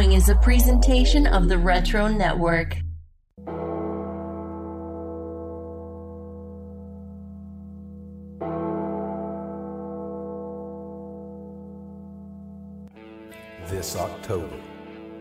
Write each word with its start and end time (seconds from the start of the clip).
following 0.00 0.16
is 0.16 0.30
a 0.30 0.34
presentation 0.36 1.26
of 1.26 1.50
the 1.50 1.58
Retro 1.58 2.08
Network. 2.08 2.78
This 13.68 13.94
October, 13.94 14.56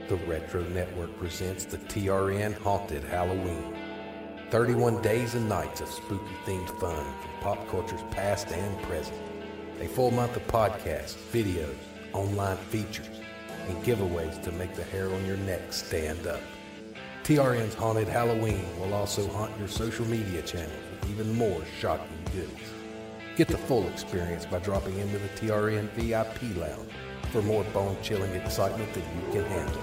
the 0.07 0.15
Retro 0.25 0.63
Network 0.69 1.17
presents 1.19 1.65
the 1.65 1.77
TRN 1.77 2.57
Haunted 2.59 3.03
Halloween. 3.03 3.75
31 4.49 5.01
days 5.01 5.35
and 5.35 5.49
nights 5.49 5.81
of 5.81 5.89
spooky 5.89 6.23
themed 6.45 6.69
fun 6.79 7.05
from 7.21 7.31
pop 7.41 7.67
culture's 7.67 8.01
past 8.11 8.47
and 8.53 8.81
present. 8.83 9.19
A 9.81 9.87
full 9.89 10.11
month 10.11 10.37
of 10.37 10.47
podcasts, 10.47 11.17
videos, 11.33 11.75
online 12.13 12.55
features, 12.55 13.18
and 13.69 13.83
giveaways 13.83 14.41
to 14.43 14.51
make 14.53 14.73
the 14.75 14.83
hair 14.83 15.13
on 15.13 15.25
your 15.25 15.37
neck 15.37 15.71
stand 15.71 16.27
up. 16.27 16.41
TRN's 17.23 17.75
Haunted 17.75 18.07
Halloween 18.07 18.65
will 18.79 18.93
also 18.93 19.27
haunt 19.27 19.57
your 19.59 19.67
social 19.67 20.05
media 20.05 20.41
channels 20.41 20.73
with 20.91 21.11
even 21.11 21.35
more 21.35 21.61
shocking 21.79 22.07
goodies. 22.33 22.73
Get 23.35 23.47
the 23.47 23.57
full 23.57 23.87
experience 23.87 24.45
by 24.45 24.59
dropping 24.59 24.97
into 24.97 25.17
the 25.19 25.29
TRN 25.29 25.89
VIP 25.91 26.57
Lounge 26.57 26.91
for 27.31 27.41
more 27.43 27.63
bone 27.65 27.95
chilling 28.01 28.33
excitement 28.33 28.91
than 28.93 29.03
you 29.03 29.31
can 29.31 29.45
handle. 29.45 29.81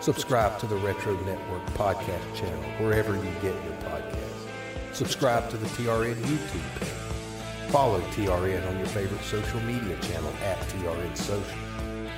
Subscribe 0.00 0.58
to 0.60 0.66
the 0.66 0.76
Retro 0.76 1.14
Network 1.24 1.66
podcast 1.70 2.34
channel 2.36 2.62
wherever 2.78 3.16
you 3.16 3.30
get 3.42 3.52
your 3.52 3.76
podcasts. 3.82 4.94
Subscribe 4.94 5.50
to 5.50 5.56
the 5.56 5.66
TRN 5.66 6.14
YouTube 6.14 6.80
page. 6.80 7.72
Follow 7.72 8.00
TRN 8.12 8.66
on 8.68 8.78
your 8.78 8.86
favorite 8.86 9.22
social 9.22 9.60
media 9.60 9.98
channel 10.00 10.32
at 10.44 10.58
TRN 10.68 11.16
Social. 11.16 11.67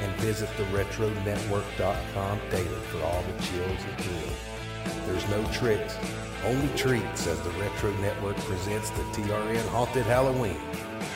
And 0.00 0.14
visit 0.20 0.48
theretronetwork.com 0.50 2.40
daily 2.50 2.80
for 2.90 3.02
all 3.02 3.22
the 3.22 3.42
chills 3.42 3.84
and 3.84 3.98
thrills. 3.98 5.06
There's 5.06 5.28
no 5.28 5.44
tricks, 5.52 5.96
only 6.44 6.68
treats 6.76 7.26
as 7.26 7.40
the 7.42 7.50
Retro 7.50 7.92
Network 7.98 8.36
presents 8.38 8.90
the 8.90 9.02
TRN 9.12 9.66
Haunted 9.68 10.06
Halloween 10.06 10.60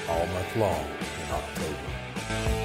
all 0.08 0.27
month 0.27 0.56
long 0.56 0.84
in 1.25 1.31
October. 1.31 2.64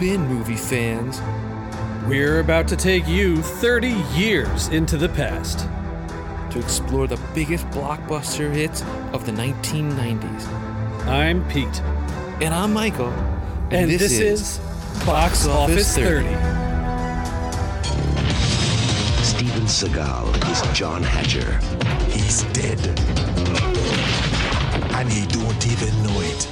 Strap 0.00 0.14
in, 0.14 0.26
movie 0.28 0.56
fans. 0.56 1.20
We're 2.08 2.40
about 2.40 2.66
to 2.68 2.76
take 2.76 3.06
you 3.06 3.36
30 3.36 3.88
years 4.14 4.68
into 4.68 4.96
the 4.96 5.10
past. 5.10 5.68
to 6.52 6.58
explore 6.58 7.06
the 7.06 7.20
biggest 7.34 7.64
blockbuster 7.68 8.50
hits 8.50 8.82
of 9.12 9.26
the 9.26 9.32
1990s. 9.32 10.48
I'm 11.06 11.46
Pete, 11.48 11.80
And 12.40 12.54
I'm 12.54 12.72
Michael. 12.72 13.12
and, 13.70 13.90
this, 13.90 14.18
is, 14.18 14.58
Box 15.04 15.46
Office 15.46 15.94
30. 15.94 16.24
Steven 19.22 19.66
Seagal 19.68 20.34
is 20.50 20.76
John 20.76 21.02
Hatcher. 21.02 21.58
He's 22.10 22.42
dead. 22.54 22.80
And 24.94 25.12
he 25.12 25.26
don't 25.26 25.66
even 25.66 26.02
know 26.02 26.20
it. 26.22 26.48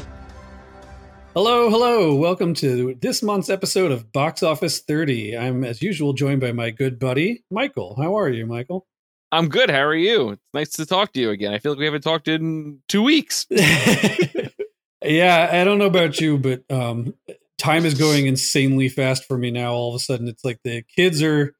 Hello, 1.34 1.70
hello. 1.70 2.14
Welcome 2.14 2.54
to 2.54 2.96
this 3.00 3.22
month's 3.22 3.50
episode 3.50 3.92
of 3.92 4.12
Box 4.12 4.42
Office 4.42 4.80
30. 4.80 5.36
I'm, 5.36 5.62
as 5.62 5.82
usual, 5.82 6.14
joined 6.14 6.40
by 6.40 6.52
my 6.52 6.70
good 6.70 6.98
buddy, 6.98 7.44
Michael. 7.50 7.96
How 8.00 8.18
are 8.18 8.30
you, 8.30 8.46
Michael? 8.46 8.86
I'm 9.30 9.48
good. 9.48 9.70
How 9.70 9.82
are 9.82 9.94
you? 9.94 10.30
It's 10.30 10.42
nice 10.54 10.70
to 10.70 10.86
talk 10.86 11.12
to 11.12 11.20
you 11.20 11.30
again. 11.30 11.52
I 11.52 11.58
feel 11.58 11.72
like 11.72 11.78
we 11.78 11.84
haven't 11.84 12.00
talked 12.00 12.28
in 12.28 12.80
two 12.88 13.02
weeks. 13.02 13.46
yeah, 13.50 15.50
I 15.52 15.64
don't 15.64 15.78
know 15.78 15.86
about 15.86 16.18
you, 16.18 16.38
but 16.38 16.64
um, 16.70 17.14
time 17.58 17.84
is 17.84 17.94
going 17.94 18.26
insanely 18.26 18.88
fast 18.88 19.26
for 19.26 19.36
me 19.36 19.50
now. 19.50 19.72
All 19.72 19.90
of 19.90 19.96
a 19.96 20.02
sudden, 20.02 20.28
it's 20.28 20.44
like 20.44 20.60
the 20.64 20.82
kids 20.96 21.22
are 21.22 21.54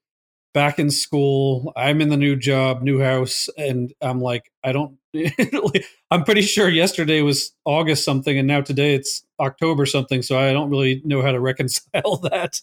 back 0.54 0.78
in 0.78 0.90
school. 0.90 1.72
I'm 1.76 2.00
in 2.00 2.08
the 2.08 2.16
new 2.16 2.36
job, 2.36 2.82
new 2.82 3.00
house, 3.00 3.50
and 3.58 3.92
I'm 4.00 4.20
like, 4.20 4.50
I 4.64 4.72
don't. 4.72 4.96
I'm 6.10 6.24
pretty 6.24 6.42
sure 6.42 6.68
yesterday 6.68 7.20
was 7.20 7.52
August 7.66 8.04
something, 8.04 8.38
and 8.38 8.48
now 8.48 8.62
today 8.62 8.94
it's 8.94 9.24
October 9.40 9.86
something. 9.86 10.22
So 10.22 10.38
I 10.38 10.52
don't 10.52 10.70
really 10.70 11.02
know 11.04 11.22
how 11.22 11.32
to 11.32 11.40
reconcile 11.40 12.16
that. 12.30 12.60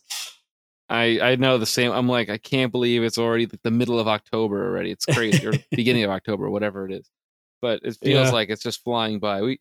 I 0.89 1.19
I 1.19 1.35
know 1.35 1.57
the 1.57 1.65
same. 1.65 1.91
I'm 1.91 2.07
like, 2.07 2.29
I 2.29 2.37
can't 2.37 2.71
believe 2.71 3.03
it's 3.03 3.17
already 3.17 3.47
the 3.63 3.71
middle 3.71 3.99
of 3.99 4.07
October 4.07 4.65
already. 4.65 4.91
It's 4.91 5.05
crazy, 5.05 5.45
or 5.47 5.53
beginning 5.71 6.03
of 6.03 6.11
October, 6.11 6.49
whatever 6.49 6.87
it 6.87 6.93
is. 6.93 7.09
But 7.61 7.79
it 7.83 7.97
feels 8.03 8.27
Yeah. 8.27 8.31
like 8.31 8.49
it's 8.49 8.61
just 8.61 8.83
flying 8.83 9.19
by. 9.19 9.41
We, 9.41 9.59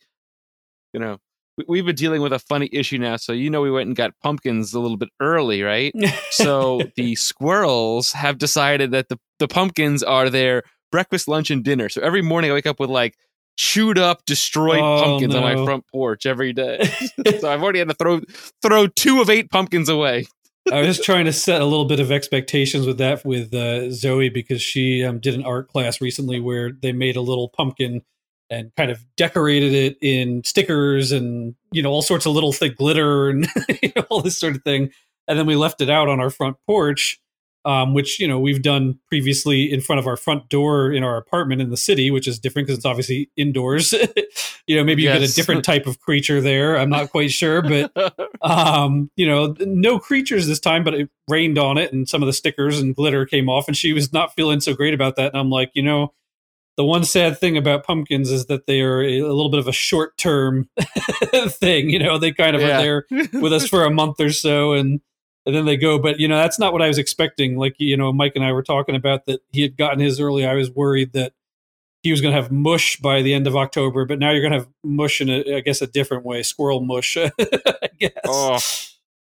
you 0.93 1.01
know, 1.01 1.19
we, 1.57 1.65
we've 1.67 1.87
been 1.87 1.95
dealing 1.95 2.21
with 2.21 2.35
a 2.35 2.39
funny 2.39 2.69
issue 2.73 2.99
now. 2.99 3.17
So 3.17 3.33
you 3.33 3.49
know, 3.49 3.63
we 3.63 3.71
went 3.71 3.87
and 3.87 3.97
got 3.97 4.13
pumpkins 4.23 4.75
a 4.75 4.81
little 4.81 4.99
bit 4.99 5.09
early, 5.21 5.63
right? 5.63 5.95
so 6.31 6.83
the 6.97 7.15
squirrels 7.15 8.13
have 8.13 8.37
decided 8.37 8.91
that 8.91 9.09
the, 9.09 9.19
the 9.39 9.49
pumpkins 9.49 10.03
are 10.03 10.29
their 10.29 10.63
breakfast, 10.93 11.27
lunch, 11.27 11.51
and 11.51 11.65
dinner. 11.65 11.89
So 11.89 12.03
every 12.03 12.21
morning 12.23 12.51
I 12.51 12.55
wake 12.55 12.67
up 12.67 12.79
with 12.79 12.91
like 12.91 13.17
chewed 13.57 13.99
up, 13.99 14.25
destroyed 14.25 14.81
Oh, 14.81 15.03
pumpkins 15.03 15.35
on 15.35 15.43
my 15.43 15.65
front 15.65 15.87
porch 15.89 16.27
every 16.27 16.53
day. 16.53 16.85
so 17.41 17.51
I've 17.51 17.63
already 17.63 17.79
had 17.79 17.89
to 17.89 17.95
throw 17.95 18.21
throw 18.63 18.87
two 18.87 19.21
of 19.21 19.31
eight 19.31 19.51
pumpkins 19.51 19.89
away. 19.89 20.27
I 20.73 20.81
was 20.81 20.97
just 20.97 21.05
trying 21.05 21.27
to 21.27 21.33
set 21.33 21.61
a 21.61 21.67
little 21.67 21.85
bit 21.85 22.01
of 22.01 22.11
expectations 22.11 22.87
with 22.87 22.99
that 22.99 23.25
with 23.25 23.53
uh, 23.55 23.91
Zoe 23.91 24.29
because 24.29 24.63
she 24.63 25.05
um, 25.05 25.21
did 25.21 25.35
an 25.35 25.45
art 25.45 25.69
class 25.69 26.01
recently 26.01 26.41
where 26.41 26.73
they 26.73 26.93
made 26.93 27.17
a 27.17 27.21
little 27.21 27.49
pumpkin 27.49 28.03
and 28.51 28.75
kind 28.77 28.91
of 28.91 29.05
decorated 29.17 29.73
it 29.73 29.99
in 30.01 30.45
stickers 30.45 31.13
and 31.13 31.55
you 31.73 31.83
know 31.83 31.91
all 31.91 32.03
sorts 32.03 32.27
of 32.27 32.33
little 32.33 32.53
thick 32.53 32.77
glitter 32.77 33.29
and 33.31 33.49
you 33.83 33.93
know, 33.97 34.05
all 34.11 34.21
this 34.21 34.39
sort 34.39 34.57
of 34.57 34.63
thing. 34.63 34.91
And 35.27 35.39
then 35.39 35.47
we 35.47 35.57
left 35.57 35.81
it 35.81 35.89
out 35.89 36.09
on 36.09 36.21
our 36.21 36.29
front 36.29 36.57
porch, 36.67 37.19
um, 37.65 37.95
which 37.95 38.21
you 38.21 38.29
know 38.29 38.39
we've 38.39 38.63
done 38.63 38.99
previously 39.09 39.73
in 39.73 39.81
front 39.81 39.99
of 39.99 40.07
our 40.07 40.17
front 40.17 40.49
door 40.49 40.93
in 40.93 41.03
our 41.03 41.17
apartment 41.17 41.61
in 41.61 41.71
the 41.71 41.77
city, 41.77 42.11
which 42.11 42.29
is 42.29 42.39
different 42.39 42.67
because 42.67 42.79
it's 42.79 42.87
obviously 42.87 43.31
indoors. 43.37 43.93
you 44.67 44.77
know, 44.77 44.85
maybe 44.85 45.03
you 45.03 45.09
get 45.09 45.23
a 45.23 45.33
different 45.35 45.65
type 45.65 45.87
of 45.87 46.01
creature 46.01 46.41
there. 46.41 46.77
I'm 46.79 46.91
not 46.91 47.11
quite 47.11 47.31
sure, 47.31 47.63
but 47.63 47.93
um 48.43 49.11
you 49.17 49.27
know 49.27 49.55
no 49.61 49.99
creatures 49.99 50.47
this 50.47 50.61
time 50.61 50.85
but 50.85 50.93
it 50.93 51.09
rained 51.29 51.57
on 51.57 51.79
it 51.79 51.93
and 51.93 52.07
some 52.09 52.23
of 52.23 52.27
the 52.27 52.33
stickers 52.33 52.79
and 52.79 52.95
glitter 52.95 53.25
came 53.25 53.49
off 53.49 53.67
and 53.69 53.77
she 53.77 53.93
was 53.95 54.13
not 54.13 54.35
feeling 54.35 54.61
so 54.61 54.75
great 54.75 54.93
about 54.93 55.17
that 55.17 55.33
and 55.33 55.39
i'm 55.41 55.49
like 55.51 55.71
you 55.75 55.83
know 55.83 56.13
the 56.77 56.85
one 56.85 57.05
sad 57.05 57.39
thing 57.39 57.57
about 57.57 57.85
pumpkins 57.85 58.31
is 58.31 58.47
that 58.47 58.67
they 58.67 58.81
are 58.83 59.01
a, 59.01 59.21
a 59.21 59.33
little 59.33 59.49
bit 59.51 59.61
of 59.61 59.69
a 59.69 59.73
short 59.73 60.17
term 60.19 60.69
thing 61.47 61.89
you 61.89 61.99
know 61.99 62.19
they 62.19 62.33
kind 62.33 62.55
of 62.55 62.61
Yeah. 62.63 62.79
are 62.81 62.83
there 62.83 63.41
with 63.41 63.53
us 63.53 63.67
for 63.67 63.85
a 63.85 63.91
month 63.91 64.21
or 64.21 64.31
so 64.31 64.73
and 64.73 65.01
and 65.47 65.55
then 65.55 65.65
they 65.65 65.77
go 65.77 65.99
but 65.99 66.19
you 66.19 66.29
know 66.29 66.37
that's 66.37 66.59
not 66.59 66.73
what 66.73 66.83
i 66.83 66.89
was 66.89 66.99
expecting 66.99 67.57
like 67.57 67.75
you 67.79 67.97
know 67.97 68.13
mike 68.13 68.33
and 68.35 68.45
i 68.45 68.53
were 68.53 68.63
talking 68.63 68.95
about 68.95 69.27
that 69.27 69.41
he 69.53 69.63
had 69.63 69.77
gotten 69.77 70.01
his 70.01 70.21
early 70.21 70.47
i 70.47 70.55
was 70.55 70.71
worried 70.71 71.13
that 71.13 71.33
he 72.03 72.11
was 72.11 72.21
going 72.21 72.35
to 72.35 72.41
have 72.41 72.53
mush 72.53 72.97
by 72.99 73.23
the 73.23 73.35
end 73.35 73.47
of 73.47 73.57
october 73.57 74.05
but 74.05 74.19
now 74.19 74.31
you're 74.31 74.41
going 74.41 74.53
to 74.53 74.59
have 74.59 74.69
mush 74.83 75.21
in 75.21 75.29
a 75.29 75.57
i 75.57 75.61
guess 75.61 75.83
a 75.83 75.87
different 75.87 76.25
way 76.25 76.43
squirrel 76.43 76.81
mush 76.81 77.17
i 77.17 77.31
guess 77.99 78.13
oh, 78.27 78.59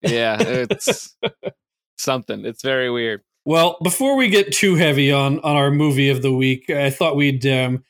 yeah, 0.10 0.38
it's 0.40 1.16
something. 1.98 2.46
It's 2.46 2.62
very 2.62 2.90
weird. 2.90 3.22
Well, 3.46 3.78
before 3.84 4.16
we 4.16 4.30
get 4.30 4.52
too 4.52 4.76
heavy 4.76 5.12
on 5.12 5.40
on 5.40 5.56
our 5.56 5.72
movie 5.72 6.10
of 6.10 6.22
the 6.22 6.34
week, 6.34 6.70
I 6.70 6.90
thought 6.90 7.16
we'd 7.16 7.46
um, 7.46 7.84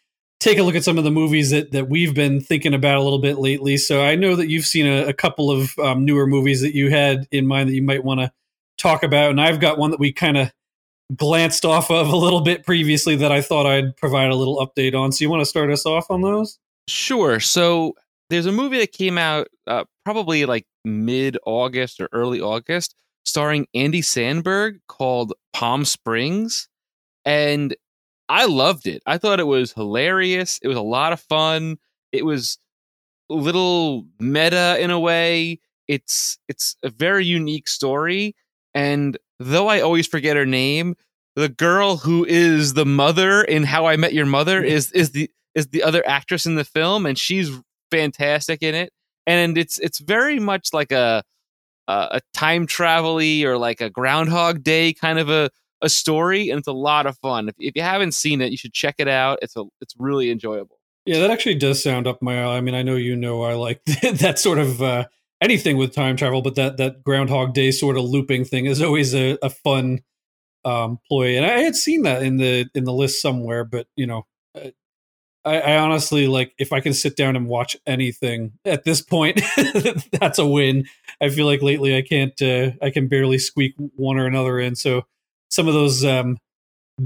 take 0.45 0.59
a 0.59 0.63
look 0.63 0.75
at 0.75 0.83
some 0.83 0.99
of 0.99 1.03
the 1.03 1.11
movies 1.11 1.49
that 1.49 1.71
that 1.71 1.89
we've 1.89 2.13
been 2.13 2.39
thinking 2.39 2.75
about 2.75 2.97
a 2.97 3.01
little 3.01 3.19
bit 3.19 3.39
lately. 3.39 3.77
So 3.77 4.03
I 4.03 4.15
know 4.15 4.35
that 4.35 4.47
you've 4.47 4.65
seen 4.65 4.85
a, 4.85 5.07
a 5.07 5.13
couple 5.13 5.49
of 5.49 5.77
um, 5.79 6.05
newer 6.05 6.27
movies 6.27 6.61
that 6.61 6.75
you 6.75 6.91
had 6.91 7.27
in 7.31 7.47
mind 7.47 7.69
that 7.69 7.73
you 7.73 7.81
might 7.81 8.03
want 8.03 8.19
to 8.19 8.31
talk 8.77 9.03
about, 9.03 9.31
and 9.31 9.41
I've 9.41 9.59
got 9.59 9.79
one 9.79 9.89
that 9.91 9.99
we 9.99 10.13
kind 10.13 10.37
of 10.37 10.51
glanced 11.15 11.65
off 11.65 11.89
of 11.89 12.09
a 12.09 12.15
little 12.15 12.41
bit 12.41 12.63
previously 12.63 13.15
that 13.15 13.31
I 13.31 13.41
thought 13.41 13.65
I'd 13.65 13.97
provide 13.97 14.29
a 14.29 14.35
little 14.35 14.57
update 14.57 14.95
on. 14.95 15.11
So 15.11 15.23
you 15.23 15.29
want 15.29 15.41
to 15.41 15.45
start 15.45 15.71
us 15.71 15.85
off 15.85 16.09
on 16.09 16.21
those? 16.21 16.59
Sure. 16.87 17.39
So 17.39 17.95
there's 18.29 18.45
a 18.45 18.51
movie 18.51 18.77
that 18.79 18.91
came 18.91 19.17
out 19.17 19.47
uh, 19.65 19.85
probably 20.03 20.45
like 20.45 20.65
mid 20.83 21.37
August 21.45 21.99
or 21.99 22.07
early 22.11 22.39
August, 22.39 22.95
starring 23.23 23.67
Andy 23.73 24.01
Samberg 24.01 24.79
called 24.87 25.33
Palm 25.53 25.85
Springs, 25.85 26.67
and 27.23 27.75
I 28.27 28.45
loved 28.45 28.87
it. 28.87 29.03
I 29.05 29.17
thought 29.17 29.39
it 29.39 29.47
was 29.47 29.73
hilarious. 29.73 30.59
It 30.61 30.67
was 30.67 30.77
a 30.77 30.81
lot 30.81 31.13
of 31.13 31.19
fun. 31.19 31.77
It 32.11 32.25
was 32.25 32.57
a 33.29 33.35
little 33.35 34.05
meta 34.19 34.77
in 34.79 34.91
a 34.91 34.99
way. 34.99 35.59
It's 35.87 36.39
it's 36.47 36.75
a 36.81 36.89
very 36.89 37.25
unique 37.25 37.67
story, 37.67 38.35
and 38.73 39.17
though 39.39 39.67
I 39.67 39.81
always 39.81 40.07
forget 40.07 40.35
her 40.35 40.45
name, 40.45 40.95
the 41.35 41.49
girl 41.49 41.97
who 41.97 42.25
is 42.25 42.73
the 42.73 42.85
mother 42.85 43.43
in 43.43 43.63
How 43.63 43.85
I 43.85 43.95
Met 43.95 44.13
Your 44.13 44.25
Mother 44.25 44.61
mm-hmm. 44.61 44.71
is 44.71 44.91
is 44.93 45.11
the 45.11 45.29
is 45.53 45.67
the 45.67 45.83
other 45.83 46.05
actress 46.07 46.45
in 46.45 46.55
the 46.55 46.63
film, 46.63 47.05
and 47.05 47.17
she's 47.17 47.51
fantastic 47.91 48.63
in 48.63 48.73
it. 48.73 48.91
And 49.27 49.57
it's 49.57 49.77
it's 49.79 49.99
very 49.99 50.39
much 50.39 50.73
like 50.73 50.91
a 50.91 51.23
a, 51.87 51.93
a 52.11 52.21
time 52.33 52.65
travel 52.65 53.19
or 53.19 53.57
like 53.57 53.81
a 53.81 53.89
Groundhog 53.89 54.63
Day 54.63 54.93
kind 54.93 55.19
of 55.19 55.29
a 55.29 55.49
a 55.81 55.89
story, 55.89 56.49
and 56.49 56.59
it's 56.59 56.67
a 56.67 56.73
lot 56.73 57.05
of 57.05 57.17
fun. 57.19 57.49
If, 57.49 57.55
if 57.59 57.75
you 57.75 57.81
haven't 57.81 58.13
seen 58.13 58.41
it, 58.41 58.51
you 58.51 58.57
should 58.57 58.73
check 58.73 58.95
it 58.97 59.07
out. 59.07 59.39
It's 59.41 59.55
a 59.55 59.63
it's 59.81 59.93
really 59.97 60.31
enjoyable. 60.31 60.79
Yeah, 61.05 61.19
that 61.19 61.29
actually 61.29 61.55
does 61.55 61.83
sound 61.83 62.07
up 62.07 62.21
my 62.21 62.37
alley. 62.37 62.57
I 62.57 62.61
mean, 62.61 62.75
I 62.75 62.81
know 62.81 62.95
you 62.95 63.15
know 63.15 63.43
I 63.43 63.53
like 63.53 63.83
that 64.01 64.39
sort 64.39 64.57
of 64.57 64.81
uh, 64.81 65.05
anything 65.41 65.77
with 65.77 65.93
time 65.93 66.15
travel, 66.15 66.41
but 66.41 66.55
that 66.55 66.77
that 66.77 67.03
Groundhog 67.03 67.53
Day 67.53 67.71
sort 67.71 67.97
of 67.97 68.03
looping 68.03 68.45
thing 68.45 68.65
is 68.65 68.81
always 68.81 69.13
a, 69.13 69.37
a 69.41 69.49
fun 69.49 70.01
um, 70.63 70.99
ploy. 71.07 71.37
And 71.37 71.45
I 71.45 71.59
had 71.59 71.75
seen 71.75 72.03
that 72.03 72.23
in 72.23 72.37
the 72.37 72.67
in 72.73 72.83
the 72.83 72.93
list 72.93 73.21
somewhere, 73.21 73.63
but 73.63 73.87
you 73.95 74.07
know, 74.07 74.25
uh, 74.55 74.69
I, 75.45 75.59
I 75.59 75.77
honestly 75.77 76.27
like 76.27 76.53
if 76.57 76.73
I 76.73 76.79
can 76.79 76.93
sit 76.93 77.15
down 77.15 77.35
and 77.35 77.47
watch 77.47 77.77
anything 77.85 78.53
at 78.65 78.83
this 78.83 79.01
point, 79.01 79.41
that's 80.11 80.39
a 80.39 80.47
win. 80.47 80.85
I 81.21 81.29
feel 81.29 81.45
like 81.45 81.61
lately 81.61 81.95
I 81.95 82.01
can't 82.01 82.39
uh, 82.41 82.71
I 82.81 82.89
can 82.89 83.07
barely 83.07 83.37
squeak 83.37 83.75
one 83.77 84.17
or 84.17 84.25
another 84.25 84.59
in. 84.59 84.75
So 84.75 85.03
some 85.49 85.67
of 85.67 85.73
those 85.73 86.03
um, 86.05 86.37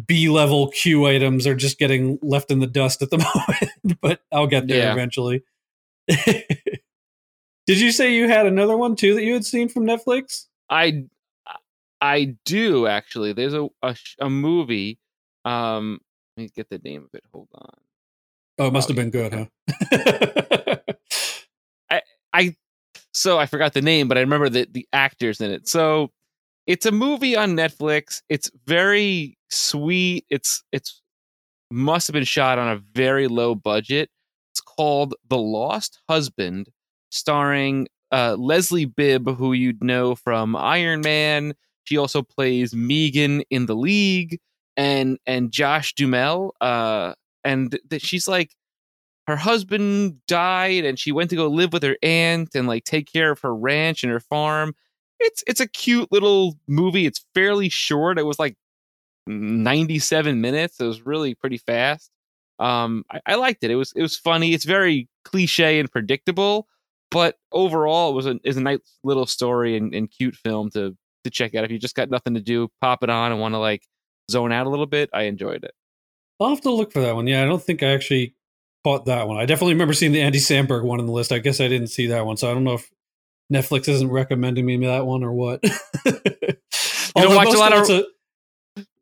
B 0.08 0.30
level 0.30 0.70
Q 0.70 1.06
items 1.08 1.46
are 1.48 1.56
just 1.56 1.78
getting 1.80 2.20
left 2.22 2.52
in 2.52 2.60
the 2.60 2.68
dust 2.68 3.02
at 3.02 3.10
the 3.10 3.18
moment, 3.88 4.00
but 4.02 4.22
I'll 4.32 4.48
get 4.48 4.68
there 4.68 4.80
Yeah. 4.80 4.94
eventually. 4.94 5.44
Did 7.68 7.80
you 7.80 7.92
say 7.92 8.14
you 8.16 8.28
had 8.28 8.46
another 8.48 8.76
one 8.78 8.96
too 8.96 9.14
that 9.16 9.24
you 9.24 9.34
had 9.34 9.46
seen 9.46 9.70
from 9.70 9.86
Netflix? 9.86 10.46
I 10.70 11.06
I 12.02 12.36
do 12.46 12.88
actually. 12.88 13.34
There's 13.34 13.54
a 13.54 13.68
a, 13.84 13.96
a 14.20 14.30
movie. 14.30 15.00
Um, 15.46 16.00
let 16.38 16.44
me 16.44 16.50
get 16.56 16.70
the 16.70 16.80
name 16.80 17.04
of 17.04 17.10
it. 17.14 17.24
Hold 17.34 17.50
on. 17.54 17.70
Oh, 18.58 18.68
it 18.68 18.74
must 18.74 18.90
Oh, 18.90 18.94
have 18.94 18.98
been 18.98 19.12
good, 19.12 19.34
huh? 19.34 20.78
I 21.92 22.02
I 22.34 22.56
so 23.14 23.38
I 23.38 23.46
forgot 23.46 23.74
the 23.74 23.82
name, 23.82 24.08
but 24.08 24.18
I 24.18 24.22
remember 24.22 24.50
the 24.50 24.68
the 24.72 24.88
actors 24.94 25.42
in 25.42 25.52
it. 25.52 25.68
So 25.68 26.12
it's 26.70 26.86
a 26.86 26.92
movie 26.92 27.36
on 27.36 27.56
Netflix. 27.56 28.22
It's 28.30 28.52
very 28.68 29.36
sweet. 29.50 30.26
It's 30.30 30.64
it's 30.72 31.02
must 31.72 32.06
have 32.08 32.14
been 32.14 32.24
shot 32.24 32.60
on 32.60 32.70
a 32.70 32.82
very 32.94 33.28
low 33.28 33.56
budget. 33.56 34.12
It's 34.52 34.62
called 34.62 35.16
The 35.30 35.38
Lost 35.38 36.00
Husband, 36.08 36.70
starring 37.10 37.88
uh, 38.12 38.36
Leslie 38.38 38.86
Bibb, 38.86 39.36
who 39.36 39.54
you'd 39.54 39.84
know 39.84 40.14
from 40.14 40.56
Iron 40.56 41.02
Man. 41.02 41.56
She 41.86 41.98
also 41.98 42.22
plays 42.22 42.76
Megan 42.76 43.42
in 43.50 43.66
The 43.66 43.76
League, 43.76 44.40
and 44.78 45.18
and 45.26 45.52
Josh 45.52 45.96
Duhamel. 45.96 46.54
Uh, 46.62 47.16
and 47.44 47.80
that 47.90 48.04
she's 48.04 48.28
like 48.28 48.52
her 49.26 49.38
husband 49.38 50.18
died 50.28 50.86
and 50.86 51.00
she 51.00 51.12
went 51.12 51.32
to 51.32 51.36
go 51.36 51.48
live 51.48 51.74
with 51.74 51.82
her 51.82 51.98
aunt 52.04 52.50
and 52.54 52.68
like 52.68 52.84
take 52.84 53.12
care 53.12 53.32
of 53.32 53.40
her 53.40 53.56
ranch 53.56 54.04
and 54.04 54.12
her 54.12 54.20
farm. 54.20 54.76
It's 55.20 55.44
it's 55.48 55.60
a 55.60 55.68
cute 55.68 56.12
little 56.12 56.58
movie. 56.68 57.06
It's 57.06 57.26
fairly 57.34 57.70
short. 57.70 58.20
It 58.20 58.24
was 58.24 58.40
like 58.40 58.56
97 59.28 60.40
minutes. 60.42 60.80
It 60.80 60.86
was 60.86 61.06
really 61.06 61.36
pretty 61.36 61.58
fast. 61.58 62.12
Um 62.60 63.04
I, 63.12 63.22
I 63.26 63.36
liked 63.36 63.64
it. 63.64 63.72
It 63.72 63.76
was 63.76 63.94
it 63.96 64.02
was 64.02 64.18
funny. 64.18 64.54
It's 64.54 64.66
very 64.66 65.08
cliche 65.26 65.80
and 65.80 65.92
predictable, 65.92 66.68
but 67.12 67.38
overall 67.52 68.12
it 68.12 68.16
was 68.16 68.26
a 68.26 68.40
is 68.44 68.58
a 68.58 68.62
nice 68.62 68.80
little 69.04 69.26
story 69.26 69.78
and, 69.78 69.94
and 69.94 70.10
cute 70.10 70.36
film 70.36 70.70
to 70.72 70.96
to 71.24 71.30
check 71.30 71.56
out. 71.56 71.64
If 71.66 71.72
you 71.72 71.80
just 71.80 71.96
got 71.96 72.10
nothing 72.10 72.34
to 72.36 72.42
do, 72.42 72.70
pop 72.82 73.04
it 73.04 73.10
on 73.10 73.32
and 73.32 73.42
want 73.42 73.54
to 73.54 73.60
like 73.60 73.84
zone 74.32 74.52
out 74.52 74.68
a 74.68 74.70
little 74.70 74.86
bit. 74.86 75.10
I 75.14 75.24
enjoyed 75.24 75.64
it. 75.64 75.74
I'll 76.40 76.50
have 76.50 76.62
to 76.62 76.72
look 76.72 76.94
for 76.94 77.02
that 77.02 77.16
one. 77.16 77.28
Yeah, 77.28 77.44
I 77.44 77.46
don't 77.46 77.62
think 77.62 77.84
I 77.84 77.88
actually 77.88 78.36
caught 78.84 79.06
that 79.06 79.28
one. 79.28 79.38
I 79.38 79.46
definitely 79.46 79.74
remember 79.74 79.94
seeing 79.94 80.14
the 80.14 80.22
Andy 80.22 80.40
Samberg 80.40 80.84
one 80.84 81.00
on 81.00 81.06
the 81.06 81.12
list. 81.12 81.32
I 81.32 81.40
guess 81.40 81.60
I 81.60 81.68
didn't 81.68 81.88
see 81.88 82.08
that 82.08 82.26
one, 82.26 82.38
so 82.38 82.50
I 82.50 82.54
don't 82.54 82.64
know 82.64 82.76
if 82.76 82.90
Netflix 83.52 83.88
isn't 83.90 84.10
recommending 84.10 84.66
me 84.66 84.78
that 84.86 85.06
one 85.06 85.24
or 85.24 85.32
what. 85.34 85.64
Although 87.16 87.36
watch 87.36 87.48
a 87.54 87.58
lot 87.58 87.74
of- 87.74 87.90
a- 87.90 88.06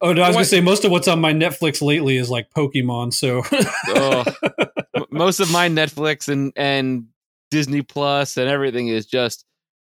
oh 0.02 0.14
no, 0.14 0.22
I 0.22 0.28
was 0.28 0.36
gonna 0.36 0.46
say 0.46 0.62
most 0.62 0.86
of 0.86 0.92
what's 0.92 1.08
on 1.08 1.20
my 1.20 1.34
Netflix 1.34 1.82
lately 1.82 2.18
is 2.18 2.30
like 2.30 2.50
Pokemon. 2.52 3.14
So 3.14 3.42
oh, 3.90 4.24
most 5.12 5.40
of 5.40 5.52
my 5.52 5.68
Netflix 5.70 6.30
and 6.30 6.54
and 6.56 7.08
Disney 7.52 7.82
Plus 7.82 8.38
and 8.38 8.50
everything 8.50 8.88
is 8.88 9.06
just 9.06 9.46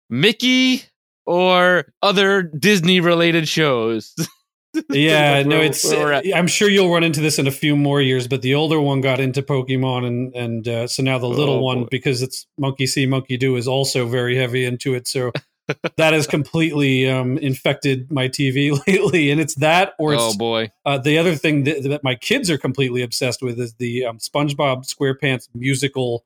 Mickey 0.09 0.83
or 1.25 1.85
other 2.01 2.44
Disney 2.44 3.00
related 3.00 3.47
shows. 3.47 4.13
yeah, 4.90 5.44
no, 5.44 5.60
it's. 5.62 5.92
I'm 5.92 6.48
sure 6.48 6.70
you'll 6.70 6.92
run 6.92 7.04
into 7.04 7.22
this 7.22 7.38
in 7.40 7.48
a 7.48 7.52
few 7.52 7.75
more 7.75 8.02
years, 8.02 8.28
but 8.28 8.42
the 8.42 8.56
older 8.56 8.80
one 8.80 9.02
got 9.02 9.20
into 9.20 9.42
Pokemon, 9.42 10.06
and 10.08 10.36
and 10.36 10.68
uh, 10.68 10.88
so 10.88 11.04
now 11.04 11.20
the 11.20 11.28
little 11.28 11.56
Oh, 11.56 11.62
one, 11.62 11.81
boy. 11.84 11.88
because 11.92 12.22
it's 12.22 12.48
Monkey 12.58 12.88
See, 12.88 13.06
Monkey 13.06 13.38
Do, 13.38 13.56
is 13.56 13.68
also 13.68 14.08
very 14.08 14.36
heavy 14.36 14.66
into 14.66 14.96
it. 14.96 15.08
So 15.08 15.31
that 15.98 16.14
has 16.14 16.25
completely 16.28 17.10
um, 17.10 17.38
infected 17.38 18.12
my 18.12 18.28
TV 18.28 18.72
lately, 18.88 19.30
and 19.31 19.40
it's 19.40 19.56
that, 19.56 19.94
or 20.00 20.16
oh 20.16 20.34
boy, 20.36 20.72
uh, 20.86 20.98
the 20.98 21.18
other 21.18 21.36
thing 21.36 21.66
that, 21.66 21.84
that 21.84 22.04
my 22.04 22.16
kids 22.16 22.50
are 22.50 22.58
completely 22.58 23.04
obsessed 23.04 23.42
with 23.44 23.60
is 23.60 23.75
the 23.75 24.06
um, 24.06 24.18
SpongeBob 24.18 24.86
SquarePants 24.92 25.50
musical 25.54 26.25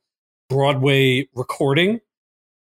Broadway 0.49 1.27
recording. 1.35 1.99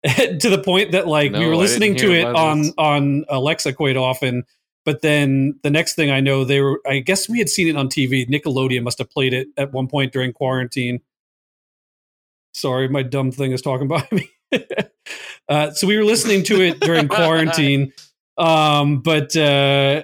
to 0.05 0.49
the 0.49 0.61
point 0.61 0.91
that 0.91 1.07
like 1.07 1.31
we 1.31 1.45
were 1.45 1.55
listening 1.55 1.95
to 1.95 2.09
hear 2.09 2.27
it 2.27 2.35
on 2.35 2.71
on 2.77 3.23
Alexa 3.29 3.71
quite 3.73 3.95
often, 3.95 4.43
but 4.85 5.01
then 5.01 5.59
the 5.63 5.69
next 5.69 5.95
thing 5.95 6.11
I 6.11 6.19
know, 6.19 6.43
they 6.43 6.61
were. 6.61 6.81
I 6.85 6.99
guess 6.99 7.29
we 7.29 7.39
had 7.39 7.49
seen 7.49 7.67
it 7.67 7.77
on 7.77 7.87
TV. 7.87 8.27
Nickelodeon 8.27 8.83
must 8.83 8.97
have 8.97 9.09
played 9.09 9.33
it 9.33 9.47
at 9.57 9.71
one 9.71 9.87
point 9.87 10.11
during 10.11 10.33
quarantine. 10.33 10.99
Sorry, 12.53 12.87
my 12.87 13.03
dumb 13.03 13.31
thing 13.31 13.51
is 13.51 13.61
talking 13.61 13.87
by 13.89 14.07
me. 14.11 14.29
uh, 15.49 15.71
so 15.71 15.87
we 15.87 15.97
were 15.97 16.03
listening 16.03 16.43
to 16.43 16.61
it 16.61 16.79
during 16.79 17.07
quarantine, 17.07 17.93
um, 18.37 19.01
but 19.01 19.35
uh, 19.35 20.03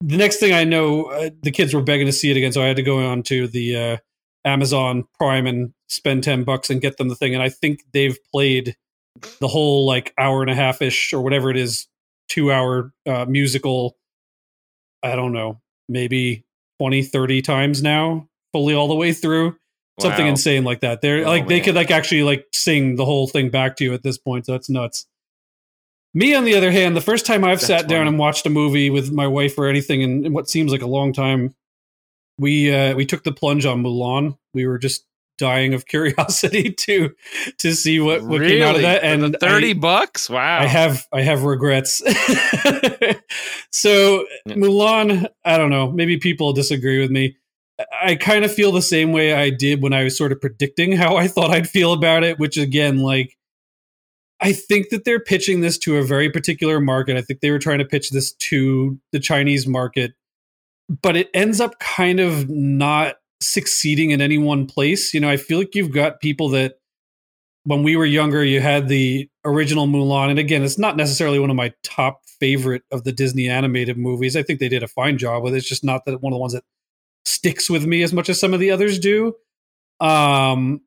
the 0.00 0.16
next 0.16 0.36
thing 0.36 0.54
I 0.54 0.64
know, 0.64 1.06
uh, 1.06 1.30
the 1.42 1.50
kids 1.50 1.74
were 1.74 1.82
begging 1.82 2.06
to 2.06 2.12
see 2.12 2.30
it 2.30 2.36
again, 2.36 2.52
so 2.52 2.62
I 2.62 2.66
had 2.66 2.76
to 2.76 2.82
go 2.82 3.04
on 3.04 3.22
to 3.24 3.48
the 3.48 3.76
uh, 3.76 3.96
Amazon 4.44 5.04
Prime 5.18 5.46
and 5.46 5.74
spend 5.88 6.24
ten 6.24 6.44
bucks 6.44 6.70
and 6.70 6.80
get 6.80 6.96
them 6.96 7.08
the 7.08 7.16
thing. 7.16 7.34
And 7.34 7.42
I 7.42 7.48
think 7.48 7.80
they've 7.92 8.18
played 8.32 8.76
the 9.40 9.48
whole 9.48 9.86
like 9.86 10.14
hour 10.18 10.40
and 10.40 10.50
a 10.50 10.54
half 10.54 10.80
ish 10.82 11.12
or 11.12 11.20
whatever 11.20 11.50
it 11.50 11.56
is, 11.56 11.88
two 12.28 12.52
hour 12.52 12.92
uh, 13.06 13.26
musical. 13.28 13.96
I 15.02 15.16
don't 15.16 15.32
know, 15.32 15.60
maybe 15.88 16.44
20, 16.78 17.02
30 17.02 17.42
times 17.42 17.82
now, 17.82 18.28
fully 18.52 18.74
all 18.74 18.88
the 18.88 18.94
way 18.94 19.12
through. 19.12 19.56
Something 20.00 20.26
insane 20.28 20.64
like 20.64 20.80
that. 20.80 21.02
They're 21.02 21.26
Oh, 21.26 21.28
like 21.30 21.46
they 21.46 21.60
could 21.60 21.74
like 21.74 21.90
actually 21.90 22.22
like 22.22 22.46
sing 22.54 22.96
the 22.96 23.04
whole 23.04 23.26
thing 23.26 23.50
back 23.50 23.76
to 23.76 23.84
you 23.84 23.92
at 23.92 24.02
this 24.02 24.16
point. 24.16 24.46
So 24.46 24.52
that's 24.52 24.70
nuts. 24.70 25.06
Me, 26.14 26.34
on 26.34 26.44
the 26.44 26.54
other 26.54 26.70
hand, 26.70 26.96
the 26.96 27.02
first 27.02 27.26
time 27.26 27.44
I've 27.44 27.60
That's 27.60 27.66
sat 27.66 27.86
down 27.88 28.08
and 28.08 28.18
watched 28.18 28.46
a 28.46 28.50
movie 28.50 28.88
with 28.88 29.12
my 29.12 29.26
wife 29.26 29.58
or 29.58 29.68
anything 29.68 30.00
in, 30.00 30.24
in 30.24 30.32
what 30.32 30.48
seems 30.48 30.72
like 30.72 30.82
a 30.82 30.86
long 30.86 31.12
time, 31.12 31.54
we 32.38 32.74
uh, 32.74 32.94
we 32.94 33.04
took 33.04 33.22
the 33.22 33.32
plunge 33.32 33.66
on 33.66 33.82
Mulan. 33.82 34.38
We 34.54 34.66
were 34.66 34.78
just 34.78 35.04
dying 35.40 35.74
of 35.74 35.86
curiosity 35.86 36.70
to 36.70 37.10
to 37.58 37.74
see 37.74 37.98
what, 37.98 38.22
what 38.22 38.42
came 38.42 38.62
out 38.62 38.76
of 38.76 38.82
that. 38.82 39.02
And 39.02 39.36
thirty 39.40 39.70
I, 39.70 39.74
bucks. 39.74 40.30
Wow. 40.30 40.60
I 40.60 40.66
have 40.66 41.06
I 41.12 41.22
have 41.22 41.42
regrets. 41.42 41.98
so 43.72 44.24
Yeah. 44.46 44.54
Mulan, 44.54 45.26
I 45.44 45.58
don't 45.58 45.70
know. 45.70 45.90
Maybe 45.90 46.18
people 46.18 46.52
disagree 46.52 47.00
with 47.00 47.10
me. 47.10 47.36
I 48.02 48.14
kind 48.14 48.44
of 48.44 48.52
feel 48.52 48.72
the 48.72 48.82
same 48.82 49.12
way 49.12 49.32
I 49.32 49.48
did 49.48 49.82
when 49.82 49.94
I 49.94 50.04
was 50.04 50.16
sort 50.16 50.32
of 50.32 50.40
predicting 50.40 50.92
how 50.92 51.16
I 51.16 51.28
thought 51.28 51.50
I'd 51.50 51.68
feel 51.68 51.94
about 51.94 52.22
it, 52.24 52.38
which 52.38 52.58
again, 52.58 52.98
like 52.98 53.38
I 54.40 54.52
think 54.52 54.90
that 54.90 55.04
they're 55.04 55.20
pitching 55.20 55.60
this 55.60 55.78
to 55.78 55.96
a 55.96 56.02
very 56.02 56.30
particular 56.30 56.80
market. 56.80 57.16
I 57.16 57.22
think 57.22 57.40
they 57.40 57.50
were 57.50 57.58
trying 57.58 57.78
to 57.78 57.84
pitch 57.84 58.10
this 58.10 58.32
to 58.32 58.98
the 59.12 59.20
Chinese 59.20 59.66
market, 59.66 60.12
but 61.02 61.16
it 61.16 61.30
ends 61.34 61.60
up 61.60 61.78
kind 61.78 62.20
of 62.20 62.48
not 62.48 63.16
succeeding 63.40 64.10
in 64.10 64.20
any 64.20 64.38
one 64.38 64.66
place. 64.66 65.14
You 65.14 65.20
know, 65.20 65.28
I 65.28 65.36
feel 65.36 65.58
like 65.58 65.74
you've 65.74 65.92
got 65.92 66.20
people 66.20 66.50
that 66.50 66.74
when 67.64 67.82
we 67.82 67.96
were 67.96 68.06
younger, 68.06 68.44
you 68.44 68.60
had 68.60 68.88
the 68.88 69.28
original 69.44 69.86
Mulan. 69.86 70.30
And 70.30 70.38
again, 70.38 70.62
it's 70.62 70.78
not 70.78 70.96
necessarily 70.96 71.38
one 71.38 71.50
of 71.50 71.56
my 71.56 71.72
top 71.82 72.22
favorite 72.38 72.82
of 72.90 73.04
the 73.04 73.12
Disney 73.12 73.48
animated 73.48 73.98
movies. 73.98 74.36
I 74.36 74.42
think 74.42 74.60
they 74.60 74.68
did 74.68 74.82
a 74.82 74.88
fine 74.88 75.18
job 75.18 75.42
with 75.42 75.54
it. 75.54 75.58
It's 75.58 75.68
just 75.68 75.84
not 75.84 76.04
that 76.06 76.20
one 76.22 76.32
of 76.32 76.36
the 76.36 76.40
ones 76.40 76.54
that 76.54 76.64
sticks 77.24 77.68
with 77.68 77.84
me 77.84 78.02
as 78.02 78.12
much 78.12 78.28
as 78.28 78.40
some 78.40 78.54
of 78.54 78.60
the 78.60 78.70
others 78.70 78.98
do. 78.98 79.34
Um, 80.00 80.80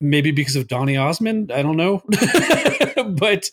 maybe 0.00 0.30
because 0.30 0.56
of 0.56 0.68
Donny 0.68 0.96
Osmond. 0.96 1.50
I 1.50 1.62
don't 1.62 1.76
know. 1.76 2.02
but, 3.08 3.50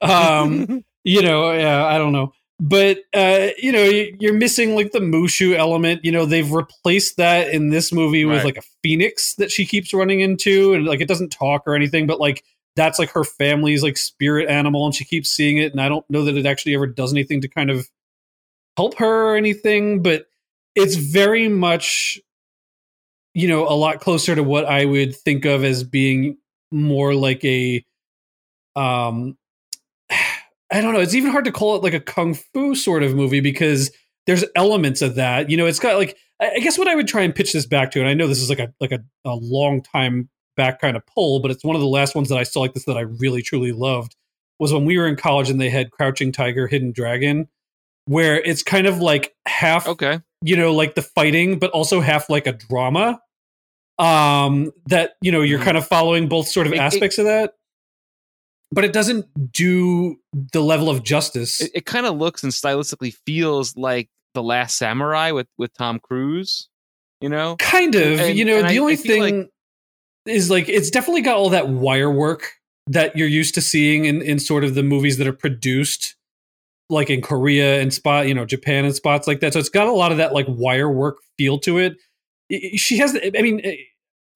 um, 0.00 0.84
you 1.04 1.22
know, 1.22 1.52
yeah, 1.52 1.86
I 1.86 1.96
don't 1.98 2.12
know. 2.12 2.32
But 2.60 2.98
uh, 3.14 3.48
you 3.56 3.70
know, 3.70 3.84
you're 3.84 4.34
missing 4.34 4.74
like 4.74 4.90
the 4.90 4.98
Mushu 4.98 5.54
element. 5.56 6.04
You 6.04 6.10
know, 6.10 6.26
they've 6.26 6.50
replaced 6.50 7.16
that 7.16 7.50
in 7.50 7.70
this 7.70 7.92
movie 7.92 8.24
with 8.24 8.38
Right. 8.38 8.44
like 8.46 8.56
a 8.58 8.66
phoenix 8.82 9.34
that 9.34 9.50
she 9.52 9.64
keeps 9.64 9.94
running 9.94 10.20
into, 10.20 10.74
and 10.74 10.84
like 10.84 11.00
it 11.00 11.06
doesn't 11.08 11.30
talk 11.30 11.62
or 11.66 11.74
anything, 11.76 12.06
but 12.08 12.18
like 12.18 12.42
that's 12.74 12.98
like 12.98 13.10
her 13.10 13.22
family's 13.24 13.82
like 13.82 13.96
spirit 13.96 14.48
animal, 14.48 14.84
and 14.86 14.94
she 14.94 15.04
keeps 15.04 15.30
seeing 15.30 15.58
it. 15.58 15.70
And 15.72 15.80
I 15.80 15.88
don't 15.88 16.08
know 16.10 16.24
that 16.24 16.36
it 16.36 16.46
actually 16.46 16.74
ever 16.74 16.86
does 16.86 17.12
anything 17.12 17.40
to 17.42 17.48
kind 17.48 17.70
of 17.70 17.88
help 18.76 18.96
her 18.98 19.32
or 19.32 19.36
anything, 19.36 20.02
but 20.02 20.26
it's 20.74 20.96
very 20.96 21.48
much 21.48 22.20
you 23.34 23.46
know 23.46 23.68
a 23.68 23.74
lot 23.74 24.00
closer 24.00 24.34
to 24.34 24.42
what 24.42 24.64
I 24.64 24.84
would 24.84 25.14
think 25.14 25.44
of 25.44 25.62
as 25.62 25.84
being 25.84 26.38
more 26.72 27.14
like 27.14 27.44
a 27.44 27.84
um 28.74 29.36
I 30.70 30.80
don't 30.80 30.92
know, 30.92 31.00
it's 31.00 31.14
even 31.14 31.30
hard 31.30 31.44
to 31.46 31.52
call 31.52 31.76
it 31.76 31.82
like 31.82 31.94
a 31.94 32.00
kung 32.00 32.34
fu 32.34 32.74
sort 32.74 33.02
of 33.02 33.14
movie 33.14 33.40
because 33.40 33.90
there's 34.26 34.44
elements 34.54 35.00
of 35.02 35.14
that. 35.14 35.48
You 35.50 35.56
know, 35.56 35.66
it's 35.66 35.78
got 35.78 35.96
like 35.96 36.16
I 36.40 36.58
guess 36.60 36.78
what 36.78 36.86
I 36.88 36.94
would 36.94 37.08
try 37.08 37.22
and 37.22 37.34
pitch 37.34 37.52
this 37.52 37.66
back 37.66 37.90
to, 37.92 38.00
and 38.00 38.08
I 38.08 38.14
know 38.14 38.26
this 38.28 38.40
is 38.40 38.48
like 38.48 38.58
a 38.60 38.72
like 38.80 38.92
a, 38.92 39.00
a 39.24 39.34
long 39.34 39.82
time 39.82 40.28
back 40.56 40.80
kind 40.80 40.96
of 40.96 41.04
pull, 41.06 41.40
but 41.40 41.50
it's 41.50 41.64
one 41.64 41.74
of 41.76 41.80
the 41.82 41.88
last 41.88 42.14
ones 42.14 42.28
that 42.28 42.36
I 42.38 42.42
saw 42.42 42.60
like 42.60 42.74
this 42.74 42.84
that 42.84 42.96
I 42.96 43.02
really 43.02 43.42
truly 43.42 43.72
loved 43.72 44.14
was 44.58 44.72
when 44.72 44.84
we 44.84 44.98
were 44.98 45.06
in 45.06 45.16
college 45.16 45.48
and 45.50 45.60
they 45.60 45.70
had 45.70 45.90
Crouching 45.92 46.32
Tiger, 46.32 46.66
Hidden 46.66 46.92
Dragon, 46.92 47.48
where 48.06 48.40
it's 48.40 48.62
kind 48.62 48.86
of 48.86 48.98
like 49.00 49.34
half 49.46 49.86
Okay. 49.88 50.20
you 50.42 50.56
know, 50.56 50.72
like 50.74 50.94
the 50.96 51.02
fighting, 51.02 51.58
but 51.58 51.70
also 51.70 52.00
half 52.00 52.28
like 52.28 52.46
a 52.46 52.52
drama. 52.52 53.20
Um, 53.98 54.70
that 54.86 55.14
you 55.22 55.32
know 55.32 55.40
you're 55.42 55.58
Mhm. 55.58 55.64
kind 55.64 55.76
of 55.76 55.86
following 55.88 56.28
both 56.28 56.46
sort 56.46 56.66
of 56.68 56.72
It- 56.72 56.76
it- 56.76 56.80
aspects 56.82 57.18
of 57.18 57.24
that, 57.24 57.54
but 58.70 58.84
it 58.84 58.92
doesn't 58.92 59.26
do 59.52 60.16
the 60.52 60.60
level 60.60 60.88
of 60.90 61.02
justice. 61.02 61.60
It, 61.60 61.70
it 61.74 61.86
kind 61.86 62.06
of 62.06 62.16
looks 62.16 62.42
and 62.42 62.52
stylistically 62.52 63.14
feels 63.26 63.76
like 63.76 64.08
The 64.34 64.42
Last 64.42 64.76
Samurai 64.78 65.30
with 65.32 65.46
with 65.58 65.72
Tom 65.74 65.98
Cruise. 66.00 66.68
You 67.20 67.28
know, 67.28 67.56
kind 67.58 67.94
of, 67.96 68.20
and- 68.20 68.38
you 68.38 68.44
know, 68.44 68.62
the 68.62 68.68
I- 68.68 68.76
only 68.78 68.92
I 68.92 68.96
thing 68.96 69.20
like- 69.22 69.50
is 70.26 70.50
like 70.50 70.68
it's 70.68 70.90
definitely 70.90 71.22
got 71.22 71.36
all 71.36 71.48
that 71.50 71.68
wire 71.68 72.10
work 72.10 72.52
that 72.86 73.16
you're 73.16 73.28
used 73.28 73.54
to 73.54 73.60
seeing 73.60 74.04
in 74.04 74.22
in 74.22 74.38
sort 74.38 74.62
of 74.64 74.74
the 74.74 74.82
movies 74.82 75.18
that 75.18 75.26
are 75.26 75.32
produced 75.32 76.14
like 76.90 77.10
in 77.10 77.20
Korea 77.20 77.80
and 77.82 77.92
spot, 77.92 78.28
you 78.28 78.34
know, 78.34 78.44
Japan 78.46 78.84
and 78.86 78.94
spots 78.94 79.26
like 79.26 79.40
that. 79.40 79.52
So 79.52 79.58
it's 79.58 79.68
got 79.68 79.86
a 79.88 79.92
lot 79.92 80.10
of 80.12 80.18
that 80.18 80.32
like 80.32 80.46
wire 80.48 80.90
work 80.90 81.18
feel 81.36 81.58
to 81.60 81.78
it. 81.78 81.96
She 82.76 82.96
has, 82.98 83.14
I 83.14 83.42
mean, 83.42 83.60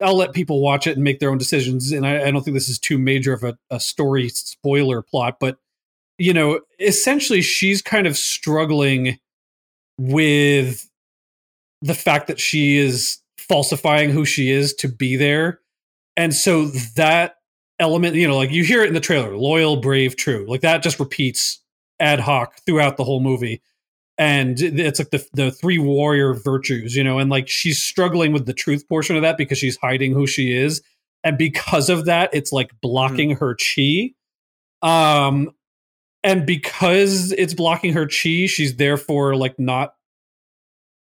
I'll 0.03 0.17
let 0.17 0.33
people 0.33 0.61
watch 0.61 0.87
it 0.87 0.97
and 0.97 1.05
make 1.05 1.21
their 1.21 1.31
own 1.31 1.39
decisions. 1.39 1.93
And 1.93 2.07
I, 2.07 2.27
I 2.27 2.31
don't 2.31 2.43
think 2.43 2.55
this 2.55 2.69
is 2.69 2.79
too 2.79 2.99
major 2.99 3.33
of 3.33 3.45
a, 3.45 3.57
a 3.71 3.81
story 3.81 4.29
spoiler 4.29 5.03
plot, 5.03 5.39
but 5.41 5.59
you 6.19 6.33
know, 6.33 6.61
essentially 6.79 7.43
she's 7.43 7.83
kind 7.83 8.07
of 8.07 8.17
struggling 8.17 9.19
with 9.99 10.89
the 11.81 11.95
fact 11.95 12.29
that 12.29 12.39
she 12.39 12.77
is 12.77 13.19
falsifying 13.39 14.11
who 14.11 14.25
she 14.25 14.51
is 14.51 14.75
to 14.75 14.89
be 14.89 15.17
there. 15.17 15.61
And 16.17 16.35
so 16.35 16.67
that 16.97 17.37
element, 17.79 18.15
you 18.15 18.29
know, 18.29 18.37
like 18.37 18.53
you 18.53 18.65
hear 18.65 18.83
it 18.83 18.89
in 18.89 18.95
the 18.95 19.01
trailer 19.01 19.37
loyal, 19.37 19.77
brave, 19.77 20.17
true. 20.17 20.45
Like 20.49 20.61
that 20.61 20.83
just 20.83 21.01
repeats 21.01 21.61
ad 21.99 22.21
hoc 22.21 22.57
throughout 22.67 22.97
the 22.97 23.05
whole 23.05 23.21
movie. 23.21 23.63
And 24.19 24.61
it's 24.61 24.99
like 24.99 25.11
the, 25.11 25.27
the 25.33 25.51
three 25.51 25.79
warrior 25.79 26.35
virtues, 26.35 26.95
you 26.95 27.03
know, 27.03 27.19
and 27.19 27.31
like 27.31 27.49
she's 27.49 27.81
struggling 27.83 28.33
with 28.33 28.47
the 28.47 28.53
truth 28.53 28.87
portion 28.89 29.17
of 29.17 29.23
that 29.23 29.39
because 29.39 29.59
she's 29.59 29.79
hiding 29.79 30.13
who 30.13 30.27
she 30.27 30.57
is. 30.57 30.83
And 31.25 31.39
because 31.39 31.89
of 31.89 32.05
that, 32.05 32.31
it's 32.33 32.53
like 32.53 32.73
blocking 32.81 33.37
her 33.37 33.57
chi. 33.57 34.11
Um, 34.83 35.51
and 36.25 36.47
because 36.47 37.33
it's 37.33 37.55
blocking 37.55 37.95
her 37.95 38.07
chi, 38.07 38.47
she's 38.47 38.77
therefore 38.77 39.35
like 39.37 39.59
not 39.59 39.95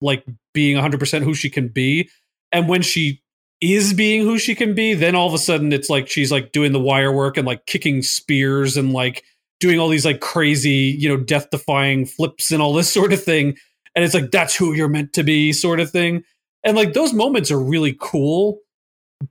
like 0.02 0.26
being 0.54 0.78
100% 0.78 1.24
who 1.24 1.34
she 1.34 1.50
can 1.50 1.70
be. 1.70 2.10
And 2.52 2.68
when 2.68 2.82
she 2.82 3.22
is 3.62 3.94
being 3.94 4.24
who 4.24 4.38
she 4.38 4.54
can 4.54 4.76
be, 4.76 4.94
then 4.94 5.16
all 5.16 5.28
of 5.28 5.34
a 5.34 5.40
sudden 5.40 5.74
it's 5.74 5.90
like 5.90 6.08
she's 6.08 6.32
like 6.32 6.52
doing 6.52 6.72
the 6.72 6.80
wire 6.80 7.12
work 7.12 7.38
and 7.38 7.48
like 7.48 7.66
kicking 7.66 8.02
spears 8.02 8.78
and 8.78 8.94
like 8.94 9.24
doing 9.60 9.80
all 9.80 9.90
these 9.90 10.06
like 10.06 10.20
crazy, 10.20 10.96
you 11.00 11.10
know, 11.10 11.18
death 11.18 11.50
defying 11.50 12.06
flips 12.06 12.52
and 12.52 12.62
all 12.62 12.74
this 12.74 12.92
sort 12.92 13.14
of 13.14 13.24
thing. 13.24 13.58
And 13.96 14.06
it's 14.06 14.14
like, 14.14 14.32
that's 14.32 14.56
who 14.56 14.74
you're 14.74 14.88
meant 14.88 15.14
to 15.14 15.24
be, 15.24 15.52
sort 15.54 15.80
of 15.80 15.90
thing. 15.90 16.24
And 16.64 16.76
like 16.76 16.94
those 16.94 17.14
moments 17.14 17.50
are 17.52 17.60
really 17.60 17.96
cool, 18.00 18.60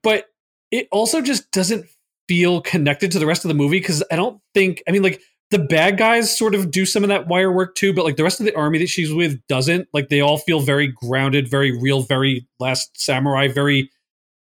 but 0.02 0.26
it 0.71 0.88
also 0.90 1.21
just 1.21 1.50
doesn't 1.52 1.87
feel 2.28 2.61
connected 2.61 3.12
to 3.12 3.18
the 3.18 3.26
rest 3.26 3.45
of 3.45 3.49
the 3.49 3.54
movie 3.54 3.78
because 3.78 4.02
I 4.11 4.16
don't 4.16 4.40
think, 4.54 4.83
I 4.88 4.90
mean, 4.90 5.02
like 5.02 5.21
the 5.52 5.61
bad 5.61 5.97
guys 5.97 6.37
sort 6.37 6.56
of 6.56 6.73
do 6.73 6.85
some 6.85 7.04
of 7.04 7.09
that 7.09 7.28
wire 7.28 7.52
work 7.52 7.76
too, 7.76 7.92
but 7.92 8.04
like 8.04 8.16
the 8.16 8.25
rest 8.25 8.40
of 8.40 8.47
the 8.47 8.56
army 8.56 8.78
that 8.78 8.88
she's 8.88 9.12
with 9.12 9.40
doesn't. 9.47 9.87
Like 9.92 10.09
they 10.09 10.21
all 10.21 10.38
feel 10.38 10.59
very 10.59 10.88
grounded, 10.88 11.49
very 11.49 11.71
real, 11.80 12.02
very 12.02 12.49
last 12.59 13.00
samurai, 13.00 13.47
very, 13.47 13.90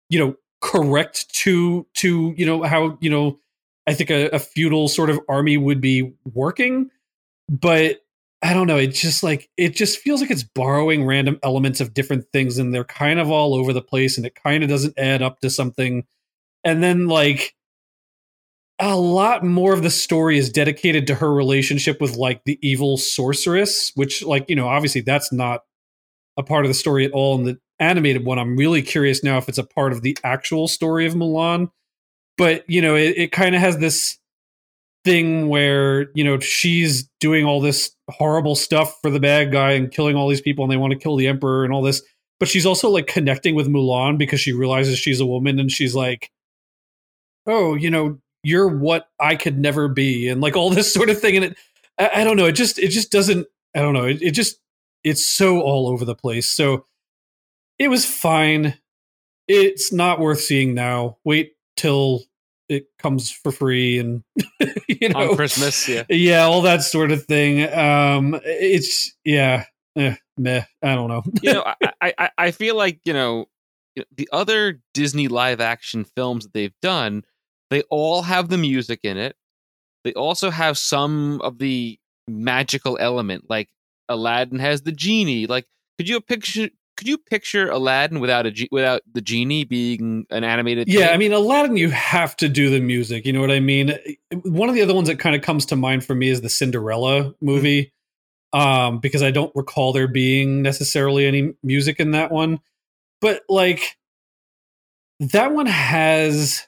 you 0.08 0.18
know, 0.18 0.34
correct 0.62 1.28
to 1.34 1.86
to, 1.96 2.32
you 2.38 2.46
know, 2.46 2.62
how, 2.62 2.96
you 3.02 3.10
know, 3.10 3.38
I 3.86 3.94
think 3.94 4.10
a, 4.10 4.28
a 4.28 4.38
feudal 4.38 4.88
sort 4.88 5.10
of 5.10 5.20
army 5.28 5.56
would 5.56 5.80
be 5.80 6.14
working. 6.24 6.90
But 7.48 8.00
I 8.42 8.52
don't 8.52 8.66
know. 8.66 8.76
It 8.76 8.88
just 8.88 9.22
like 9.22 9.48
it 9.56 9.74
just 9.74 9.98
feels 9.98 10.20
like 10.20 10.30
it's 10.30 10.42
borrowing 10.42 11.04
random 11.04 11.38
elements 11.42 11.80
of 11.80 11.94
different 11.94 12.26
things 12.32 12.58
and 12.58 12.74
they're 12.74 12.84
kind 12.84 13.18
of 13.18 13.30
all 13.30 13.54
over 13.54 13.72
the 13.72 13.82
place 13.82 14.16
and 14.16 14.26
it 14.26 14.34
kind 14.34 14.62
of 14.62 14.68
doesn't 14.68 14.98
add 14.98 15.22
up 15.22 15.40
to 15.40 15.50
something. 15.50 16.04
And 16.62 16.82
then 16.82 17.08
like 17.08 17.54
a 18.78 18.96
lot 18.96 19.44
more 19.44 19.72
of 19.72 19.82
the 19.82 19.90
story 19.90 20.36
is 20.36 20.50
dedicated 20.50 21.06
to 21.06 21.14
her 21.14 21.32
relationship 21.32 22.00
with 22.00 22.16
like 22.16 22.44
the 22.44 22.58
evil 22.60 22.96
sorceress, 22.96 23.92
which 23.94 24.22
like, 24.22 24.44
you 24.48 24.56
know, 24.56 24.68
obviously 24.68 25.00
that's 25.00 25.32
not 25.32 25.62
a 26.36 26.42
part 26.42 26.64
of 26.64 26.68
the 26.68 26.74
story 26.74 27.04
at 27.04 27.12
all 27.12 27.36
in 27.36 27.44
the 27.44 27.58
animated 27.78 28.24
one. 28.24 28.38
I'm 28.38 28.56
really 28.56 28.82
curious 28.82 29.22
now 29.22 29.38
if 29.38 29.48
it's 29.48 29.58
a 29.58 29.64
part 29.64 29.92
of 29.92 30.02
the 30.02 30.16
actual 30.24 30.68
story 30.68 31.06
of 31.06 31.14
Mulan. 31.14 31.70
But, 32.36 32.68
you 32.68 32.82
know, 32.82 32.96
it, 32.96 33.16
it 33.16 33.32
kind 33.32 33.54
of 33.54 33.60
has 33.60 33.78
this 33.78 34.18
thing 35.04 35.48
where, 35.48 36.10
you 36.14 36.24
know, 36.24 36.40
she's 36.40 37.08
doing 37.20 37.44
all 37.44 37.60
this 37.60 37.94
horrible 38.10 38.56
stuff 38.56 38.98
for 39.02 39.10
the 39.10 39.20
bad 39.20 39.52
guy 39.52 39.72
and 39.72 39.90
killing 39.90 40.16
all 40.16 40.28
these 40.28 40.40
people 40.40 40.64
and 40.64 40.72
they 40.72 40.76
want 40.76 40.92
to 40.92 40.98
kill 40.98 41.16
the 41.16 41.28
emperor 41.28 41.64
and 41.64 41.72
all 41.72 41.82
this. 41.82 42.02
But 42.40 42.48
she's 42.48 42.66
also 42.66 42.90
like 42.90 43.06
connecting 43.06 43.54
with 43.54 43.68
Mulan 43.68 44.18
because 44.18 44.40
she 44.40 44.52
realizes 44.52 44.98
she's 44.98 45.20
a 45.20 45.26
woman 45.26 45.60
and 45.60 45.70
she's 45.70 45.94
like, 45.94 46.30
oh, 47.46 47.74
you 47.74 47.90
know, 47.90 48.18
you're 48.42 48.68
what 48.68 49.08
I 49.20 49.36
could 49.36 49.58
never 49.58 49.88
be, 49.88 50.28
and 50.28 50.40
like 50.40 50.56
all 50.56 50.70
this 50.70 50.92
sort 50.92 51.10
of 51.10 51.20
thing. 51.20 51.36
And 51.36 51.44
it, 51.46 51.58
I, 51.98 52.20
I 52.20 52.24
don't 52.24 52.36
know, 52.36 52.46
it 52.46 52.52
just, 52.52 52.78
it 52.78 52.88
just 52.88 53.12
doesn't, 53.12 53.46
I 53.74 53.80
don't 53.80 53.94
know, 53.94 54.06
it, 54.06 54.20
it 54.20 54.30
just, 54.32 54.58
it's 55.04 55.24
so 55.24 55.60
all 55.60 55.88
over 55.88 56.04
the 56.04 56.14
place. 56.14 56.48
So 56.48 56.86
it 57.78 57.88
was 57.88 58.04
fine. 58.04 58.78
It's 59.46 59.92
not 59.92 60.20
worth 60.20 60.40
seeing 60.40 60.74
now. 60.74 61.18
Wait 61.24 61.52
till 61.76 62.22
it 62.68 62.86
comes 62.98 63.30
for 63.30 63.52
free 63.52 63.98
and 63.98 64.22
you 64.88 65.08
know 65.10 65.30
on 65.30 65.36
Christmas, 65.36 65.86
yeah. 65.88 66.04
yeah 66.08 66.42
all 66.44 66.62
that 66.62 66.82
sort 66.82 67.12
of 67.12 67.24
thing 67.26 67.62
um 67.72 68.38
it's 68.44 69.14
yeah 69.24 69.64
eh, 69.96 70.14
meh 70.38 70.62
i 70.82 70.94
don't 70.94 71.08
know 71.08 71.22
you 71.42 71.52
know, 71.52 71.62
I, 71.82 71.92
I, 72.00 72.14
I- 72.18 72.30
I 72.38 72.50
feel 72.52 72.76
like 72.76 73.00
you 73.04 73.12
know, 73.12 73.46
the 74.16 74.28
other 74.32 74.80
Disney 74.94 75.28
live 75.28 75.60
action 75.60 76.04
films 76.04 76.44
that 76.44 76.52
they've 76.52 76.74
done, 76.82 77.22
they 77.70 77.82
all 77.90 78.22
have 78.22 78.48
the 78.48 78.58
music 78.58 79.00
in 79.04 79.16
it. 79.18 79.36
They 80.04 80.12
also 80.14 80.50
have 80.50 80.76
some 80.76 81.40
of 81.42 81.58
the 81.58 81.98
magical 82.26 82.98
element, 83.00 83.44
like 83.48 83.68
Aladdin 84.08 84.58
has 84.58 84.82
the 84.82 84.90
genie. 84.92 85.46
Like, 85.46 85.66
could 85.98 86.08
you 86.08 86.20
picture? 86.20 86.70
Could 86.96 87.08
you 87.08 87.18
picture 87.18 87.68
Aladdin 87.68 88.20
without 88.20 88.46
a 88.46 88.68
without 88.70 89.02
the 89.12 89.20
genie 89.20 89.64
being 89.64 90.26
an 90.30 90.44
animated? 90.44 90.86
Yeah, 90.88 91.06
thing? 91.06 91.14
I 91.14 91.16
mean, 91.16 91.32
Aladdin, 91.32 91.76
you 91.76 91.90
have 91.90 92.36
to 92.36 92.48
do 92.48 92.70
the 92.70 92.80
music. 92.80 93.26
You 93.26 93.32
know 93.32 93.40
what 93.40 93.50
I 93.50 93.58
mean? 93.60 93.98
One 94.44 94.68
of 94.68 94.76
the 94.76 94.82
other 94.82 94.94
ones 94.94 95.08
that 95.08 95.18
kind 95.18 95.34
of 95.34 95.42
comes 95.42 95.66
to 95.66 95.76
mind 95.76 96.04
for 96.04 96.14
me 96.14 96.28
is 96.28 96.40
the 96.40 96.48
Cinderella 96.48 97.34
movie, 97.40 97.92
um, 98.52 99.00
because 99.00 99.22
I 99.24 99.32
don't 99.32 99.50
recall 99.56 99.92
there 99.92 100.06
being 100.06 100.62
necessarily 100.62 101.26
any 101.26 101.54
music 101.64 101.98
in 101.98 102.12
that 102.12 102.30
one. 102.30 102.60
But 103.20 103.42
like, 103.48 103.96
that 105.18 105.52
one 105.52 105.66
has 105.66 106.66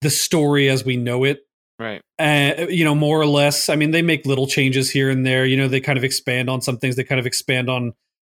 the 0.00 0.10
story 0.10 0.68
as 0.68 0.84
we 0.84 0.96
know 0.96 1.22
it. 1.22 1.46
right. 1.78 2.02
Uh, 2.18 2.66
you 2.68 2.84
know, 2.84 2.94
more 2.94 3.20
or 3.20 3.26
less. 3.26 3.68
I 3.68 3.76
mean, 3.76 3.90
they 3.90 4.02
make 4.02 4.26
little 4.26 4.46
changes 4.46 4.90
here 4.90 5.10
and 5.10 5.26
there. 5.26 5.44
You 5.44 5.56
know, 5.56 5.68
they 5.68 5.80
kind 5.80 5.98
of 5.98 6.04
expand 6.04 6.48
on 6.48 6.60
some 6.60 6.78
things. 6.78 6.96
They 6.96 7.04
kind 7.04 7.20
of 7.20 7.26
expand 7.26 7.68
on 7.70 7.92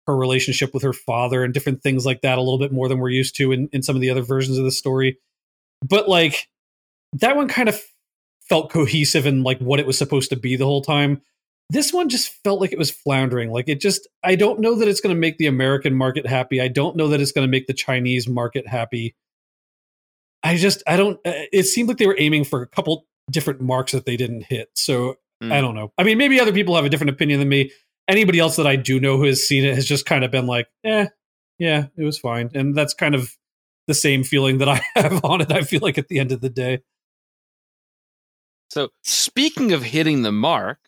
her 0.06 0.16
relationship 0.16 0.72
with 0.72 0.82
her 0.82 0.92
father 0.92 1.42
and 1.42 1.52
different 1.52 1.82
things 1.82 2.06
like 2.06 2.22
that 2.22 2.38
a 2.38 2.40
little 2.40 2.58
bit 2.58 2.72
more 2.72 2.88
than 2.88 2.98
we're 2.98 3.08
used 3.08 3.36
to 3.36 3.52
in, 3.52 3.68
in 3.72 3.82
some 3.82 3.96
of 3.96 4.02
the 4.02 4.10
other 4.10 4.22
versions 4.22 4.58
of 4.58 4.64
the 4.64 4.70
story. 4.70 5.18
But 5.86 6.08
like 6.08 6.48
that 7.14 7.36
one 7.36 7.48
kind 7.48 7.68
of 7.68 7.80
felt 8.48 8.70
cohesive 8.70 9.26
and 9.26 9.42
like 9.42 9.58
what 9.58 9.80
it 9.80 9.86
was 9.86 9.98
supposed 9.98 10.30
to 10.30 10.36
be 10.36 10.56
the 10.56 10.64
whole 10.64 10.82
time. 10.82 11.22
This 11.68 11.92
one 11.92 12.08
just 12.08 12.32
felt 12.44 12.60
like 12.60 12.72
it 12.72 12.78
was 12.78 12.92
floundering. 12.92 13.50
Like 13.50 13.68
it 13.68 13.80
just, 13.80 14.06
I 14.22 14.36
don't 14.36 14.60
know 14.60 14.76
that 14.76 14.86
it's 14.86 15.00
going 15.00 15.14
to 15.14 15.18
make 15.18 15.38
the 15.38 15.46
American 15.46 15.94
market 15.94 16.26
happy. 16.26 16.60
I 16.60 16.68
don't 16.68 16.96
know 16.96 17.08
that 17.08 17.20
it's 17.20 17.32
going 17.32 17.46
to 17.46 17.50
make 17.50 17.66
the 17.66 17.74
Chinese 17.74 18.28
market 18.28 18.68
happy. 18.68 19.16
I 20.44 20.56
just, 20.56 20.84
I 20.86 20.96
don't, 20.96 21.16
uh, 21.26 21.50
it 21.52 21.64
seemed 21.64 21.88
like 21.88 21.98
they 21.98 22.06
were 22.06 22.16
aiming 22.18 22.44
for 22.44 22.62
a 22.62 22.68
couple 22.68 23.06
different 23.28 23.60
marks 23.60 23.90
that 23.92 24.06
they 24.06 24.16
didn't 24.16 24.44
hit. 24.44 24.68
So 24.76 25.16
Mm. 25.42 25.52
I 25.52 25.60
don't 25.60 25.74
know. 25.74 25.92
I 25.98 26.02
mean, 26.02 26.18
maybe 26.18 26.40
other 26.40 26.52
people 26.52 26.76
have 26.76 26.84
a 26.84 26.88
different 26.88 27.10
opinion 27.10 27.40
than 27.40 27.48
me. 27.48 27.70
Anybody 28.08 28.38
else 28.38 28.56
that 28.56 28.66
I 28.66 28.76
do 28.76 29.00
know 29.00 29.16
who 29.16 29.24
has 29.24 29.46
seen 29.46 29.64
it 29.64 29.74
has 29.74 29.86
just 29.86 30.06
kind 30.06 30.24
of 30.24 30.30
been 30.30 30.46
like, 30.46 30.68
eh, 30.84 31.06
yeah, 31.58 31.86
it 31.96 32.04
was 32.04 32.18
fine. 32.18 32.50
And 32.54 32.74
that's 32.76 32.94
kind 32.94 33.14
of 33.14 33.32
the 33.86 33.94
same 33.94 34.22
feeling 34.24 34.58
that 34.58 34.68
I 34.68 34.80
have 34.94 35.24
on 35.24 35.40
it. 35.40 35.52
I 35.52 35.62
feel 35.62 35.80
like 35.82 35.98
at 35.98 36.08
the 36.08 36.18
end 36.18 36.32
of 36.32 36.40
the 36.40 36.50
day. 36.50 36.82
So 38.70 38.90
speaking 39.02 39.72
of 39.72 39.82
hitting 39.82 40.22
the 40.22 40.32
mark, 40.32 40.78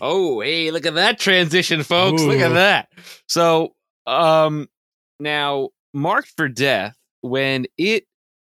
oh, 0.00 0.40
hey, 0.40 0.70
look 0.70 0.86
at 0.86 0.94
that 0.94 1.18
transition, 1.18 1.82
folks. 1.82 2.22
Look 2.22 2.40
at 2.40 2.54
that. 2.54 2.88
So, 3.28 3.74
um, 4.06 4.68
now 5.18 5.70
Marked 5.92 6.32
for 6.36 6.48
Death, 6.48 6.96
when 7.20 7.66
it 7.78 8.04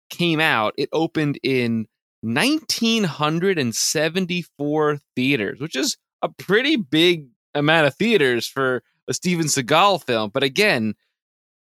came 0.08 0.40
out, 0.40 0.72
it 0.76 0.88
opened 0.92 1.38
in 1.42 1.86
1974 2.22 4.98
theaters, 5.16 5.60
which 5.60 5.76
is 5.76 5.96
a 6.22 6.28
pretty 6.28 6.76
big 6.76 7.28
amount 7.54 7.86
of 7.86 7.94
theaters 7.94 8.46
for 8.46 8.82
a 9.08 9.14
Steven 9.14 9.46
Seagal 9.46 10.04
film. 10.04 10.30
But 10.32 10.42
again, 10.42 10.94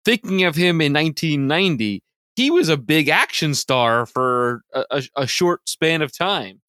thinking 0.06 0.44
of 0.44 0.56
him 0.56 0.80
in 0.82 0.94
1990, 0.94 2.02
he 2.36 2.52
was 2.52 2.70
a 2.70 2.78
big 2.78 3.10
action 3.10 3.54
star 3.54 4.06
for 4.06 4.62
a, 4.74 4.86
a, 4.92 5.04
a 5.18 5.28
short 5.28 5.68
span 5.68 6.02
of 6.02 6.16
time. 6.16 6.62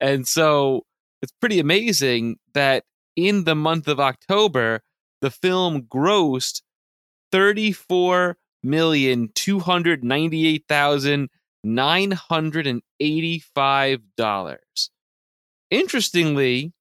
And 0.00 0.28
so 0.28 0.84
it's 1.24 1.32
pretty 1.40 1.58
amazing 1.58 2.36
that 2.52 2.84
in 3.16 3.44
the 3.44 3.54
month 3.54 3.88
of 3.88 3.98
October, 3.98 4.82
the 5.22 5.30
film 5.30 5.82
grossed 5.82 6.60
thirty-four 7.32 8.36
million 8.62 9.30
two 9.34 9.58
hundred 9.58 10.04
ninety-eight 10.04 10.64
thousand 10.68 11.30
nine 11.64 12.10
hundred 12.10 12.66
and 12.66 12.82
eighty-five 13.00 14.00
dollars. 14.18 14.90
Interestingly, 15.70 16.74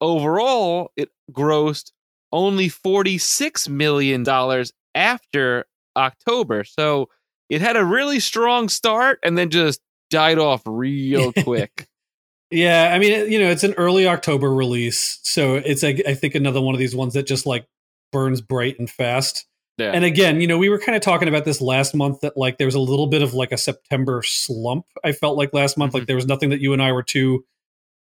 overall, 0.00 0.90
it 0.96 1.10
grossed 1.30 1.92
only 2.32 2.70
forty-six 2.70 3.68
million 3.68 4.22
dollars 4.22 4.72
after 4.94 5.66
October. 5.94 6.64
So 6.64 7.10
it 7.50 7.60
had 7.60 7.76
a 7.76 7.84
really 7.84 8.18
strong 8.18 8.70
start 8.70 9.18
and 9.22 9.36
then 9.36 9.50
just 9.50 9.82
died 10.10 10.38
off 10.38 10.62
real 10.64 11.32
quick. 11.44 11.86
Yeah, 12.52 12.90
I 12.92 12.98
mean, 12.98 13.30
you 13.32 13.38
know, 13.38 13.48
it's 13.50 13.64
an 13.64 13.74
early 13.74 14.06
October 14.06 14.52
release, 14.54 15.18
so 15.22 15.54
it's 15.56 15.82
like 15.82 16.02
I 16.06 16.14
think 16.14 16.34
another 16.34 16.60
one 16.60 16.74
of 16.74 16.78
these 16.78 16.94
ones 16.94 17.14
that 17.14 17.26
just 17.26 17.46
like 17.46 17.66
burns 18.12 18.40
bright 18.40 18.78
and 18.78 18.88
fast. 18.90 19.46
Yeah. 19.78 19.92
And 19.92 20.04
again, 20.04 20.40
you 20.42 20.46
know, 20.46 20.58
we 20.58 20.68
were 20.68 20.78
kind 20.78 20.94
of 20.94 21.00
talking 21.00 21.28
about 21.28 21.46
this 21.46 21.62
last 21.62 21.94
month 21.94 22.20
that 22.20 22.36
like 22.36 22.58
there 22.58 22.66
was 22.66 22.74
a 22.74 22.78
little 22.80 23.06
bit 23.06 23.22
of 23.22 23.32
like 23.32 23.52
a 23.52 23.56
September 23.56 24.22
slump. 24.22 24.84
I 25.02 25.12
felt 25.12 25.38
like 25.38 25.54
last 25.54 25.78
month, 25.78 25.94
like 25.94 26.02
Mhm. 26.02 26.06
there 26.08 26.16
was 26.16 26.26
nothing 26.26 26.50
that 26.50 26.60
you 26.60 26.74
and 26.74 26.82
I 26.82 26.92
were 26.92 27.02
too 27.02 27.44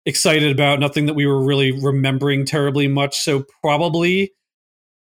excited 0.05 0.51
about, 0.51 0.79
nothing 0.79 1.05
that 1.07 1.15
we 1.15 1.25
were 1.25 1.43
really 1.43 1.71
remembering 1.73 2.45
terribly 2.45 2.87
much. 2.87 3.19
So 3.19 3.45
probably, 3.61 4.31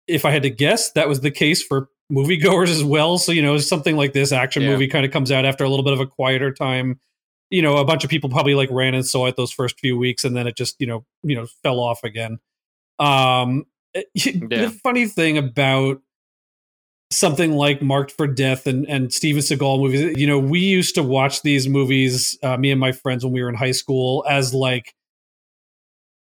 if 0.07 0.25
I 0.25 0.31
had 0.31 0.41
to 0.43 0.49
guess, 0.49 0.91
that 0.93 1.07
was 1.07 1.21
the 1.21 1.29
case 1.31 1.61
for 1.61 1.89
moviegoers 2.11 2.69
as 2.69 2.83
well. 2.83 3.19
So 3.19 3.31
you 3.31 3.43
know, 3.43 3.57
something 3.59 3.95
like 3.95 4.13
this 4.13 4.31
action 4.31 4.63
Yeah. 4.63 4.69
movie 4.71 4.87
kind 4.87 5.05
of 5.05 5.11
comes 5.11 5.31
out 5.31 5.45
after 5.45 5.63
a 5.63 5.69
little 5.69 5.85
bit 5.85 5.93
of 5.93 5.99
a 5.99 6.07
quieter 6.07 6.51
time. 6.51 6.99
You 7.49 7.61
know, 7.61 7.77
a 7.77 7.85
bunch 7.85 8.03
of 8.03 8.09
people 8.09 8.29
probably 8.29 8.55
like 8.55 8.69
ran 8.71 8.93
and 8.93 9.05
saw 9.05 9.25
it 9.27 9.35
those 9.37 9.51
first 9.51 9.79
few 9.79 9.97
weeks, 9.97 10.23
and 10.23 10.35
then 10.35 10.47
it 10.47 10.55
just 10.57 10.75
you 10.79 10.87
know 10.87 11.05
you 11.23 11.35
know 11.35 11.45
fell 11.63 11.79
off 11.79 12.03
again. 12.03 12.39
Um, 12.99 13.65
the 13.93 14.77
funny 14.83 15.07
thing 15.07 15.37
about 15.37 16.01
something 17.09 17.53
like 17.53 17.81
Marked 17.81 18.11
for 18.11 18.27
Death 18.27 18.67
and 18.67 18.85
and 18.89 19.13
Steven 19.13 19.41
Seagal 19.41 19.79
movies, 19.79 20.17
you 20.17 20.27
know, 20.27 20.39
we 20.39 20.59
used 20.59 20.95
to 20.95 21.03
watch 21.03 21.41
these 21.41 21.67
movies, 21.69 22.37
uh, 22.43 22.57
me 22.57 22.69
and 22.71 22.79
my 22.79 22.91
friends 22.91 23.23
when 23.23 23.33
we 23.33 23.41
were 23.41 23.49
in 23.49 23.55
high 23.55 23.71
school, 23.71 24.25
as 24.29 24.53
like 24.53 24.93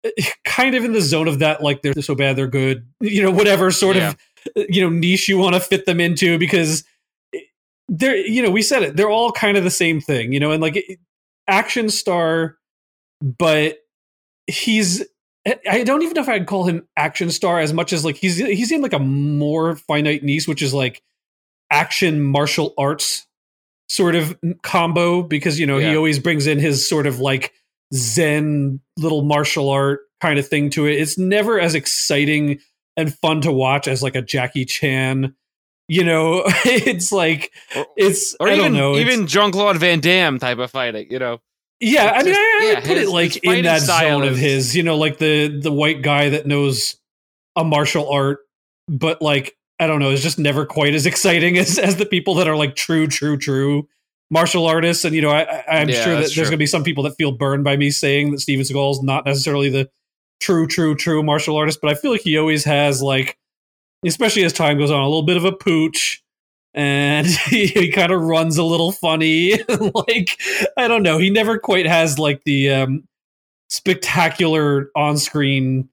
kind 0.46 0.76
of 0.76 0.84
in 0.84 0.94
the 0.94 1.02
zone 1.02 1.28
of 1.28 1.40
that, 1.40 1.62
like 1.62 1.82
they're 1.82 1.94
so 2.02 2.16
bad 2.16 2.36
they're 2.36 2.48
good, 2.48 2.88
you 3.00 3.22
know, 3.22 3.32
whatever 3.32 3.72
sort 3.72 3.96
Yeah. 3.98 4.10
of 4.10 4.18
you 4.68 4.82
know 4.82 4.90
niche 4.90 5.30
you 5.30 5.38
want 5.38 5.54
to 5.56 5.60
fit 5.62 5.86
them 5.86 6.02
into 6.02 6.38
because 6.38 6.84
they're 7.88 8.18
you 8.18 8.42
know 8.42 8.52
we 8.52 8.62
said 8.62 8.84
it 8.84 8.98
they're 8.98 9.10
all 9.10 9.32
kind 9.32 9.56
of 9.56 9.64
the 9.64 9.70
same 9.70 10.02
thing 10.02 10.34
you 10.34 10.40
know 10.40 10.52
and 10.52 10.62
like 10.62 11.00
action 11.48 11.90
star 11.90 12.58
but 13.22 13.78
he's 14.48 15.04
I 15.46 15.84
don't 15.84 16.04
even 16.04 16.14
know 16.14 16.22
if 16.22 16.30
I'd 16.30 16.48
call 16.48 16.66
him 16.66 16.88
action 16.96 17.30
star 17.30 17.60
as 17.60 17.74
much 17.74 17.92
as 17.92 18.06
like 18.06 18.16
he's 18.16 18.38
he's 18.38 18.72
in 18.72 18.82
like 18.82 18.94
a 18.94 19.00
more 19.00 19.76
finite 19.76 20.24
niche, 20.24 20.48
which 20.48 20.62
is 20.62 20.74
like 20.74 21.02
action 21.70 22.22
martial 22.22 22.74
arts 22.78 23.28
sort 23.90 24.16
of 24.16 24.40
combo 24.62 25.22
because 25.22 25.60
you 25.60 25.66
know 25.66 25.80
he 25.80 25.96
always 25.98 26.18
brings 26.18 26.48
in 26.48 26.60
his 26.60 26.88
sort 26.88 27.08
of 27.08 27.20
like 27.20 27.52
zen 27.94 28.80
little 28.98 29.24
martial 29.24 29.70
art 29.70 30.02
kind 30.22 30.40
of 30.40 30.48
thing 30.48 30.70
to 30.72 30.86
it. 30.86 30.94
It's 30.94 31.18
never 31.18 31.60
as 31.60 31.76
exciting 31.76 32.60
and 32.96 33.14
fun 33.14 33.42
to 33.42 33.52
watch 33.52 33.88
as 33.90 34.02
like 34.02 34.16
a 34.16 34.22
Jackie 34.22 34.66
Chan. 34.66 35.36
You 35.88 36.04
know, 36.04 36.44
it's 36.66 37.12
like 37.12 37.52
Or- 37.76 37.86
it's 37.98 38.36
or 38.40 38.48
I 38.48 38.54
even 38.54 38.72
don't 38.72 38.74
know 38.74 38.96
even 38.98 39.28
Jean 39.28 39.52
Claude 39.52 39.78
Van 39.78 40.00
Damme 40.00 40.40
type 40.40 40.58
of 40.60 40.72
fighting, 40.72 41.08
you 41.10 41.20
know. 41.20 41.40
yeah, 41.80 42.12
I 42.16 42.18
mean, 42.24 42.28
just- 42.28 42.40
I, 42.40 42.42
I 42.44 42.72
yeah, 42.72 42.80
put 42.80 42.98
his- 42.98 43.10
it 43.10 43.12
like 43.12 43.44
in 43.44 43.64
that 43.66 43.82
zone 43.82 44.24
of 44.24 44.38
his, 44.38 44.76
you 44.76 44.84
know, 44.84 44.98
like 44.98 45.18
the 45.18 45.48
the 45.60 45.72
white 45.72 46.02
guy 46.02 46.30
that 46.30 46.48
knows 46.48 46.96
a 47.56 47.64
martial 47.64 48.10
art, 48.10 48.40
but 48.88 49.22
like 49.22 49.56
I 49.80 49.88
don't 49.88 50.00
know, 50.00 50.12
it's 50.12 50.24
just 50.24 50.40
never 50.40 50.66
quite 50.66 50.94
as 50.94 51.06
exciting 51.06 51.58
as 51.60 51.78
as 51.78 51.98
the 51.98 52.06
people 52.06 52.36
that 52.36 52.48
are 52.48 52.56
like 52.56 52.76
true, 52.76 53.08
true, 53.08 53.38
true 53.38 53.88
martial 54.32 54.66
artists. 54.66 55.04
And 55.04 55.14
you 55.14 55.22
know, 55.22 55.30
I, 55.32 55.42
I- 55.44 55.64
I'm 55.82 55.90
Yeah, 55.90 56.02
sure 56.04 56.14
that 56.14 56.20
there's 56.22 56.34
true. 56.34 56.44
going 56.44 56.52
to 56.52 56.58
be 56.58 56.66
some 56.66 56.84
people 56.86 57.04
that 57.04 57.16
feel 57.18 57.34
burned 57.34 57.66
by 57.66 57.76
me 57.76 57.92
saying 57.92 58.32
that 58.32 58.40
Steven 58.40 58.64
Seagal 58.66 58.92
is 58.92 59.04
not 59.04 59.26
necessarily 59.26 59.70
the 59.70 59.90
true, 60.40 60.66
true, 60.66 60.96
true 60.96 61.22
martial 61.24 61.58
artist, 61.58 61.80
but 61.82 61.92
I 61.92 61.96
feel 61.96 62.12
like 62.12 62.22
he 62.22 62.38
always 62.38 62.64
has 62.64 63.02
like, 63.02 63.38
especially 64.06 64.44
as 64.44 64.54
time 64.54 64.78
goes 64.78 64.92
on, 64.92 65.00
a 65.02 65.06
little 65.08 65.24
bit 65.24 65.38
of 65.38 65.46
a 65.46 65.52
pooch. 65.52 66.22
And 66.76 67.28
he, 67.50 67.68
he 67.68 67.92
kind 67.92 68.12
of 68.12 68.22
runs 68.22 68.58
a 68.58 68.64
little 68.64 68.92
funny. 68.92 69.54
like, 69.94 70.40
I 70.78 70.88
don't 70.88 71.04
know. 71.04 71.18
He 71.20 71.30
never 71.30 71.60
quite 71.60 71.86
has 71.86 72.18
like 72.18 72.44
the 72.46 72.72
um, 72.72 73.08
spectacular 73.70 74.90
on 74.96 75.18
screen 75.18 75.90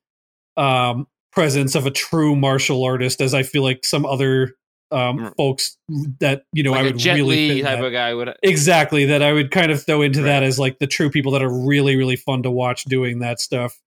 um, 0.57 1.07
presence 1.33 1.75
of 1.75 1.87
a 1.87 1.91
true 1.91 2.35
martial 2.37 2.83
artist, 2.85 3.21
as 3.21 3.35
I 3.35 3.43
feel 3.43 3.63
like 3.63 3.85
some 3.85 4.07
other 4.07 4.55
um, 4.93 5.19
Mm. 5.19 5.37
folks 5.37 5.77
that, 6.19 6.43
you 6.53 6.65
know, 6.65 6.73
like 6.73 6.81
I 6.81 6.83
would 6.85 7.05
really 7.05 7.49
fit 7.49 7.55
Li 7.55 7.61
in 7.61 7.65
type 7.65 7.79
that. 7.79 7.85
of 7.85 7.93
guy 7.93 8.13
would 8.13 8.35
Exactly. 8.43 9.05
That 9.07 9.23
I 9.23 9.33
would 9.33 9.53
kind 9.53 9.71
of 9.71 9.85
throw 9.85 10.03
into 10.03 10.23
that 10.23 10.43
as 10.43 10.59
like 10.59 10.81
the 10.81 10.89
true 10.89 11.11
people 11.11 11.31
that 11.33 11.43
are 11.43 11.67
really, 11.67 11.95
really 11.95 12.17
fun 12.17 12.43
to 12.43 12.51
watch 12.51 12.85
doing 12.87 13.21
that 13.21 13.39
stuff. 13.41 13.79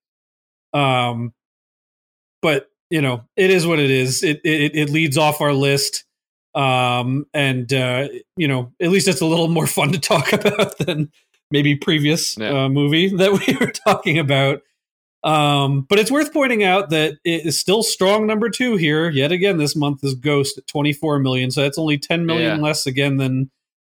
Um, 0.73 1.33
but 2.41 2.69
you 2.93 3.01
know, 3.01 3.23
it 3.35 3.49
is 3.49 3.65
what 3.65 3.79
it 3.79 3.89
is. 3.89 4.21
It 4.23 4.39
it, 4.43 4.75
it 4.75 4.89
leads 4.91 5.17
off 5.17 5.41
our 5.41 5.53
list. 5.53 6.05
Um, 6.55 7.25
and 7.33 7.71
uh, 7.73 8.07
you 8.37 8.47
know, 8.47 8.71
at 8.79 8.89
least 8.91 9.07
it's 9.07 9.21
a 9.21 9.25
little 9.25 9.47
more 9.47 9.65
fun 9.67 9.91
to 9.93 9.99
talk 9.99 10.31
about 10.39 10.77
than 10.77 11.11
maybe 11.49 11.75
previous 11.75 12.37
Yeah. 12.37 12.65
uh, 12.65 12.69
movie 12.69 13.07
that 13.17 13.31
we 13.33 13.57
were 13.59 13.71
talking 13.71 14.19
about. 14.19 14.61
Um, 15.23 15.81
but 15.89 15.99
it's 15.99 16.11
worth 16.11 16.33
pointing 16.33 16.63
out 16.63 16.89
that 16.89 17.13
it 17.23 17.45
is 17.45 17.59
still 17.59 17.81
strong 17.81 18.27
number 18.27 18.49
two 18.49 18.75
here. 18.75 19.09
Yet 19.09 19.31
again, 19.31 19.57
this 19.57 19.75
month 19.75 20.03
is 20.03 20.13
Ghost 20.15 20.57
at 20.57 20.67
24 20.67 21.19
million. 21.19 21.49
So 21.49 21.61
that's 21.61 21.77
only 21.79 21.97
10 21.97 22.25
million 22.25 22.57
Yeah. 22.57 22.61
less 22.63 22.85
again 22.85 23.17
than 23.17 23.49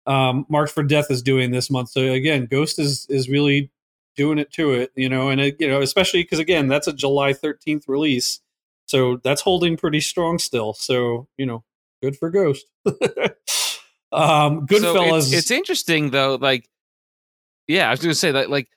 um, 0.07 0.45
Marked 0.49 0.71
for 0.71 0.83
Death 0.83 1.07
is 1.09 1.21
doing 1.23 1.51
this 1.51 1.69
month. 1.71 1.89
So 1.89 2.01
again, 2.11 2.45
Ghost 2.45 2.77
is 2.79 3.07
is 3.09 3.27
really 3.27 3.71
doing 4.15 4.37
it 4.37 4.53
to 4.53 4.71
it, 4.71 4.91
you 4.95 5.09
know, 5.09 5.27
and 5.29 5.41
it, 5.41 5.57
you 5.59 5.67
know, 5.67 5.81
especially 5.81 6.23
because 6.23 6.39
again, 6.39 6.67
that's 6.69 6.87
a 6.87 6.93
July 6.93 7.33
13th 7.33 7.83
release. 7.89 8.39
So 8.95 9.19
that's 9.23 9.41
holding 9.41 9.75
pretty 9.77 9.99
strong 9.99 10.39
still. 10.39 10.73
So, 10.73 11.27
you 11.37 11.45
know, 11.45 11.63
good 12.01 12.15
for 12.17 12.29
Ghost. 12.29 12.65
um, 12.85 14.65
So 14.69 14.77
Goodfellas. 14.77 15.17
it's, 15.17 15.33
it's 15.33 15.51
interesting 15.51 16.11
though, 16.11 16.35
like 16.35 16.67
yeah, 17.67 17.87
I 17.87 17.91
was 17.91 17.99
gonna 17.99 18.13
say 18.13 18.31
that 18.31 18.49
like 18.49 18.69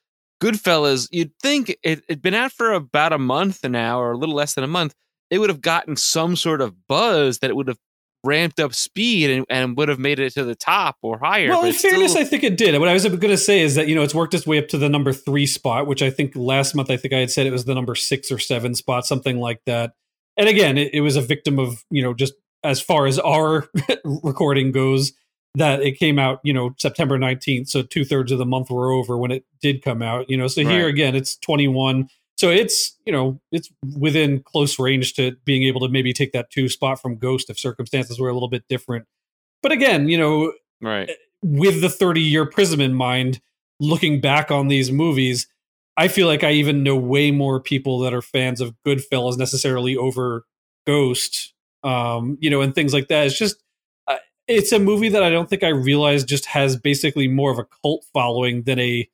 Goodfellas, 0.42 1.08
you'd 1.10 1.32
think 1.42 1.76
it 1.82 2.02
had 2.08 2.22
been 2.22 2.34
out 2.34 2.52
for 2.52 2.72
about 2.72 3.12
a 3.12 3.18
month 3.18 3.64
now, 3.64 4.00
or 4.00 4.12
a 4.12 4.16
little 4.16 4.34
less 4.34 4.54
than 4.54 4.64
a 4.64 4.68
month. 4.68 4.94
It 5.30 5.38
would 5.38 5.50
have 5.50 5.60
gotten 5.60 5.96
some 5.96 6.36
sort 6.36 6.60
of 6.60 6.86
buzz 6.88 7.38
that 7.40 7.50
it 7.50 7.56
would 7.56 7.68
have 7.68 7.78
ramped 8.24 8.58
up 8.58 8.74
speed 8.74 9.30
and, 9.30 9.46
and 9.48 9.76
would 9.76 9.88
have 9.88 9.98
made 9.98 10.18
it 10.18 10.32
to 10.34 10.44
the 10.44 10.54
top 10.54 10.96
or 11.02 11.18
higher. 11.18 11.48
well, 11.48 11.64
in 11.64 11.72
fairness, 11.72 12.12
still- 12.12 12.22
I 12.22 12.24
think 12.24 12.42
it 12.42 12.56
did. 12.56 12.78
What 12.78 12.88
I 12.88 12.92
was 12.92 13.04
going 13.06 13.20
to 13.20 13.36
say 13.36 13.60
is 13.60 13.74
that 13.76 13.88
you 13.88 13.94
know 13.94 14.02
it's 14.02 14.14
worked 14.14 14.34
its 14.34 14.46
way 14.46 14.58
up 14.58 14.68
to 14.68 14.78
the 14.78 14.88
number 14.88 15.12
three 15.12 15.46
spot, 15.46 15.86
which 15.86 16.02
I 16.02 16.10
think 16.10 16.32
last 16.34 16.74
month 16.74 16.90
I 16.90 16.96
think 16.96 17.14
I 17.14 17.18
had 17.18 17.30
said 17.30 17.46
it 17.46 17.52
was 17.52 17.64
the 17.64 17.74
number 17.74 17.94
six 17.94 18.32
or 18.32 18.38
seven 18.38 18.74
spot, 18.74 19.06
something 19.06 19.38
like 19.38 19.60
that. 19.66 19.92
And 20.38 20.48
again, 20.48 20.78
it, 20.78 20.94
it 20.94 21.00
was 21.00 21.16
a 21.16 21.20
victim 21.20 21.58
of 21.58 21.84
you 21.90 22.02
know 22.02 22.14
just 22.14 22.34
as 22.64 22.80
far 22.80 23.06
as 23.06 23.18
our 23.18 23.68
recording 24.04 24.72
goes, 24.72 25.12
that 25.54 25.82
it 25.82 25.98
came 25.98 26.18
out 26.18 26.40
you 26.44 26.52
know 26.52 26.74
September 26.78 27.18
nineteenth, 27.18 27.68
so 27.68 27.82
two 27.82 28.04
thirds 28.04 28.32
of 28.32 28.38
the 28.38 28.46
month 28.46 28.70
were 28.70 28.92
over 28.92 29.18
when 29.18 29.30
it 29.30 29.44
did 29.60 29.82
come 29.82 30.00
out. 30.00 30.30
You 30.30 30.36
know, 30.36 30.46
so 30.48 30.62
here 30.62 30.86
again, 30.88 31.14
it's 31.14 31.36
twenty 31.36 31.68
one. 31.68 32.08
So 32.38 32.50
it's 32.50 32.96
you 33.04 33.12
know 33.12 33.40
it's 33.50 33.68
within 33.98 34.42
close 34.42 34.78
range 34.78 35.14
to 35.14 35.36
being 35.44 35.64
able 35.64 35.80
to 35.80 35.88
maybe 35.88 36.12
take 36.12 36.32
that 36.32 36.50
two 36.50 36.68
spot 36.68 37.02
from 37.02 37.16
Ghost 37.16 37.50
if 37.50 37.58
circumstances 37.58 38.20
were 38.20 38.28
a 38.28 38.32
little 38.32 38.48
bit 38.48 38.64
different. 38.68 39.06
But 39.62 39.72
again, 39.72 40.08
you 40.08 40.18
know, 40.18 40.52
right. 40.80 41.10
Eh, 41.10 41.14
with 41.42 41.80
the 41.80 41.88
30 41.88 42.20
year 42.20 42.46
prism 42.46 42.80
in 42.80 42.94
mind, 42.94 43.40
looking 43.80 44.20
back 44.20 44.50
on 44.50 44.68
these 44.68 44.90
movies, 44.90 45.46
I 45.98 46.06
feel 46.06 46.28
like 46.28 46.44
I 46.44 46.52
even 46.52 46.84
know 46.84 46.96
way 46.96 47.32
more 47.32 47.60
people 47.60 47.98
that 48.00 48.14
are 48.14 48.22
fans 48.22 48.60
of 48.60 48.72
Goodfellas 48.86 49.36
necessarily 49.36 49.96
over 49.96 50.44
Ghost, 50.86 51.52
um, 51.82 52.38
you 52.40 52.48
know, 52.50 52.60
and 52.60 52.72
things 52.72 52.94
like 52.94 53.08
that. 53.08 53.26
It's 53.26 53.36
just, 53.36 53.62
uh, 54.06 54.16
it's 54.46 54.70
a 54.70 54.78
movie 54.78 55.08
that 55.08 55.24
I 55.24 55.28
don't 55.28 55.50
think 55.50 55.64
I 55.64 55.70
realized 55.70 56.28
just 56.28 56.46
has 56.46 56.76
basically 56.76 57.26
more 57.26 57.50
of 57.50 57.58
a 57.58 57.66
cult 57.82 58.04
following 58.14 58.62
than 58.62 58.78
a 58.78 59.08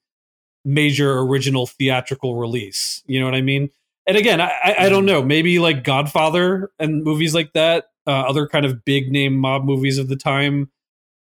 major 0.62 1.18
original 1.20 1.66
theatrical 1.66 2.36
release. 2.36 3.02
You 3.06 3.18
know 3.18 3.24
what 3.24 3.34
I 3.34 3.40
mean? 3.40 3.70
And 4.06 4.18
again, 4.18 4.42
I, 4.42 4.52
I, 4.62 4.74
I 4.80 4.88
don't 4.90 5.06
know. 5.06 5.22
Maybe 5.22 5.58
like 5.58 5.84
Godfather 5.84 6.70
and 6.78 7.02
movies 7.02 7.34
like 7.34 7.54
that, 7.54 7.86
uh, 8.06 8.10
other 8.10 8.46
kind 8.46 8.66
of 8.66 8.84
big 8.84 9.10
name 9.10 9.38
mob 9.38 9.64
movies 9.64 9.96
of 9.96 10.08
the 10.08 10.16
time, 10.16 10.70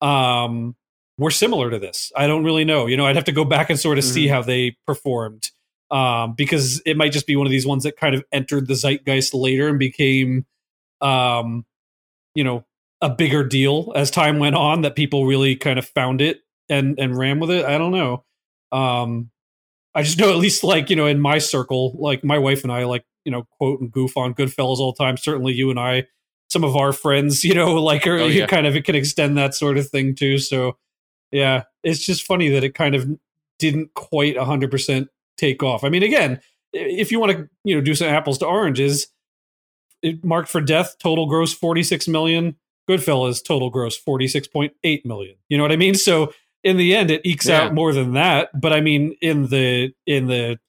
um, 0.01 0.75
were 1.17 1.31
similar 1.31 1.69
to 1.71 1.79
this. 1.79 2.11
I 2.15 2.27
don't 2.27 2.43
really 2.43 2.63
know. 2.65 2.85
You 2.85 2.97
know, 2.97 3.05
I'd 3.05 3.15
have 3.15 3.25
to 3.25 3.31
go 3.31 3.43
back 3.45 3.69
and 3.69 3.79
sort 3.79 3.97
of 3.97 4.03
see 4.03 4.27
how 4.27 4.41
they 4.43 4.77
performed 4.85 5.49
um, 5.89 6.33
because 6.35 6.81
it 6.85 6.97
might 6.97 7.11
just 7.11 7.25
be 7.27 7.35
one 7.35 7.47
of 7.47 7.51
these 7.51 7.65
ones 7.65 7.83
that 7.83 7.97
kind 7.97 8.13
of 8.15 8.23
entered 8.31 8.67
the 8.67 8.75
zeitgeist 8.75 9.33
later 9.33 9.67
and 9.67 9.79
became, 9.79 10.45
um, 11.01 11.65
you 12.35 12.43
know, 12.43 12.65
a 13.01 13.09
bigger 13.09 13.43
deal 13.43 13.93
as 13.95 14.09
time 14.11 14.39
went 14.39 14.55
on. 14.55 14.81
That 14.81 14.95
people 14.95 15.25
really 15.25 15.55
kind 15.55 15.79
of 15.79 15.87
found 15.87 16.21
it 16.21 16.41
and 16.69 16.99
and 16.99 17.17
ran 17.17 17.39
with 17.39 17.51
it. 17.51 17.65
I 17.65 17.77
don't 17.77 17.91
know. 17.91 18.23
Um, 18.71 19.29
I 19.95 20.03
just 20.03 20.19
know 20.19 20.29
at 20.29 20.37
least 20.37 20.63
like 20.63 20.89
you 20.89 20.95
know 20.95 21.07
in 21.07 21.19
my 21.19 21.37
circle, 21.39 21.95
like 21.99 22.23
my 22.23 22.37
wife 22.37 22.63
and 22.63 22.71
I 22.71 22.83
like 22.85 23.05
you 23.25 23.31
know 23.31 23.47
quote 23.57 23.79
and 23.81 23.91
goof 23.91 24.17
on 24.17 24.33
Goodfellas 24.33 24.77
all 24.77 24.93
the 24.93 25.03
time. 25.03 25.17
Certainly 25.17 25.53
you 25.53 25.69
and 25.69 25.79
I, 25.79 26.05
some 26.49 26.63
of 26.63 26.75
our 26.75 26.91
friends, 26.93 27.43
you 27.45 27.53
know, 27.55 27.75
like 27.75 28.05
are, 28.07 28.17
Oh, 28.19 28.27
yeah. 28.27 28.45
kind 28.47 28.67
of 28.67 28.75
it 28.75 28.83
can 28.85 28.95
extend 28.95 29.37
that 29.37 29.53
sort 29.55 29.77
of 29.77 29.89
thing 29.89 30.15
too. 30.15 30.37
So 30.37 30.77
yeah, 31.31 31.63
it's 31.83 32.05
just 32.05 32.23
funny 32.25 32.49
that 32.49 32.63
it 32.63 32.73
kind 32.75 32.95
of 32.95 33.07
didn't 33.59 33.93
quite 33.93 34.37
hundred 34.37 34.71
percent 34.71 35.09
take 35.37 35.63
off. 35.63 35.83
I 35.83 35.89
mean, 35.89 36.03
again, 36.03 36.39
if 36.73 37.11
you 37.11 37.19
want 37.19 37.31
to 37.33 37.49
you 37.63 37.75
know 37.75 37.81
do 37.81 37.95
some 37.95 38.07
apples 38.07 38.37
to 38.39 38.45
oranges, 38.45 39.07
it 40.01 40.23
marked 40.23 40.49
for 40.49 40.61
death 40.61 40.95
total 40.99 41.27
gross 41.27 41.53
forty 41.53 41.83
six 41.83 42.07
million. 42.07 42.55
Goodfellas 42.89 43.43
total 43.43 43.69
gross 43.69 43.97
forty 43.97 44.27
six 44.27 44.47
point 44.47 44.73
eight 44.83 45.05
million. 45.05 45.35
You 45.49 45.57
know 45.57 45.63
what 45.63 45.71
I 45.71 45.77
mean? 45.77 45.95
So 45.95 46.33
in 46.63 46.77
the 46.77 46.95
end, 46.95 47.11
it 47.11 47.21
ekes 47.25 47.47
Yeah. 47.47 47.63
out 47.63 47.73
more 47.73 47.93
than 47.93 48.13
that. 48.13 48.49
But 48.59 48.73
I 48.73 48.81
mean, 48.81 49.15
in 49.21 49.47
the 49.47 49.93
in 50.05 50.27
the 50.27 50.59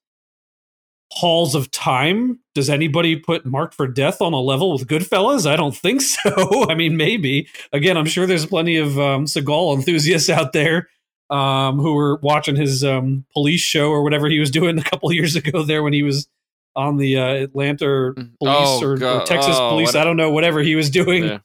halls 1.11 1.55
of 1.55 1.71
time, 1.71 2.39
does 2.55 2.69
anybody 2.69 3.17
put 3.17 3.47
Marked 3.47 3.75
for 3.75 3.87
Death 3.89 4.21
on 4.21 4.33
a 4.33 4.41
level 4.41 4.73
with 4.73 4.87
Goodfellas? 4.87 5.49
I 5.51 5.57
don't 5.57 5.75
think 5.77 6.01
so. 6.03 6.71
I 6.71 6.75
mean, 6.75 6.97
maybe. 6.97 7.49
Again, 7.73 7.97
I'm 7.97 8.07
sure 8.07 8.27
there's 8.27 8.47
plenty 8.47 8.77
of 8.77 8.99
um, 8.99 9.25
Seagal 9.25 9.77
enthusiasts 9.77 10.29
out 10.31 10.53
there 10.53 10.89
um, 11.31 11.79
who 11.79 11.95
were 11.95 12.17
watching 12.23 12.57
his 12.57 12.85
um, 12.85 13.25
police 13.33 13.61
show 13.61 13.91
or 13.91 14.03
whatever 14.03 14.29
he 14.29 14.39
was 14.39 14.51
doing 14.51 14.79
a 14.79 14.83
couple 14.83 15.11
years 15.15 15.35
ago 15.37 15.63
there 15.63 15.83
when 15.83 15.93
he 15.93 16.03
was 16.03 16.29
on 16.77 16.97
the 16.97 17.17
uh, 17.17 17.27
Atlanta 17.35 18.13
police 18.15 18.33
Oh, 18.43 18.81
or, 18.83 18.93
or 18.93 19.25
Texas 19.25 19.57
Oh, 19.59 19.71
police. 19.71 19.89
what- 19.89 19.97
I 19.97 20.05
don't 20.05 20.17
know, 20.17 20.31
whatever 20.31 20.61
he 20.61 20.75
was 20.77 20.91
doing. 20.91 21.25
Yeah. 21.25 21.39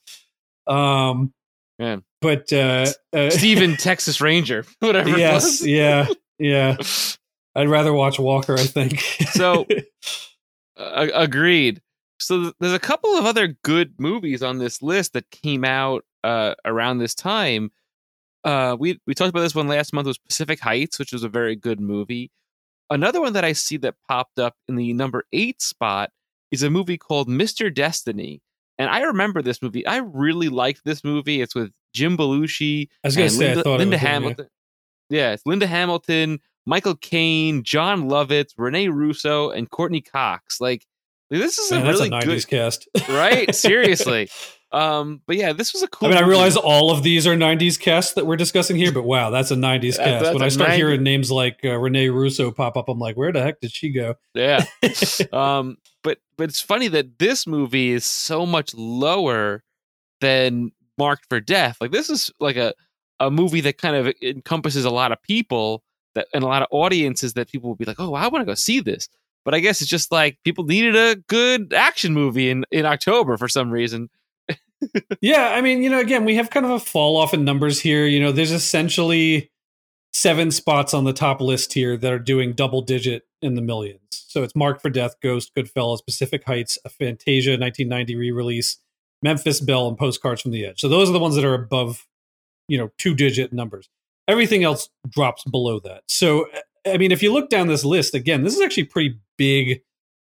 Um, 0.68 1.34
Man. 1.80 2.04
but 2.22 2.52
uh, 2.54 2.86
uh, 3.14 3.30
Steven 3.32 3.76
Texas 3.78 4.22
Ranger, 4.22 4.66
whatever. 4.80 5.10
it 5.10 5.18
yes, 5.18 5.44
was. 5.62 5.68
yeah, 5.68 6.08
yeah. 6.40 6.78
I'd 7.56 7.70
rather 7.70 7.94
watch 7.94 8.20
Walker. 8.20 8.56
I 8.56 8.66
think. 8.66 9.00
So, 9.00 9.66
uh, 10.78 11.08
agreed. 11.14 11.82
So 12.20 12.42
th- 12.44 12.54
there's 12.60 12.74
a 12.74 12.80
couple 12.80 13.16
of 13.16 13.26
other 13.26 13.56
good 13.64 13.94
movies 14.00 14.42
on 14.42 14.58
this 14.58 14.82
list 14.82 15.14
that 15.14 15.30
came 15.32 15.64
out 15.64 16.06
uh, 16.24 16.56
around 16.66 16.98
this 16.98 17.16
time. 17.16 17.72
Uh, 18.44 18.76
we 18.80 19.00
we 19.08 19.14
talked 19.14 19.30
about 19.30 19.42
this 19.42 19.56
one 19.56 19.68
last 19.68 19.94
month 19.94 20.08
was 20.08 20.18
Pacific 20.18 20.60
Heights, 20.60 21.00
which 21.00 21.14
was 21.14 21.24
a 21.24 21.30
very 21.30 21.56
good 21.56 21.80
movie. 21.80 22.32
Another 22.90 23.22
one 23.22 23.34
that 23.34 23.46
I 23.46 23.54
see 23.54 23.78
that 23.78 23.96
popped 24.08 24.40
up 24.40 24.56
in 24.68 24.76
the 24.76 24.94
number 24.94 25.24
eight 25.32 25.62
spot 25.62 26.12
is 26.52 26.64
a 26.64 26.70
movie 26.70 26.98
called 26.98 27.28
Mr. 27.28 27.74
Destiny. 27.74 28.42
And 28.78 28.90
I 28.90 29.02
remember 29.02 29.42
this 29.42 29.62
movie. 29.62 29.86
I 29.86 29.98
really 29.98 30.50
liked 30.50 30.82
this 30.84 31.04
movie. 31.04 31.42
It's 31.42 31.56
with 31.56 31.72
Jim 31.94 32.18
Belushi. 32.18 32.90
I 33.04 33.08
was 33.08 33.16
gonna 33.16 33.26
and 33.26 33.34
say, 33.34 33.56
Linda, 33.56 33.60
it 33.60 33.66
Linda 33.66 33.78
was 33.78 33.84
him, 33.86 33.92
yeah. 33.92 33.98
Hamilton. 33.98 34.48
Yeah, 35.10 35.32
it's 35.34 35.46
Linda 35.46 35.68
Hamilton, 35.68 36.40
Michael 36.66 36.96
Caine, 36.96 37.64
Jon 37.64 38.04
Lovitz, 38.10 38.54
Renee 38.58 38.88
Russo, 38.90 39.50
and 39.50 39.70
Courteney 39.70 40.02
Cox. 40.02 40.62
Like 40.62 40.86
this 41.30 41.58
is 41.58 41.72
Man, 41.72 41.82
a 41.82 41.86
that's 41.86 41.98
really 42.00 42.10
a 42.10 42.12
'90s 42.12 42.26
good, 42.26 42.48
cast, 42.48 42.88
right? 43.10 43.54
Seriously. 43.56 44.30
Um, 44.72 45.22
but 45.28 45.36
yeah, 45.36 45.54
this 45.54 45.72
was 45.74 45.84
a 45.84 45.88
cool. 45.88 46.08
I 46.08 46.12
mean, 46.16 46.24
I 46.24 46.26
realize 46.28 46.56
all 46.58 46.90
of 46.90 47.04
these 47.04 47.28
are 47.28 47.36
'90s 47.36 47.80
casts 47.80 48.14
that 48.14 48.26
we're 48.26 48.38
discussing 48.38 48.76
here, 48.76 48.92
but 48.92 49.04
wow, 49.04 49.30
that's 49.30 49.52
a 49.52 49.56
'90s 49.56 49.98
That- 49.98 50.06
cast. 50.06 50.24
that's 50.24 50.34
When 50.34 50.42
I 50.44 50.50
start 50.50 50.72
90s 50.72 50.76
hearing 50.76 51.04
names 51.04 51.32
like 51.32 51.60
uh, 51.64 51.78
Renee 51.78 52.10
Russo 52.10 52.52
pop 52.52 52.76
up, 52.78 52.90
I'm 52.90 52.98
like, 53.00 53.16
where 53.16 53.32
the 53.32 53.42
heck 53.42 53.60
did 53.62 53.72
she 53.72 53.92
go? 53.92 54.16
Yeah. 54.34 54.66
um, 55.34 55.78
but 56.04 56.18
but 56.38 56.50
it's 56.50 56.62
funny 56.62 56.88
that 56.88 57.20
this 57.20 57.46
movie 57.46 57.92
is 57.92 58.06
so 58.06 58.46
much 58.46 58.74
lower 58.74 59.64
than 60.22 60.72
Marked 60.98 61.26
for 61.30 61.40
Death. 61.40 61.78
Like 61.80 61.92
this 61.92 62.10
is 62.10 62.32
like 62.40 62.56
a 62.56 62.74
a 63.20 63.30
movie 63.30 63.62
that 63.62 63.78
kind 63.78 63.96
of 63.96 64.14
encompasses 64.24 64.86
a 64.86 64.90
lot 64.90 65.12
of 65.12 65.22
people 65.22 65.84
that 66.16 66.28
and 66.34 66.44
a 66.44 66.48
lot 66.48 66.62
of 66.62 66.68
audiences 66.72 67.34
that 67.34 67.50
people 67.50 67.70
will 67.70 67.76
be 67.76 67.86
like, 67.86 68.00
oh, 68.00 68.14
I 68.14 68.28
want 68.28 68.42
to 68.42 68.52
go 68.52 68.56
see 68.56 68.80
this. 68.80 69.08
But 69.46 69.54
I 69.54 69.60
guess 69.60 69.82
it's 69.82 69.90
just 69.90 70.12
like 70.12 70.38
people 70.44 70.64
needed 70.64 70.96
a 70.96 71.16
good 71.28 71.74
action 71.74 72.14
movie 72.14 72.50
in 72.50 72.66
in 72.72 72.86
October 72.86 73.38
for 73.38 73.48
some 73.48 73.72
reason. 73.72 74.10
yeah, 75.22 75.52
I 75.54 75.62
mean, 75.62 75.84
you 75.84 75.90
know, 75.90 76.00
again, 76.00 76.26
we 76.26 76.36
have 76.36 76.50
kind 76.50 76.66
of 76.66 76.72
a 76.72 76.80
fall 76.80 77.18
off 77.18 77.34
in 77.34 77.44
numbers 77.44 77.80
here. 77.80 78.06
You 78.06 78.20
know, 78.20 78.32
there's 78.32 78.52
essentially 78.52 79.52
seven 80.14 80.52
spots 80.52 80.94
on 80.94 81.04
the 81.04 81.14
top 81.14 81.42
list 81.42 81.74
here 81.74 81.98
that 81.98 82.12
are 82.12 82.20
doing 82.20 82.54
double 82.54 82.82
digit 82.82 83.24
in 83.42 83.56
the 83.56 83.62
millions. 83.62 84.00
So 84.12 84.44
it's 84.44 84.56
Marked 84.56 84.82
for 84.82 84.90
Death, 84.90 85.16
Ghost, 85.22 85.52
Goodfellas, 85.56 86.06
Pacific 86.06 86.44
Heights, 86.46 86.78
a 86.86 86.90
Fantasia 86.90 87.52
1990 87.52 88.16
re-release, 88.16 88.78
Memphis 89.22 89.60
Belle, 89.60 89.88
and 89.88 89.98
Postcards 89.98 90.42
from 90.42 90.52
the 90.52 90.66
Edge. 90.66 90.80
So 90.80 90.88
those 90.88 91.10
are 91.10 91.14
the 91.14 91.20
ones 91.20 91.36
that 91.36 91.46
are 91.46 91.54
above, 91.54 92.08
you 92.68 92.78
know, 92.78 92.92
two 92.98 93.16
digit 93.16 93.54
numbers. 93.54 93.90
Everything 94.28 94.64
else 94.64 94.90
drops 95.10 95.44
below 95.44 95.80
that. 95.82 96.04
So 96.08 96.48
I 96.86 96.98
mean, 96.98 97.12
if 97.12 97.24
you 97.24 97.32
look 97.32 97.50
down 97.50 97.68
this 97.68 97.86
list 97.86 98.14
again, 98.14 98.44
this 98.44 98.56
is 98.56 98.62
actually 98.62 98.84
a 98.84 98.88
pretty 98.88 99.20
big 99.38 99.82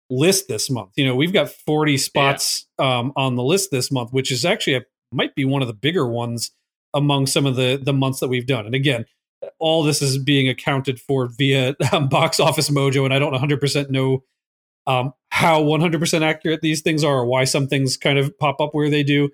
list 0.09 0.47
this 0.47 0.69
month. 0.69 0.91
You 0.95 1.05
know, 1.05 1.15
we've 1.15 1.33
got 1.33 1.49
40 1.49 1.97
spots 1.97 2.67
um, 2.77 3.11
on 3.15 3.35
the 3.35 3.43
list 3.43 3.71
this 3.71 3.91
month, 3.91 4.11
which 4.11 4.31
is 4.31 4.45
actually 4.45 4.75
a, 4.75 4.81
might 5.11 5.35
be 5.35 5.45
one 5.45 5.61
of 5.61 5.67
the 5.67 5.73
bigger 5.73 6.07
ones 6.07 6.51
among 6.93 7.25
some 7.25 7.45
of 7.45 7.55
the 7.55 7.79
the 7.81 7.93
months 7.93 8.19
that 8.19 8.27
we've 8.27 8.45
done. 8.45 8.65
And 8.65 8.75
again, 8.75 9.05
all 9.59 9.83
this 9.83 10.01
is 10.01 10.17
being 10.17 10.47
accounted 10.47 10.99
for 10.99 11.27
via 11.27 11.75
um, 11.91 12.07
Box 12.07 12.39
Office 12.39 12.69
Mojo, 12.69 13.03
and 13.05 13.13
I 13.13 13.19
don't 13.19 13.33
100% 13.33 13.89
know 13.89 14.23
um, 14.85 15.13
how 15.29 15.61
100% 15.63 16.21
accurate 16.21 16.61
these 16.61 16.81
things 16.81 17.03
are, 17.03 17.19
or 17.19 17.25
why 17.25 17.45
some 17.45 17.67
things 17.67 17.97
kind 17.97 18.19
of 18.19 18.37
pop 18.37 18.61
up 18.61 18.73
where 18.73 18.89
they 18.89 19.03
do. 19.03 19.29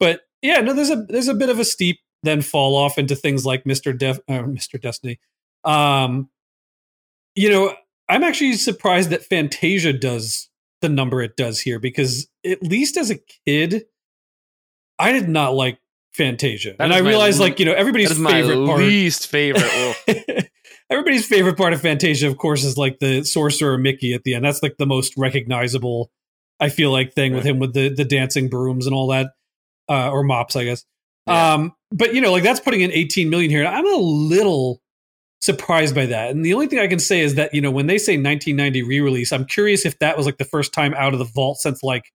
But 0.00 0.20
yeah, 0.40 0.60
no, 0.60 0.72
there's 0.72 0.90
a 0.90 0.96
there's 1.08 1.28
a 1.28 1.34
bit 1.34 1.50
of 1.50 1.58
a 1.58 1.64
steep 1.64 2.00
then 2.22 2.42
fall 2.42 2.76
off 2.76 2.98
into 2.98 3.16
things 3.16 3.44
like 3.44 3.64
Mr. 3.64 3.96
Def, 3.96 4.18
uh, 4.28 4.42
Mr. 4.42 4.80
Destiny. 4.80 5.18
Um, 5.64 6.28
you 7.34 7.48
know, 7.50 7.74
I'm 8.08 8.22
actually 8.22 8.54
surprised 8.54 9.10
that 9.10 9.24
Fantasia 9.24 9.92
does 9.92 10.48
the 10.80 10.88
number 10.88 11.22
it 11.22 11.36
does 11.36 11.60
here 11.60 11.78
because 11.78 12.28
at 12.44 12.62
least 12.62 12.96
as 12.96 13.10
a 13.10 13.18
kid, 13.46 13.84
I 14.98 15.12
did 15.12 15.28
not 15.28 15.54
like 15.54 15.78
Fantasia, 16.12 16.74
That 16.78 16.84
and 16.84 16.92
I 16.92 16.98
realized 16.98 17.38
le- 17.38 17.44
like 17.44 17.58
you 17.58 17.64
know 17.64 17.72
everybody's 17.72 18.08
That 18.10 18.16
is 18.16 18.20
my 18.20 18.32
favorite 18.32 18.66
part. 18.66 18.80
least 18.80 19.26
favorite. 19.28 20.48
Everybody's 20.90 21.24
favorite 21.26 21.56
part 21.56 21.72
of 21.72 21.80
Fantasia, 21.80 22.26
of 22.28 22.36
course, 22.36 22.64
is 22.64 22.76
like 22.76 22.98
the 22.98 23.24
sorcerer 23.24 23.78
Mickey 23.78 24.12
at 24.12 24.24
the 24.24 24.34
end. 24.34 24.44
That's 24.44 24.62
like 24.62 24.76
the 24.76 24.84
most 24.84 25.14
recognizable, 25.16 26.10
I 26.60 26.68
feel 26.68 26.90
like, 26.92 27.14
thing 27.14 27.32
with 27.32 27.44
him 27.44 27.58
with 27.58 27.72
the 27.72 27.88
the 27.88 28.04
dancing 28.04 28.50
brooms 28.50 28.86
and 28.86 28.94
all 28.94 29.06
that, 29.08 29.28
uh, 29.88 30.10
or 30.10 30.22
mops, 30.22 30.54
I 30.54 30.64
guess. 30.64 30.84
Yeah. 31.26 31.54
Um, 31.54 31.72
but 31.90 32.14
you 32.14 32.20
know, 32.20 32.32
like 32.32 32.42
that's 32.42 32.60
putting 32.60 32.80
in 32.80 32.90
18 32.90 33.30
million 33.30 33.50
here. 33.50 33.64
I'm 33.64 33.86
a 33.86 33.96
little 33.96 34.80
surprised 35.40 35.94
by 35.94 36.06
that. 36.06 36.30
And 36.30 36.44
the 36.44 36.54
only 36.54 36.68
thing 36.68 36.78
I 36.78 36.86
can 36.86 36.98
say 36.98 37.20
is 37.20 37.34
that 37.34 37.52
you 37.54 37.60
know 37.60 37.70
when 37.70 37.86
they 37.86 37.98
say 37.98 38.12
1990 38.12 38.82
re-release, 38.82 39.32
I'm 39.32 39.44
curious 39.44 39.84
if 39.84 39.98
that 39.98 40.16
was 40.16 40.26
like 40.26 40.38
the 40.38 40.44
first 40.44 40.72
time 40.72 40.94
out 40.94 41.12
of 41.12 41.18
the 41.18 41.24
vault 41.24 41.58
since 41.58 41.82
like 41.82 42.12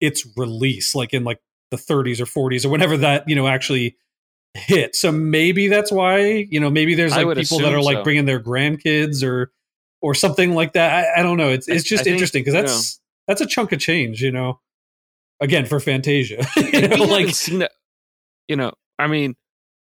its 0.00 0.26
release, 0.36 0.94
like 0.94 1.12
in 1.14 1.24
like 1.24 1.40
the 1.70 1.76
30s 1.76 2.20
or 2.20 2.50
40s 2.50 2.64
or 2.64 2.70
whenever 2.70 2.96
that 2.96 3.28
you 3.28 3.36
know 3.36 3.46
actually 3.46 3.96
hit. 4.54 4.96
So 4.96 5.12
maybe 5.12 5.68
that's 5.68 5.92
why 5.92 6.46
you 6.50 6.58
know 6.58 6.70
maybe 6.70 6.94
there's 6.94 7.14
like 7.16 7.36
people 7.36 7.60
that 7.60 7.72
are 7.72 7.82
like 7.82 7.98
so. 7.98 8.04
bringing 8.04 8.24
their 8.24 8.40
grandkids 8.40 9.22
or 9.22 9.52
or 10.02 10.14
something 10.14 10.54
like 10.54 10.72
that. 10.72 11.04
I, 11.04 11.20
I 11.20 11.22
don't 11.22 11.36
know. 11.36 11.50
It's 11.50 11.68
it's 11.68 11.84
just 11.84 12.06
I 12.06 12.10
interesting 12.10 12.42
because 12.42 12.54
you 12.54 12.62
that's 12.62 13.00
that's 13.28 13.40
a 13.40 13.46
chunk 13.46 13.72
of 13.72 13.78
change, 13.78 14.22
you 14.22 14.32
know. 14.32 14.60
Again 15.42 15.64
for 15.64 15.80
Fantasia, 15.80 16.46
you 16.56 16.62
we 16.64 16.70
know, 16.72 16.88
haven't 16.88 17.08
like 17.10 17.34
seen 17.34 17.62
a, 17.62 17.68
you 18.50 18.56
know, 18.56 18.72
I 18.98 19.06
mean, 19.06 19.36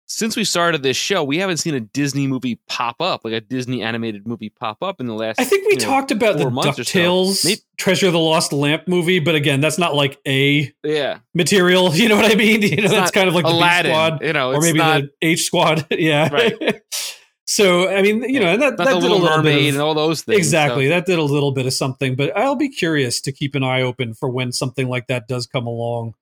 since 0.07 0.35
we 0.37 0.43
started 0.43 0.81
this 0.83 0.95
show, 0.95 1.23
we 1.23 1.39
haven't 1.39 1.57
seen 1.57 1.73
a 1.73 1.79
Disney 1.79 2.25
movie 2.27 2.59
pop 2.67 3.01
up, 3.01 3.21
like 3.25 3.33
a 3.33 3.41
Disney 3.41 3.81
animated 3.81 4.25
movie 4.27 4.49
pop 4.49 4.81
up 4.81 5.01
in 5.01 5.07
the 5.07 5.13
last. 5.13 5.39
I 5.41 5.43
think 5.43 5.65
we 5.67 5.73
you 5.73 5.79
know, 5.79 5.85
talked 5.85 6.11
about 6.11 6.37
the 6.37 6.45
or 6.47 6.51
so. 6.63 6.71
Ducktales 6.83 7.43
Maybe- 7.43 7.61
Treasure 7.77 8.07
of 8.07 8.13
the 8.13 8.19
Lost 8.19 8.53
Lamp 8.53 8.87
movie, 8.87 9.19
but 9.19 9.35
again, 9.35 9.59
that's 9.61 9.77
not 9.77 9.93
like 9.95 10.19
a 10.27 10.71
yeah, 10.83 11.19
material. 11.33 11.91
You 11.95 12.07
know 12.09 12.15
what 12.15 12.31
I 12.31 12.35
mean? 12.35 12.61
You 12.61 12.77
know, 12.77 12.83
It's 12.83 12.93
that's 12.93 13.11
kind 13.11 13.27
of 13.27 13.35
like 13.35 13.43
the 13.45 13.51
B 13.51 13.89
Squad 13.89 14.21
You 14.21 14.33
know, 14.33 14.53
or 14.53 14.61
maybe 14.61 14.77
not, 14.77 15.01
the 15.01 15.09
H 15.27 15.43
Squad. 15.43 15.85
yeah, 15.91 16.29
Right. 16.31 16.81
so 17.47 17.89
I 17.89 18.01
mean, 18.03 18.23
you 18.23 18.39
know, 18.39 18.47
and 18.53 18.61
that, 18.61 18.77
that 18.77 18.85
did 18.85 18.93
a 18.93 18.99
Little 18.99 19.19
little 19.19 19.37
Mermaid 19.37 19.55
bit 19.63 19.73
and 19.73 19.81
all 19.81 19.93
those 19.95 20.21
things. 20.21 20.37
exactly 20.37 20.85
so- 20.85 20.89
that 20.91 21.05
did 21.07 21.19
a 21.19 21.23
little 21.23 21.51
bit 21.51 21.65
of 21.65 21.73
something. 21.73 22.15
But 22.15 22.35
I'll 22.37 22.55
be 22.55 22.69
curious 22.69 23.19
to 23.21 23.31
keep 23.31 23.55
an 23.55 23.63
eye 23.63 23.81
open 23.81 24.13
for 24.13 24.29
when 24.29 24.51
something 24.51 24.87
like 24.87 25.07
that 25.07 25.27
does 25.27 25.47
come 25.47 25.65
along. 25.67 26.13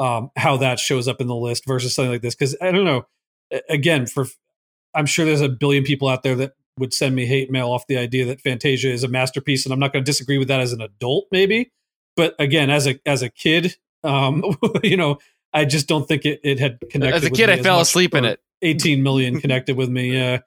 Um, 0.00 0.30
how 0.34 0.56
that 0.56 0.78
shows 0.78 1.06
up 1.08 1.20
in 1.20 1.26
the 1.26 1.36
list 1.36 1.66
versus 1.66 1.94
something 1.94 2.10
like 2.10 2.22
this 2.22 2.34
because 2.34 2.56
I 2.60 2.70
don't 2.72 2.86
know. 2.86 3.06
Again, 3.68 4.06
for 4.06 4.26
I'm 4.94 5.04
sure 5.06 5.26
there's 5.26 5.42
a 5.42 5.48
billion 5.48 5.84
people 5.84 6.08
out 6.08 6.22
there 6.22 6.34
that 6.36 6.54
would 6.78 6.94
send 6.94 7.14
me 7.14 7.26
hate 7.26 7.50
mail 7.50 7.70
off 7.70 7.86
the 7.86 7.98
idea 7.98 8.24
that 8.24 8.40
Fantasia 8.40 8.90
is 8.90 9.04
a 9.04 9.08
masterpiece, 9.08 9.66
and 9.66 9.72
I'm 9.74 9.78
not 9.78 9.92
going 9.92 10.02
to 10.04 10.10
disagree 10.10 10.38
with 10.38 10.48
that 10.48 10.60
as 10.60 10.72
an 10.72 10.80
adult, 10.80 11.26
maybe. 11.30 11.70
But 12.16 12.34
again, 12.38 12.70
as 12.70 12.86
a 12.86 12.98
as 13.04 13.22
a 13.22 13.28
kid, 13.28 13.76
um, 14.02 14.42
you 14.82 14.96
know, 14.96 15.18
I 15.52 15.66
just 15.66 15.86
don't 15.86 16.08
think 16.08 16.24
it, 16.24 16.40
it 16.42 16.58
had 16.58 16.78
connected. 16.90 17.16
As 17.16 17.24
a 17.24 17.30
kid, 17.30 17.50
I 17.50 17.60
fell 17.62 17.76
much, 17.76 17.88
asleep 17.88 18.14
in 18.14 18.24
it. 18.24 18.40
18 18.62 19.02
million 19.02 19.38
connected 19.42 19.76
with 19.76 19.90
me. 19.90 20.12
Yeah, 20.14 20.38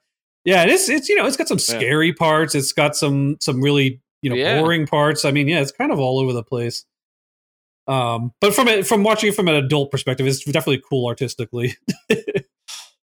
yeah. 0.44 0.62
And 0.62 0.70
it's 0.70 0.88
it's 0.88 1.08
you 1.08 1.14
know 1.14 1.26
it's 1.26 1.36
got 1.36 1.46
some 1.48 1.58
Yeah. 1.58 1.78
scary 1.78 2.12
parts. 2.12 2.54
It's 2.56 2.72
got 2.72 2.96
some 2.96 3.36
some 3.40 3.60
really 3.60 4.00
you 4.20 4.30
know 4.30 4.36
Yeah. 4.36 4.60
boring 4.60 4.86
parts. 4.88 5.24
I 5.24 5.30
mean, 5.30 5.46
yeah, 5.46 5.60
it's 5.60 5.72
kind 5.72 5.92
of 5.92 6.00
all 6.00 6.18
over 6.18 6.32
the 6.32 6.42
place. 6.42 6.84
Um, 7.86 8.32
but 8.40 8.54
from 8.54 8.68
it 8.68 8.86
from 8.86 9.02
watching 9.02 9.28
it 9.30 9.34
from 9.36 9.48
an 9.48 9.54
adult 9.56 9.90
perspective, 9.90 10.26
it's 10.26 10.42
definitely 10.44 10.82
cool 10.88 11.06
artistically. 11.06 11.76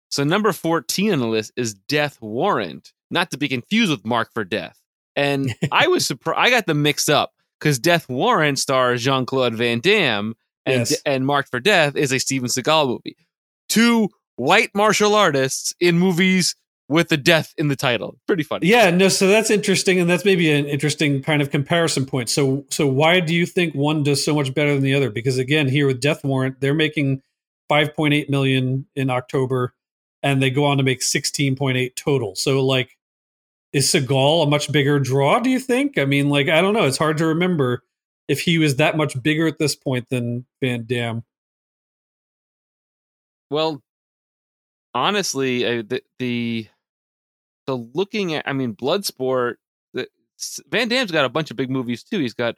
So 0.09 0.23
number 0.23 0.51
14 0.53 1.11
on 1.13 1.19
the 1.19 1.27
list 1.27 1.51
is 1.57 1.73
Death 1.73 2.17
Warrant, 2.21 2.93
not 3.11 3.29
to 3.31 3.37
be 3.37 3.49
confused 3.49 3.91
with 3.91 4.05
Mark 4.05 4.29
for 4.33 4.43
Death. 4.45 4.79
And 5.15 5.53
I 5.71 5.87
was 5.87 6.07
surprised. 6.07 6.39
I 6.39 6.49
got 6.49 6.65
them 6.65 6.81
mixed 6.81 7.09
up 7.09 7.33
because 7.59 7.77
Death 7.77 8.07
Warrant 8.09 8.57
stars 8.57 9.03
Jean 9.03 9.25
Claude 9.25 9.53
Van 9.55 9.79
Damme, 9.79 10.33
and 10.65 10.89
Yes. 10.89 11.01
and 11.05 11.25
Mark 11.25 11.49
for 11.51 11.59
Death 11.59 11.95
is 11.97 12.11
a 12.13 12.19
Steven 12.19 12.47
Seagal 12.47 12.87
movie. 12.87 13.17
Two 13.67 14.09
white 14.37 14.71
martial 14.73 15.13
artists 15.13 15.73
in 15.79 15.99
movies 15.99 16.55
with 16.89 17.09
the 17.09 17.17
death 17.17 17.53
in 17.57 17.67
the 17.67 17.75
title. 17.75 18.17
Pretty 18.27 18.43
funny. 18.43 18.67
Yeah, 18.67 18.89
no, 18.89 19.09
so 19.09 19.27
that's 19.27 19.49
interesting, 19.49 19.99
and 19.99 20.09
that's 20.09 20.23
maybe 20.23 20.51
an 20.51 20.65
interesting 20.65 21.21
kind 21.21 21.41
of 21.41 21.51
comparison 21.51 22.05
point. 22.05 22.29
So, 22.29 22.65
so 22.69 22.87
why 22.87 23.19
do 23.19 23.35
you 23.35 23.45
think 23.45 23.73
one 23.73 24.03
does 24.03 24.23
so 24.23 24.33
much 24.33 24.53
better 24.53 24.73
than 24.73 24.83
the 24.83 24.93
other? 24.93 25.09
Because 25.09 25.37
again, 25.37 25.67
here 25.67 25.87
with 25.87 25.99
Death 25.99 26.23
Warrant, 26.23 26.61
they're 26.61 26.73
making 26.73 27.21
5.8 27.69 28.29
million 28.29 28.85
in 28.95 29.09
October, 29.09 29.73
and 30.23 30.41
they 30.41 30.49
go 30.49 30.65
on 30.65 30.77
to 30.77 30.83
make 30.83 31.01
16.8 31.01 31.95
total. 31.95 32.35
So, 32.35 32.65
like, 32.65 32.97
is 33.73 33.91
Seagal 33.91 34.47
a 34.47 34.49
much 34.49 34.71
bigger 34.71 34.99
draw? 34.99 35.39
Do 35.39 35.49
you 35.49 35.59
think? 35.59 35.97
I 35.97 36.05
mean, 36.05 36.29
like, 36.29 36.47
I 36.47 36.61
don't 36.61 36.73
know. 36.73 36.85
It's 36.85 36.97
hard 36.97 37.17
to 37.17 37.27
remember 37.27 37.83
if 38.27 38.41
he 38.41 38.57
was 38.57 38.77
that 38.77 38.97
much 38.97 39.21
bigger 39.21 39.47
at 39.47 39.57
this 39.57 39.75
point 39.75 40.07
than 40.09 40.45
Van 40.61 40.85
Damme. 40.85 41.23
Well, 43.49 43.81
honestly, 44.93 45.65
uh, 45.65 45.83
the, 45.87 46.01
the 46.19 46.67
so 47.67 47.89
looking 47.93 48.33
at, 48.33 48.47
I 48.47 48.53
mean, 48.53 48.75
Bloodsport. 48.75 49.55
The, 49.93 50.07
Van 50.69 50.87
Damme's 50.87 51.11
got 51.11 51.25
a 51.25 51.29
bunch 51.29 51.51
of 51.51 51.57
big 51.57 51.69
movies 51.69 52.03
too. 52.03 52.19
He's 52.19 52.33
got 52.33 52.55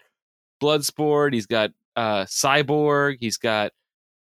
Bloodsport. 0.62 1.34
He's 1.34 1.46
got 1.46 1.72
uh, 1.96 2.26
Cyborg. 2.26 3.18
He's 3.20 3.38
got 3.38 3.72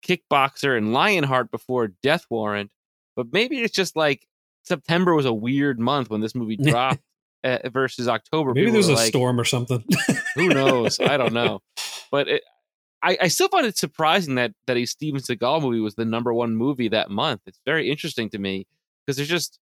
Kickboxer 0.06 0.76
and 0.76 0.92
Lionheart 0.92 1.50
before 1.50 1.88
Death 2.02 2.24
Warrant. 2.30 2.70
But 3.16 3.32
maybe 3.32 3.58
it's 3.58 3.74
just 3.74 3.96
like 3.96 4.26
September 4.64 5.14
was 5.14 5.26
a 5.26 5.32
weird 5.32 5.78
month 5.78 6.10
when 6.10 6.20
this 6.20 6.34
movie 6.34 6.56
dropped 6.62 7.00
uh, 7.44 7.58
versus 7.70 8.08
October. 8.08 8.54
Maybe 8.54 8.70
there's 8.70 8.88
a 8.88 8.94
like, 8.94 9.08
storm 9.08 9.40
or 9.40 9.44
something. 9.44 9.84
who 10.34 10.48
knows? 10.48 11.00
I 11.00 11.16
don't 11.16 11.32
know. 11.32 11.60
But 12.10 12.26
it, 12.26 12.42
I, 13.02 13.18
I 13.20 13.28
still 13.28 13.48
find 13.48 13.66
it 13.66 13.76
surprising 13.76 14.36
that 14.36 14.52
that 14.66 14.78
a 14.78 14.86
Steven 14.86 15.20
Seagal 15.20 15.60
movie 15.60 15.80
was 15.80 15.94
the 15.94 16.06
number 16.06 16.32
one 16.32 16.56
movie 16.56 16.88
that 16.88 17.10
month. 17.10 17.42
It's 17.44 17.60
very 17.66 17.90
interesting 17.90 18.30
to 18.30 18.38
me 18.38 18.66
because 19.04 19.18
there's 19.18 19.28
just 19.28 19.58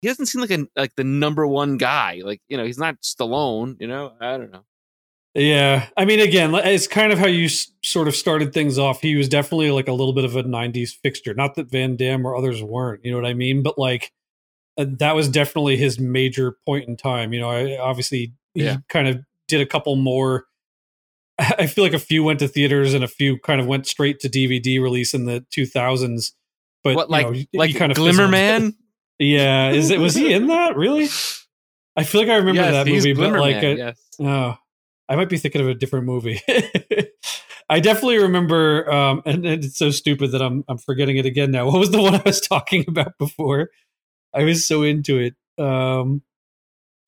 he 0.00 0.08
doesn't 0.08 0.26
seem 0.26 0.40
like 0.40 0.50
a 0.50 0.66
like 0.76 0.94
the 0.96 1.04
number 1.04 1.46
one 1.46 1.76
guy. 1.76 2.20
Like 2.24 2.40
you 2.48 2.56
know, 2.56 2.64
he's 2.64 2.78
not 2.78 3.00
Stallone. 3.02 3.76
You 3.80 3.86
know, 3.88 4.12
I 4.20 4.36
don't 4.36 4.50
know. 4.52 4.64
Yeah, 5.34 5.86
I 5.96 6.04
mean, 6.04 6.20
again, 6.20 6.52
it's 6.54 6.86
kind 6.88 7.12
of 7.12 7.18
how 7.18 7.26
you 7.28 7.44
s- 7.44 7.70
sort 7.84 8.08
of 8.08 8.16
started 8.16 8.52
things 8.52 8.78
off. 8.78 9.00
He 9.02 9.14
was 9.14 9.28
definitely 9.28 9.70
like 9.70 9.86
a 9.86 9.92
little 9.92 10.14
bit 10.14 10.24
of 10.24 10.34
a 10.36 10.42
'90s 10.42 10.90
fixture. 11.02 11.34
Not 11.34 11.54
that 11.56 11.70
Van 11.70 11.96
Damme 11.96 12.26
or 12.26 12.34
others 12.34 12.62
weren't, 12.62 13.04
you 13.04 13.10
know 13.12 13.18
what 13.18 13.26
I 13.26 13.34
mean? 13.34 13.62
But 13.62 13.78
like, 13.78 14.10
uh, 14.78 14.86
that 14.98 15.14
was 15.14 15.28
definitely 15.28 15.76
his 15.76 16.00
major 16.00 16.56
point 16.66 16.88
in 16.88 16.96
time. 16.96 17.32
You 17.32 17.40
know, 17.40 17.50
I, 17.50 17.78
obviously 17.78 18.32
he 18.54 18.64
Yeah. 18.64 18.78
kind 18.88 19.06
of 19.06 19.20
did 19.46 19.60
a 19.60 19.66
couple 19.66 19.94
more. 19.96 20.46
I 21.38 21.66
feel 21.66 21.84
like 21.84 21.92
a 21.92 21.98
few 22.00 22.24
went 22.24 22.40
to 22.40 22.48
theaters 22.48 22.94
and 22.94 23.04
a 23.04 23.08
few 23.08 23.38
kind 23.38 23.60
of 23.60 23.66
went 23.68 23.86
straight 23.86 24.18
to 24.20 24.28
DVD 24.28 24.80
release 24.82 25.14
in 25.14 25.26
the 25.26 25.44
2000s. 25.54 26.32
But 26.82 26.96
what 26.96 27.08
you 27.08 27.12
like 27.12 27.26
know, 27.26 27.32
he- 27.32 27.48
he 27.52 27.58
like 27.58 27.76
kind 27.76 27.92
of 27.92 27.96
Glimmer 27.96 28.12
fizzled. 28.26 28.30
Man? 28.32 28.74
Yeah, 29.18 29.70
is 29.70 29.90
it 29.90 29.98
was 29.98 30.14
he 30.14 30.32
in 30.32 30.46
that 30.48 30.76
really? 30.76 31.08
I 31.96 32.04
feel 32.04 32.20
like 32.20 32.30
I 32.30 32.36
remember 32.36 32.62
yes, 32.62 32.72
that 32.72 32.86
movie, 32.86 33.12
but 33.12 33.32
like, 33.32 33.56
Man. 33.56 33.64
uh, 33.64 33.76
yes. 33.76 34.00
Oh, 34.20 34.56
I 35.08 35.16
might 35.16 35.28
be 35.28 35.36
thinking 35.36 35.60
of 35.60 35.68
a 35.68 35.74
different 35.74 36.06
movie. 36.06 36.40
I 37.70 37.80
definitely 37.80 38.18
remember, 38.18 38.90
um, 38.90 39.22
and, 39.26 39.44
and 39.44 39.64
it's 39.64 39.76
so 39.76 39.90
stupid 39.90 40.32
that 40.32 40.40
I'm 40.40 40.64
I'm 40.68 40.78
forgetting 40.78 41.16
it 41.16 41.26
again 41.26 41.50
now. 41.50 41.66
What 41.66 41.80
was 41.80 41.90
the 41.90 42.00
one 42.02 42.14
I 42.14 42.22
was 42.24 42.40
talking 42.40 42.84
about 42.86 43.18
before? 43.18 43.70
I 44.32 44.44
was 44.44 44.66
so 44.66 44.82
into 44.82 45.18
it. 45.18 45.34
Um, 45.62 46.22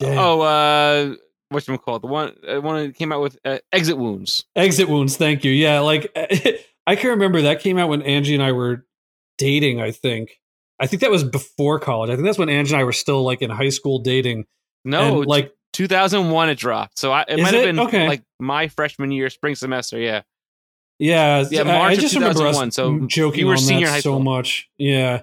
damn. 0.01 0.19
Oh, 0.19 0.41
uh, 0.41 1.15
what's 1.51 1.69
it 1.69 1.83
called? 1.83 2.03
The 2.03 2.09
one 2.09 2.35
uh, 2.47 2.61
one 2.61 2.87
that 2.87 2.97
came 2.97 3.13
out 3.13 3.23
with 3.23 3.39
uh, 3.45 3.59
Exit 3.73 3.97
Wounds. 3.97 4.45
Exit 4.57 4.89
wounds. 4.89 5.17
Thank 5.17 5.45
you. 5.45 5.53
Yeah, 5.53 5.81
like 5.81 6.11
I 6.87 6.97
can 6.97 7.11
remember 7.11 7.43
that 7.43 7.61
came 7.61 7.79
out 7.79 7.89
when 7.89 8.03
Angie 8.03 8.35
and 8.35 8.43
I 8.43 8.53
were 8.53 8.85
dating. 9.39 9.81
I 9.81 9.93
think. 9.93 10.41
I 10.81 10.87
think 10.87 11.03
that 11.03 11.11
was 11.11 11.23
before 11.25 11.79
college. 11.79 12.11
I 12.11 12.15
think 12.15 12.25
that's 12.25 12.39
when 12.39 12.49
Angie 12.49 12.73
and 12.75 12.81
I 12.81 12.85
were 12.85 12.93
still 12.93 13.23
like 13.23 13.43
in 13.43 13.51
high 13.51 13.69
school 13.69 13.99
dating. 13.99 14.47
No, 14.85 15.19
And, 15.19 15.27
like 15.27 15.53
2001 15.75 16.49
it 16.49 16.55
dropped. 16.59 16.99
So 16.99 17.13
I, 17.13 17.25
it 17.29 17.39
might 17.39 17.53
have 17.55 17.65
been 17.65 17.79
Okay. 17.81 18.09
like 18.09 18.23
my 18.39 18.69
freshman 18.69 19.11
year, 19.11 19.29
spring 19.31 19.55
semester. 19.55 19.99
Yeah. 19.99 20.23
Yeah, 20.99 21.45
Yeah, 21.51 21.61
I- 21.63 21.65
March 21.65 21.91
I 21.91 21.93
of 21.95 22.01
just 22.01 22.15
remember 22.15 22.47
us 22.47 22.57
2001, 22.59 22.71
so 22.73 23.07
joking 23.07 23.41
you 23.41 23.47
were 23.47 23.53
on 23.53 23.59
senior 23.59 23.87
that 23.87 23.93
high 23.93 24.01
so 24.01 24.19
much. 24.19 24.69
Yeah, 24.79 25.23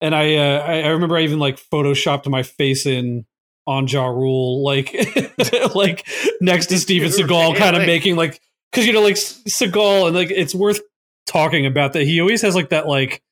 and 0.00 0.14
I, 0.14 0.36
uh, 0.36 0.58
I 0.66 0.80
I 0.82 0.88
remember 0.88 1.16
I 1.16 1.22
even 1.22 1.38
like 1.38 1.58
photoshopped 1.60 2.26
my 2.28 2.42
face 2.42 2.86
in 2.86 3.26
on 3.66 3.86
Ja 3.86 4.06
Rule, 4.06 4.64
like 4.64 4.94
like 5.74 6.06
next 6.40 6.66
to 6.66 6.78
Steven 6.78 7.10
Seagal, 7.10 7.56
kind 7.56 7.76
of 7.76 7.82
making 7.86 8.16
like 8.16 8.40
because 8.70 8.86
you 8.86 8.92
know 8.94 9.02
like 9.02 9.16
Seagal 9.16 10.06
and 10.06 10.16
like 10.16 10.30
it's 10.30 10.54
worth 10.54 10.80
talking 11.26 11.66
about 11.66 11.92
that 11.92 12.04
he 12.04 12.20
always 12.20 12.40
has 12.42 12.54
like 12.54 12.70
that 12.70 12.88
like 12.88 13.22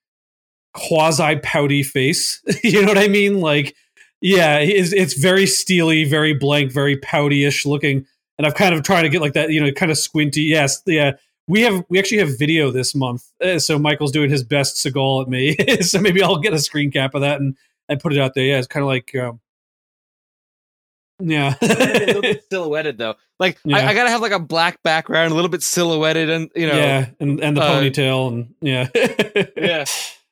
quasi 0.72 1.37
pouty 1.37 1.83
face. 1.83 2.42
you 2.64 2.83
know 2.83 2.88
what 2.88 2.98
I 2.98 3.09
mean? 3.09 3.40
Like 3.40 3.74
yeah, 4.20 4.61
he 4.61 4.76
is, 4.76 4.92
it's 4.92 5.14
very 5.14 5.46
steely, 5.46 6.04
very 6.04 6.35
blank, 6.35 6.72
very 6.72 6.96
pouty-ish 6.96 7.64
looking. 7.64 8.06
And 8.38 8.46
I've 8.46 8.54
kind 8.54 8.74
of 8.74 8.83
tried 8.83 9.02
to 9.02 9.09
get 9.09 9.20
like 9.20 9.33
that, 9.33 9.50
you 9.50 9.61
know, 9.61 9.72
kind 9.72 9.90
of 9.90 9.98
squinty. 9.98 10.42
Yes, 10.42 10.83
yeah. 10.87 11.12
We 11.46 11.62
have 11.62 11.85
we 11.88 11.98
actually 11.98 12.18
have 12.18 12.38
video 12.38 12.70
this 12.70 12.94
month, 12.94 13.24
uh, 13.42 13.59
so 13.59 13.76
Michael's 13.78 14.12
doing 14.12 14.30
his 14.30 14.44
best 14.44 14.76
Seagal 14.76 15.22
at 15.22 15.28
me. 15.28 15.56
so 15.80 15.98
maybe 15.98 16.22
I'll 16.22 16.38
get 16.38 16.52
a 16.52 16.61
screen 16.61 16.92
cap 16.92 17.14
of 17.14 17.22
that 17.22 17.40
and 17.40 17.56
and 17.88 17.98
put 17.98 18.12
it 18.12 18.20
out 18.20 18.35
there. 18.35 18.44
Yeah, 18.44 18.59
it's 18.59 18.68
kind 18.68 18.83
of 18.83 18.87
like, 18.87 19.12
um, 19.16 19.40
yeah, 21.18 21.56
a 21.61 21.66
little 22.06 22.22
bit 22.22 22.44
silhouetted 22.52 22.98
though. 22.98 23.16
Like 23.40 23.59
I, 23.66 23.85
I 23.85 23.94
gotta 23.94 24.11
have 24.11 24.20
like 24.20 24.33
a 24.33 24.38
black 24.38 24.80
background, 24.85 25.33
a 25.33 25.35
little 25.35 25.50
bit 25.50 25.62
silhouetted, 25.62 26.30
and 26.30 26.50
you 26.54 26.68
know, 26.68 26.76
yeah, 26.76 27.06
and 27.18 27.40
and 27.40 27.56
the 27.56 27.62
uh, 27.62 27.80
ponytail 27.80 28.28
and 28.28 28.54
yeah, 28.61 28.88
yeah. 29.56 29.85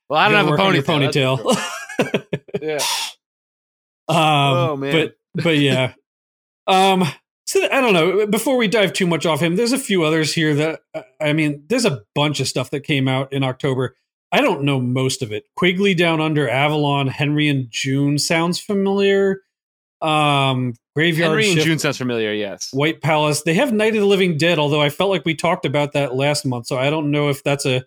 Well, 0.09 0.19
I 0.19 0.29
don't 0.29 0.37
have 0.37 0.47
a 0.47 0.57
Gotta 0.57 0.63
work 0.63 0.69
on 0.69 0.75
your 0.75 0.83
ponytail. 1.11 1.39
ponytail. 1.39 2.25
Yeah. 2.63 2.79
Um, 4.09 4.17
Oh, 4.17 4.77
man. 4.77 4.93
But 5.35 5.43
but 5.43 5.59
yeah. 5.59 5.95
um. 6.67 7.05
So 7.47 7.65
I 7.73 7.81
don't 7.81 7.95
know. 7.95 8.27
Before 8.27 8.57
we 8.57 8.69
dive 8.69 8.93
too 8.93 9.07
much 9.07 9.25
off 9.27 9.41
him, 9.41 9.57
there's 9.57 9.73
a 9.73 9.79
few 9.79 10.05
others 10.05 10.35
here 10.35 10.55
that 10.55 10.81
uh, 10.95 11.03
I 11.21 11.33
mean, 11.33 11.65
there's 11.69 11.85
a 11.87 12.03
bunch 12.15 12.41
of 12.41 12.49
stuff 12.49 12.71
that 12.71 12.81
came 12.81 13.09
out 13.09 13.33
in 13.33 13.43
October. 13.43 13.97
I 14.33 14.41
don't 14.43 14.65
know 14.65 14.81
most 14.81 15.23
of 15.23 15.33
it. 15.33 15.45
Quigley 15.57 15.95
Down 15.95 16.21
Under, 16.21 16.49
Avalon, 16.49 17.07
Henry 17.07 17.49
and 17.49 17.67
June 17.71 18.19
sounds 18.19 18.61
familiar. 18.61 19.41
Um, 20.03 20.75
Graveyard 20.95 21.31
Henry 21.31 21.47
and 21.47 21.55
Shift, 21.55 21.67
June 21.67 21.79
sounds 21.79 21.97
familiar. 21.97 22.33
Yes. 22.35 22.69
White 22.73 23.01
Palace. 23.01 23.43
They 23.43 23.55
have 23.55 23.73
Night 23.73 23.95
of 23.95 24.01
the 24.01 24.07
Living 24.07 24.37
Dead, 24.37 24.59
although 24.59 24.83
I 24.83 24.91
felt 24.91 25.11
like 25.11 25.25
we 25.25 25.35
talked 25.35 25.65
about 25.65 25.93
that 25.95 26.15
last 26.15 26.45
month, 26.45 26.67
so 26.67 26.77
I 26.79 26.91
don't 26.91 27.11
know 27.11 27.31
if 27.31 27.43
that's 27.43 27.65
a 27.67 27.85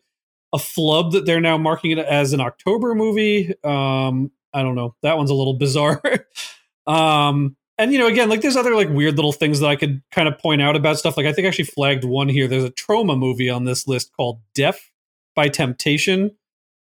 a 0.54 0.60
flub 0.60 1.14
that 1.14 1.26
they're 1.26 1.42
now 1.42 1.58
marking 1.58 1.92
it 1.92 2.00
as 2.00 2.34
an 2.34 2.42
October 2.42 2.94
movie. 2.96 3.54
Um, 3.64 4.32
I 4.54 4.64
don't 4.64 4.76
know. 4.76 4.96
That 5.02 5.18
one's 5.18 5.30
a 5.30 5.36
little 5.36 5.54
bizarre. 5.54 6.02
um, 6.88 7.56
and 7.78 7.92
you 7.92 8.00
know, 8.00 8.08
again, 8.08 8.30
like 8.30 8.42
there's 8.42 8.58
other 8.58 8.76
like 8.76 8.90
weird 8.90 9.16
little 9.16 9.32
things 9.32 9.60
that 9.60 9.70
I 9.70 9.76
could 9.76 10.02
kind 10.12 10.28
of 10.28 10.38
point 10.38 10.62
out 10.62 10.76
about 10.76 11.00
stuff. 11.00 11.18
Like 11.18 11.26
I 11.26 11.34
think 11.34 11.46
I 11.46 11.50
actually 11.50 11.66
flagged 11.66 12.04
one 12.04 12.30
here. 12.30 12.48
There's 12.48 12.64
a 12.64 12.72
Troma 12.72 13.18
movie 13.18 13.50
on 13.50 13.64
this 13.64 13.88
list 13.88 14.12
called 14.16 14.40
Def 14.54 14.92
by 15.36 15.48
Temptation, 15.48 16.36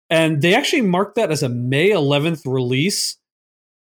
and 0.10 0.42
they 0.42 0.56
actually 0.56 0.84
marked 0.84 1.16
that 1.16 1.32
as 1.32 1.44
a 1.44 1.50
May 1.50 1.90
11th 1.90 2.46
release. 2.46 3.18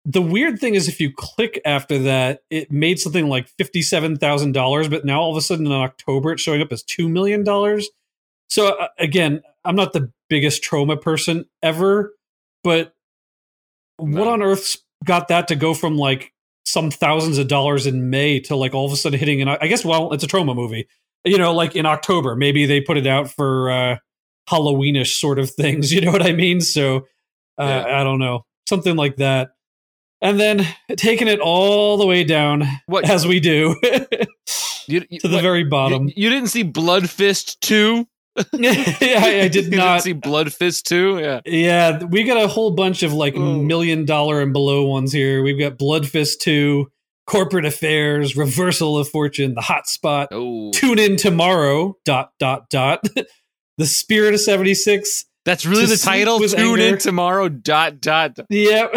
The 0.07 0.23
weird 0.23 0.59
thing 0.59 0.75
is, 0.75 0.87
if 0.87 1.01
you 1.01 1.13
click 1.13 1.61
after 1.65 1.99
that, 2.01 2.43
it 2.51 2.71
made 2.71 2.99
something 2.99 3.29
like 3.29 3.49
fifty-seven 3.49 4.19
thousand 4.19 4.53
dollars, 4.53 4.89
but 4.89 5.05
now 5.05 5.21
all 5.21 5.31
of 5.31 5.37
a 5.37 5.43
sudden 5.43 5.67
in 5.67 5.73
October, 5.73 6.33
it's 6.33 6.43
showing 6.43 6.63
up 6.63 6.73
as 6.73 6.83
two 6.83 7.09
million 7.09 7.43
dollars. 7.43 7.89
So 8.49 8.79
uh, 8.79 8.89
again, 8.99 9.43
I'm 9.65 9.77
not 9.77 9.93
the 9.93 10.11
biggest 10.29 10.63
Troma 10.63 11.01
person 11.01 11.45
ever, 11.63 12.13
but 12.63 12.93
what 13.97 14.27
on 14.27 14.43
earth's 14.43 14.79
got 15.05 15.29
that 15.29 15.49
to 15.49 15.57
go 15.57 15.75
from 15.75 15.97
like 15.97 16.33
some 16.67 16.91
thousands 16.91 17.39
of 17.39 17.49
dollars 17.49 17.87
in 17.87 18.11
May 18.11 18.41
to 18.41 18.57
like 18.57 18.75
all 18.75 18.87
of 18.87 18.93
a 18.93 18.97
sudden 18.97 19.19
hitting? 19.19 19.41
And 19.41 19.51
I 19.51 19.67
guess 19.67 19.85
well, 19.85 20.13
it's 20.13 20.25
a 20.25 20.27
Troma 20.27 20.55
movie, 20.55 20.89
you 21.25 21.39
know, 21.39 21.53
like 21.55 21.77
in 21.77 21.87
October. 21.87 22.37
Maybe 22.37 22.67
they 22.67 22.81
put 22.81 22.97
it 22.97 23.07
out 23.07 23.31
for 23.31 23.71
uh, 23.71 23.97
Halloweenish 24.51 25.19
sort 25.21 25.39
of 25.39 25.51
things. 25.51 25.93
You 25.95 26.01
know 26.03 26.11
what 26.13 26.23
I 26.27 26.33
mean? 26.33 26.61
So 26.61 26.97
uh, 27.59 27.65
Yeah. 27.87 28.01
I 28.01 28.05
don't 28.05 28.19
know, 28.19 28.45
something 28.69 28.97
like 28.97 29.17
that. 29.17 29.51
and 30.21 30.41
then 30.41 30.67
taking 30.97 31.29
it 31.29 31.39
all 31.41 31.97
the 31.97 32.07
way 32.07 32.25
down 32.25 32.65
What 32.87 33.09
as 33.09 33.27
we 33.27 33.41
do 33.41 33.77
you, 34.89 35.03
you- 35.11 35.19
to 35.21 35.29
the 35.29 35.37
what- 35.37 35.43
very 35.43 35.61
you- 35.61 35.69
bottom. 35.69 36.11
You, 36.17 36.31
didn't 36.31 36.49
see 36.49 36.63
Blood 36.65 37.09
Fist 37.09 37.61
two? 37.61 38.07
yeah, 38.53 39.21
I, 39.25 39.49
did 39.49 39.71
not. 39.77 40.03
see 40.03 40.13
Blood 40.13 40.53
Fist 40.53 40.87
two. 40.87 41.19
Yeah. 41.19 41.41
Yeah, 41.45 42.03
we 42.05 42.25
got 42.25 42.43
a 42.43 42.49
whole 42.49 42.73
bunch 42.73 43.03
of 43.03 43.13
like 43.13 43.35
Oh. 43.37 43.59
million 43.63 44.05
dollar 44.05 44.41
and 44.41 44.53
below 44.53 44.85
ones 44.87 45.13
here. 45.13 45.43
We've 45.43 45.59
got 45.59 45.79
Blood 45.79 46.07
Fist 46.09 46.41
2, 46.41 46.91
Corporate 47.27 47.65
Affairs, 47.65 48.37
Reversal 48.37 48.99
of 48.99 49.09
Fortune, 49.09 49.55
The 49.55 49.61
Hot 49.61 49.87
Spot, 49.87 50.29
Oh, 50.33 50.73
Tune 50.73 50.99
In 50.99 51.17
Tomorrow, 51.17 51.97
dot, 52.05 52.33
dot, 52.41 52.69
dot. 52.71 53.05
the 53.79 53.87
Spirit 53.87 54.35
of 54.35 54.41
76. 54.41 55.25
that's 55.45 55.65
really 55.65 55.83
To 55.87 55.91
the 55.93 55.97
title. 55.97 56.41
Tune 56.41 56.81
anger. 56.81 56.95
in 56.95 56.99
tomorrow. 56.99 57.49
Dot 57.49 58.01
dot. 58.01 58.35
dot. 58.35 58.47
Yep. 58.51 58.95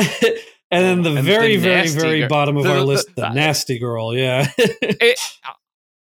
and 0.71 0.84
then 0.84 1.00
oh, 1.00 1.04
the 1.04 1.17
And 1.17 1.26
very, 1.26 1.58
the 1.58 1.62
very, 1.62 1.89
very 1.89 2.19
girl. 2.21 2.30
bottom 2.30 2.58
of 2.58 2.63
The- 2.63 2.71
our 2.71 2.82
list, 2.82 3.08
the 3.15 3.21
the- 3.21 3.34
Nasty 3.34 3.78
Girl. 3.80 4.15
Yeah. 4.15 4.47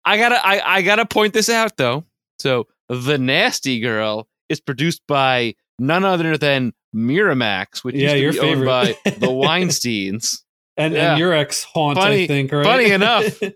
I 0.05 0.19
gotta 0.19 0.37
I, 0.47 0.77
I 0.77 0.83
gotta 0.83 1.07
point 1.07 1.33
this 1.33 1.49
out 1.49 1.77
though. 1.77 2.05
So 2.39 2.67
the 2.89 3.19
Nasty 3.19 3.81
Girl 3.81 4.29
is 4.49 4.61
produced 4.61 5.03
by 5.09 5.55
none 5.79 6.05
other 6.05 6.37
than 6.37 6.73
Miramax, 6.95 7.83
which 7.83 7.97
Yeah, 7.97 8.15
your 8.15 8.33
favorite. 8.33 8.67
by 8.67 8.87
the 9.05 9.27
Weinsteins. 9.29 10.43
and, 10.77 10.95
Yeah. 10.95 11.11
and 11.13 11.19
your 11.19 11.33
ex 11.33 11.65
haunt, 11.65 11.99
I 11.99 12.27
think, 12.27 12.53
right? 12.53 12.65
funny 12.65 12.91
enough. 12.91 13.41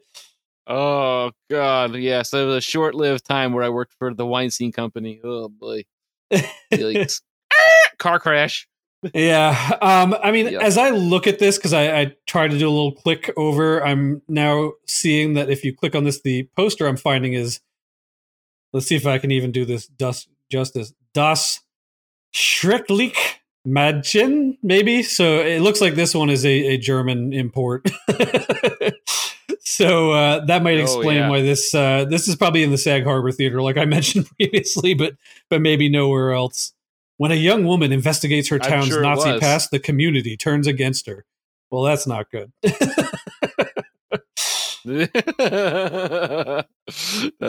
Oh 0.71 1.31
God, 1.49 1.95
yes, 1.97 2.31
there 2.31 2.45
was 2.45 2.57
a 2.57 2.61
short-lived 2.61 3.25
time 3.25 3.55
where 3.55 3.65
I 3.65 3.71
worked 3.71 3.95
for 3.99 4.13
the 4.13 4.27
Weinstein 4.27 4.71
Company. 4.71 5.19
Oh 5.25 5.49
boy, 5.49 5.85
Yikes. 6.73 7.23
Ah, 7.51 7.89
car 7.99 8.21
crash. 8.21 8.69
Yeah. 9.15 9.57
Um, 9.81 10.15
I 10.23 10.31
mean, 10.31 10.49
Yep. 10.49 10.61
as 10.61 10.77
I 10.77 10.91
look 10.91 11.27
at 11.27 11.39
this, 11.39 11.57
because 11.57 11.73
I, 11.73 12.01
I 12.01 12.13
tried 12.27 12.51
to 12.51 12.59
do 12.59 12.69
a 12.69 12.71
little 12.71 12.93
click 12.93 13.33
over, 13.39 13.83
I'm 13.83 14.21
now 14.29 14.73
seeing 14.87 15.33
that 15.35 15.49
if 15.49 15.65
you 15.65 15.75
click 15.75 15.95
on 15.95 16.05
this, 16.05 16.21
the 16.21 16.47
poster 16.55 16.87
I'm 16.87 16.99
finding 16.99 17.33
is 17.33 17.61
let's 18.73 18.87
see 18.87 18.97
if 18.97 19.07
I 19.07 19.19
can 19.19 19.31
even 19.31 19.53
do 19.53 19.65
this 19.65 19.87
dus, 19.87 20.27
justice. 20.51 20.93
Das 21.15 21.61
Schrecklich 22.35 23.17
Madchen, 23.67 24.57
maybe. 24.63 25.03
So 25.03 25.41
it 25.41 25.61
looks 25.61 25.81
like 25.81 25.95
this 25.95 26.15
one 26.15 26.31
is 26.31 26.45
a, 26.45 26.51
a 26.51 26.77
German 26.79 27.33
import. 27.33 27.89
so 29.61 30.13
uh, 30.13 30.45
that 30.47 30.63
might 30.63 30.79
Oh, 30.79 30.83
explain 30.83 31.17
yeah. 31.19 31.29
why 31.29 31.43
this 31.43 31.75
uh, 31.75 32.05
this 32.09 32.29
is 32.29 32.37
probably 32.37 32.63
in 32.63 32.71
the 32.71 32.79
Sag 32.79 33.05
Harbor 33.05 33.33
Theater, 33.33 33.61
like 33.61 33.77
I 33.77 33.85
mentioned 33.85 34.29
previously, 34.37 34.95
but 34.95 35.15
but 35.49 35.61
maybe 35.61 35.89
nowhere 35.89 36.33
else. 36.33 36.73
When 37.17 37.33
a 37.33 37.37
young 37.37 37.65
woman 37.65 37.93
investigates 37.93 38.49
her 38.49 38.61
town's 38.61 38.89
sure 38.89 39.03
Nazi 39.03 39.41
past, 39.41 39.73
the 39.73 39.81
community 39.81 40.37
turns 40.37 40.69
against 40.69 41.07
her. 41.07 41.25
Well, 41.71 41.83
that's 41.83 42.07
not 42.07 42.31
good. 42.31 42.53
That's 42.63 42.77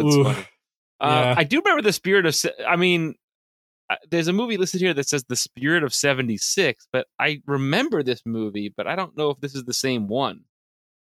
Ooh, 0.04 0.24
funny. 0.24 0.46
Uh, 1.00 1.24
yeah. 1.26 1.36
I 1.38 1.44
do 1.44 1.60
remember 1.60 1.82
the 1.82 1.94
spirit 1.94 2.26
of. 2.26 2.36
I 2.68 2.76
mean, 2.76 3.16
uh, 3.90 3.96
there's 4.10 4.28
a 4.28 4.34
movie 4.34 4.58
listed 4.58 4.82
here 4.82 4.94
that 4.94 5.08
says 5.08 5.24
the 5.24 5.36
spirit 5.36 5.84
of 5.84 5.94
'76, 5.94 6.88
but 6.92 7.08
I 7.20 7.42
remember 7.46 8.04
this 8.04 8.22
movie, 8.26 8.74
but 8.76 8.88
I 8.88 8.96
don't 8.96 9.16
know 9.18 9.30
if 9.30 9.40
this 9.40 9.56
is 9.56 9.66
the 9.66 9.74
same 9.74 10.08
one. 10.08 10.42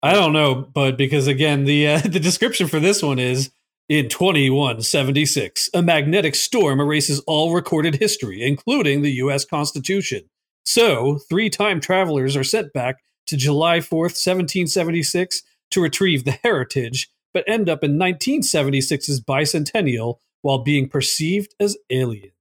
I 0.03 0.13
don't 0.13 0.33
know, 0.33 0.55
but 0.55 0.97
because 0.97 1.27
again, 1.27 1.65
the 1.65 1.89
uh, 1.89 2.01
the 2.05 2.21
description 2.21 2.69
for 2.69 2.81
this 2.81 3.03
one 3.03 3.19
is 3.19 3.51
in 3.89 4.09
2176, 4.09 5.71
a 5.73 5.81
magnetic 5.81 6.35
storm 6.35 6.79
erases 6.81 7.21
all 7.21 7.55
recorded 7.55 7.95
history, 7.97 8.43
including 8.43 9.01
the 9.01 9.13
U.S. 9.13 9.45
Constitution. 9.45 10.29
So, 10.65 11.19
three 11.31 11.49
time 11.49 11.81
travelers 11.81 12.37
are 12.37 12.45
sent 12.45 12.75
back 12.75 12.97
to 13.27 13.37
July 13.37 13.79
4th, 13.79 14.15
1776, 14.15 15.43
to 15.71 15.81
retrieve 15.81 16.25
the 16.25 16.39
heritage, 16.43 17.09
but 17.35 17.45
end 17.47 17.69
up 17.69 17.85
in 17.85 17.99
1976's 17.99 19.21
bicentennial 19.21 20.17
while 20.43 20.59
being 20.59 20.89
perceived 20.89 21.55
as 21.61 21.77
aliens. 21.91 22.33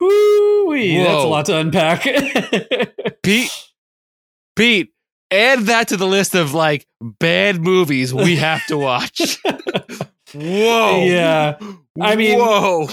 Woo 0.00 0.76
that's 0.76 1.24
a 1.24 1.26
lot 1.26 1.46
to 1.46 1.56
unpack. 1.58 2.02
Pete, 3.22 3.50
Pete, 4.56 4.92
add 5.30 5.60
that 5.60 5.88
to 5.88 5.96
the 5.96 6.06
list 6.06 6.34
of 6.34 6.54
like 6.54 6.86
bad 7.00 7.60
movies 7.60 8.12
we 8.12 8.36
have 8.36 8.64
to 8.66 8.76
watch. 8.78 9.38
Whoa. 10.34 11.04
Yeah. 11.04 11.58
I 12.00 12.16
mean- 12.16 12.38
whoa. 12.38 12.88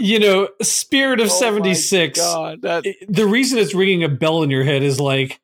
you 0.00 0.18
know, 0.18 0.48
Spirit 0.62 1.20
of 1.20 1.26
Oh 1.26 1.40
76. 1.40 2.18
God, 2.18 2.62
that- 2.62 2.84
the 3.08 3.26
reason 3.26 3.58
it's 3.58 3.74
ringing 3.74 4.04
a 4.04 4.08
bell 4.08 4.42
in 4.42 4.50
your 4.50 4.64
head 4.64 4.82
is 4.82 4.98
like, 4.98 5.38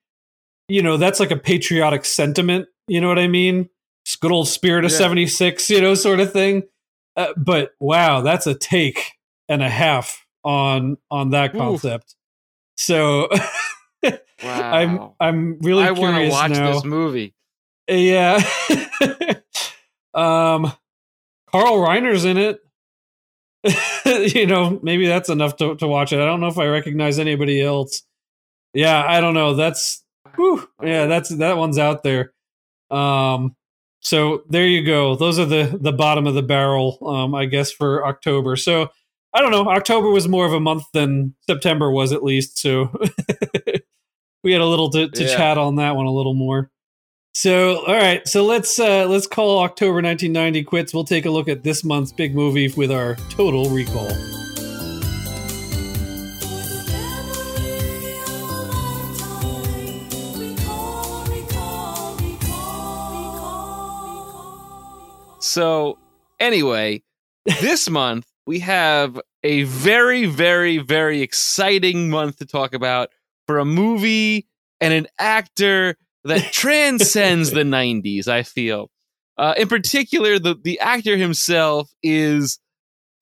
you 0.69 0.83
know, 0.83 0.97
that's 0.97 1.21
like 1.21 1.31
a 1.31 1.37
patriotic 1.37 2.05
sentiment. 2.07 2.67
You 2.87 3.01
know 3.01 3.09
what 3.09 3.19
I 3.19 3.29
mean? 3.29 3.69
It's 4.05 4.17
good 4.17 4.33
old 4.33 4.49
Spirit 4.49 4.85
of 4.85 4.91
Yeah. 4.91 4.99
76, 4.99 5.71
you 5.71 5.81
know, 5.81 5.95
sort 5.95 6.21
of 6.21 6.33
thing. 6.33 6.65
Uh, 7.17 7.33
but 7.37 7.73
wow, 7.81 8.21
that's 8.21 8.47
a 8.47 8.55
take 8.55 9.13
and 9.49 9.63
a 9.63 9.69
half 9.69 10.27
on 10.43 10.97
on 11.11 11.31
that 11.31 11.53
concept. 11.53 12.17
So 12.77 13.29
I'm. 14.43 15.11
I'm 15.21 15.59
really 15.61 15.85
I 15.85 15.93
want 15.93 16.17
to 16.17 16.29
watch 16.29 16.51
now. 16.51 16.73
this 16.73 16.85
movie. 16.85 17.35
Yeah. 17.89 18.43
um, 20.15 20.73
Carl 21.51 21.79
Reiner's 21.79 22.25
in 22.25 22.37
it. 22.37 22.61
you 24.35 24.47
know, 24.47 24.79
maybe 24.83 25.07
that's 25.07 25.31
enough 25.31 25.57
to, 25.57 25.75
to 25.77 25.87
watch 25.87 26.13
it. 26.13 26.21
I 26.21 26.27
don't 26.27 26.41
know 26.41 26.49
if 26.49 26.59
I 26.59 26.67
recognize 26.67 27.19
anybody 27.19 27.63
else. 27.63 28.03
Yeah, 28.75 29.03
I 29.07 29.21
don't 29.21 29.35
know. 29.35 29.55
That's 29.55 30.05
whew, 30.35 30.69
yeah, 30.83 31.07
that's 31.07 31.31
that 31.31 31.57
one's 31.57 31.79
out 31.79 32.03
there. 32.03 32.34
Um, 32.91 33.57
so 34.01 34.43
there 34.49 34.67
you 34.67 34.85
go. 34.85 35.17
Those 35.17 35.39
are 35.39 35.47
the 35.47 35.79
the 35.81 35.93
bottom 35.93 36.27
of 36.27 36.35
the 36.35 36.43
barrel, 36.43 36.99
um, 37.07 37.35
I 37.35 37.47
guess, 37.47 37.73
for 37.73 38.07
October. 38.07 38.57
So 38.57 38.89
I 39.33 39.41
don't 39.41 39.51
know. 39.51 39.69
October 39.69 40.11
was 40.11 40.29
more 40.29 40.47
of 40.47 40.53
a 40.53 40.61
month 40.61 40.85
than 40.93 41.35
September 41.47 41.91
was, 41.91 42.13
at 42.13 42.23
least. 42.23 42.59
So 42.59 42.93
we 44.45 44.53
had 44.53 44.61
a 44.61 44.67
little 44.67 44.91
to, 44.91 45.09
to 45.09 45.25
Yeah. 45.25 45.37
chat 45.37 45.59
on 45.59 45.77
that 45.77 45.97
one 45.97 46.07
a 46.07 46.13
little 46.13 46.35
more. 46.35 46.71
So 47.37 47.85
all 47.87 47.95
right, 47.95 48.27
so 48.29 48.45
let's 48.45 48.79
uh, 48.79 49.07
let's 49.09 49.27
call 49.27 49.61
October 49.61 49.95
1990 50.03 50.63
quits. 50.65 50.95
We'll 50.95 51.03
take 51.05 51.27
a 51.27 51.31
look 51.31 51.49
at 51.49 51.65
this 51.65 51.83
month's 51.83 52.13
big 52.13 52.33
movie 52.35 52.73
with 52.77 52.93
our 52.93 53.17
total 53.31 53.69
recall. 53.71 54.09
So, 65.55 66.01
anyway, 66.41 67.05
this 67.61 67.89
month 68.01 68.27
we 68.45 68.59
have 68.59 69.21
a 69.45 69.63
very, 69.63 70.27
very, 70.27 70.79
very 70.79 71.23
exciting 71.23 72.11
month 72.11 72.39
to 72.39 72.45
talk 72.45 72.75
about 72.75 73.11
for 73.47 73.61
a 73.61 73.65
movie 73.65 74.49
and 74.81 74.93
an 74.93 75.07
actor 75.17 75.97
that 76.25 76.41
transcends 76.53 77.53
the 77.53 77.63
90s, 77.63 78.27
I 78.27 78.43
feel. 78.43 78.91
Uh, 79.39 79.55
in 79.57 79.69
particular, 79.69 80.41
the, 80.41 80.57
the 80.61 80.81
actor 80.81 81.17
himself 81.17 81.89
is 82.03 82.59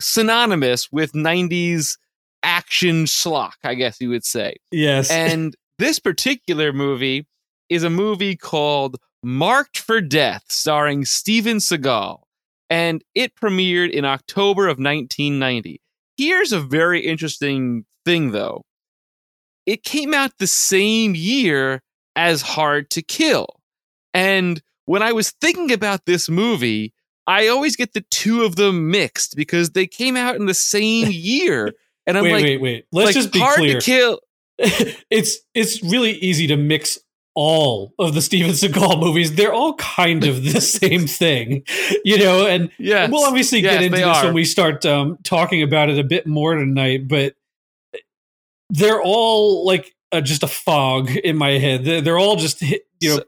synonymous 0.00 0.90
with 0.90 1.12
90s 1.12 1.98
action 2.42 3.04
schlock, 3.04 3.56
I 3.62 3.74
guess 3.74 4.00
you 4.00 4.08
would 4.08 4.24
say. 4.24 4.56
Yes, 4.70 5.10
And 5.10 5.54
this 5.78 5.98
particular 5.98 6.72
movie 6.72 7.26
is 7.68 7.84
a 7.84 7.90
movie 7.90 8.36
called 8.36 8.96
Marked 9.22 9.78
for 9.78 10.00
Death, 10.00 10.44
starring 10.48 11.04
Steven 11.04 11.58
Seagal. 11.58 12.22
And 12.68 13.02
it 13.14 13.34
premiered 13.36 13.90
in 13.90 14.04
October 14.04 14.64
of 14.64 14.78
1990. 14.78 15.80
Here's 16.16 16.52
a 16.52 16.60
very 16.60 17.00
interesting 17.00 17.84
thing, 18.04 18.32
though. 18.32 18.64
It 19.66 19.84
came 19.84 20.14
out 20.14 20.38
the 20.38 20.46
same 20.46 21.14
year 21.14 21.82
as 22.16 22.42
Hard 22.42 22.90
to 22.90 23.02
Kill. 23.02 23.46
And 24.14 24.62
when 24.86 25.02
I 25.02 25.12
was 25.12 25.30
thinking 25.40 25.72
about 25.72 26.06
this 26.06 26.28
movie, 26.28 26.92
I 27.26 27.48
always 27.48 27.76
get 27.76 27.92
the 27.92 28.04
two 28.10 28.42
of 28.42 28.56
them 28.56 28.90
mixed 28.90 29.36
because 29.36 29.70
they 29.70 29.86
came 29.86 30.16
out 30.16 30.36
in 30.36 30.46
the 30.46 30.54
same 30.54 31.08
year. 31.10 31.72
And 32.06 32.18
I'm 32.18 32.24
wait, 32.24 32.32
like, 32.32 32.44
wait, 32.44 32.60
wait. 32.60 32.86
Let's 32.90 33.06
like, 33.06 33.14
just 33.14 33.32
be 33.32 33.38
Hard 33.38 33.58
clear. 33.58 33.80
to 33.80 33.84
Kill. 33.84 34.20
it's 34.58 35.38
it's 35.54 35.82
really 35.82 36.12
easy 36.12 36.46
to 36.48 36.56
mix 36.56 36.98
all 37.34 37.94
of 37.98 38.14
the 38.14 38.20
Steven 38.22 38.50
Seagal 38.52 39.00
movies. 39.00 39.34
They're 39.34 39.52
all 39.52 39.74
kind 39.74 40.24
of 40.24 40.42
the 40.44 40.60
same 40.80 41.06
thing, 41.06 41.64
you 42.04 42.18
know. 42.18 42.46
And 42.46 42.70
Yes. 42.78 43.10
we'll 43.10 43.24
obviously 43.24 43.60
Yes, 43.60 43.74
get 43.74 43.82
into 43.84 43.96
this 43.98 44.06
are. 44.06 44.24
when 44.26 44.34
we 44.34 44.44
start 44.44 44.84
um, 44.86 45.18
talking 45.24 45.62
about 45.62 45.88
it 45.90 45.98
a 45.98 46.04
bit 46.04 46.26
more 46.26 46.54
tonight. 46.54 47.08
But 47.08 47.34
they're 48.70 49.02
all 49.02 49.66
like 49.66 49.94
uh, 50.12 50.20
just 50.20 50.42
a 50.42 50.46
fog 50.48 51.10
in 51.10 51.36
my 51.36 51.52
head. 51.58 51.84
They're, 51.84 52.00
they're 52.00 52.18
all 52.18 52.36
just 52.36 52.60
you 52.62 52.78
know. 53.02 53.16
So- 53.16 53.24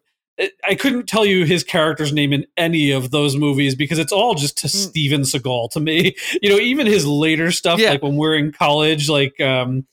I 0.69 0.75
couldn't 0.75 1.07
tell 1.07 1.25
you 1.25 1.45
his 1.45 1.63
character's 1.63 2.13
name 2.13 2.33
in 2.33 2.45
any 2.57 2.91
of 2.91 3.13
those 3.13 3.37
movies 3.37 3.77
because 3.77 4.01
it's 4.01 4.11
all 4.11 4.35
just 4.35 4.59
to 4.59 4.67
Mm. 4.67 4.71
Steven 4.71 5.21
Seagal 5.21 5.71
to 5.71 5.81
me. 5.81 6.17
You 6.43 6.51
know, 6.51 6.57
even 6.59 6.89
his 6.89 7.07
later 7.07 7.53
stuff, 7.53 7.79
Yeah. 7.79 7.91
like 7.91 8.03
when 8.03 8.17
we're 8.17 8.35
in 8.37 8.51
college, 8.51 9.09
like 9.09 9.41
um, 9.41 9.87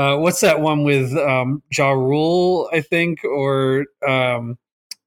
uh, 0.00 0.16
what's 0.18 0.40
that 0.40 0.60
one 0.60 0.82
with 0.84 1.12
um, 1.16 1.62
Ja 1.76 1.90
Rule? 1.90 2.68
I 2.72 2.80
think 2.80 3.24
or 3.24 3.86
um, 4.06 4.58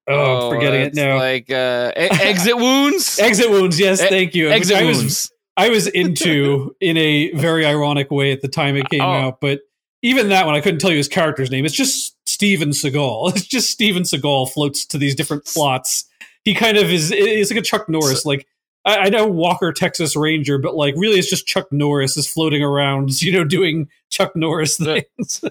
oh, 0.07 0.49
I'm 0.49 0.55
forgetting 0.55 0.81
it 0.81 0.93
now. 0.95 1.17
Like 1.17 1.49
uh, 1.49 1.91
e- 1.97 1.99
exit 2.21 2.57
wounds. 2.57 3.19
exit 3.19 3.49
wounds. 3.49 3.79
Yes, 3.79 4.01
E- 4.01 4.07
thank 4.09 4.35
you. 4.35 4.49
Exit 4.49 4.77
I 4.77 4.83
was 4.83 4.97
wounds. 4.99 5.31
I 5.57 5.69
was 5.69 5.87
into 5.87 6.75
in 6.81 6.97
a 6.97 7.31
very 7.33 7.65
ironic 7.65 8.11
way 8.11 8.31
at 8.31 8.41
the 8.41 8.47
time 8.47 8.75
it 8.75 8.89
came 8.89 9.01
Oh. 9.01 9.05
out, 9.11 9.41
but 9.41 9.61
even 10.01 10.29
that 10.29 10.45
one 10.45 10.55
I 10.55 10.61
couldn't 10.61 10.79
tell 10.79 10.91
you 10.91 10.97
his 10.97 11.07
character's 11.07 11.49
name. 11.51 11.65
It's 11.65 11.75
just 11.75 12.15
Steven 12.27 12.69
Seagal. 12.69 13.29
It's 13.35 13.45
just 13.45 13.69
Steven 13.71 14.03
Seagal 14.03 14.51
floats 14.51 14.85
to 14.87 14.97
these 14.97 15.15
different 15.15 15.45
plots. 15.45 16.05
He 16.43 16.53
kind 16.53 16.77
of 16.77 16.91
is. 16.91 17.11
It's 17.11 17.49
like 17.51 17.59
a 17.59 17.63
Chuck 17.63 17.87
Norris. 17.87 18.25
like 18.25 18.45
I, 18.85 18.97
I 18.97 19.09
know 19.09 19.27
Walker 19.27 19.71
Texas 19.71 20.15
Ranger, 20.15 20.57
but 20.57 20.75
like 20.75 20.95
really, 20.97 21.19
it's 21.19 21.29
just 21.29 21.47
Chuck 21.47 21.71
Norris 21.71 22.17
is 22.17 22.27
floating 22.27 22.63
around, 22.63 23.21
you 23.21 23.31
know, 23.31 23.43
doing 23.43 23.89
Chuck 24.09 24.35
Norris 24.35 24.77
things. 24.77 25.43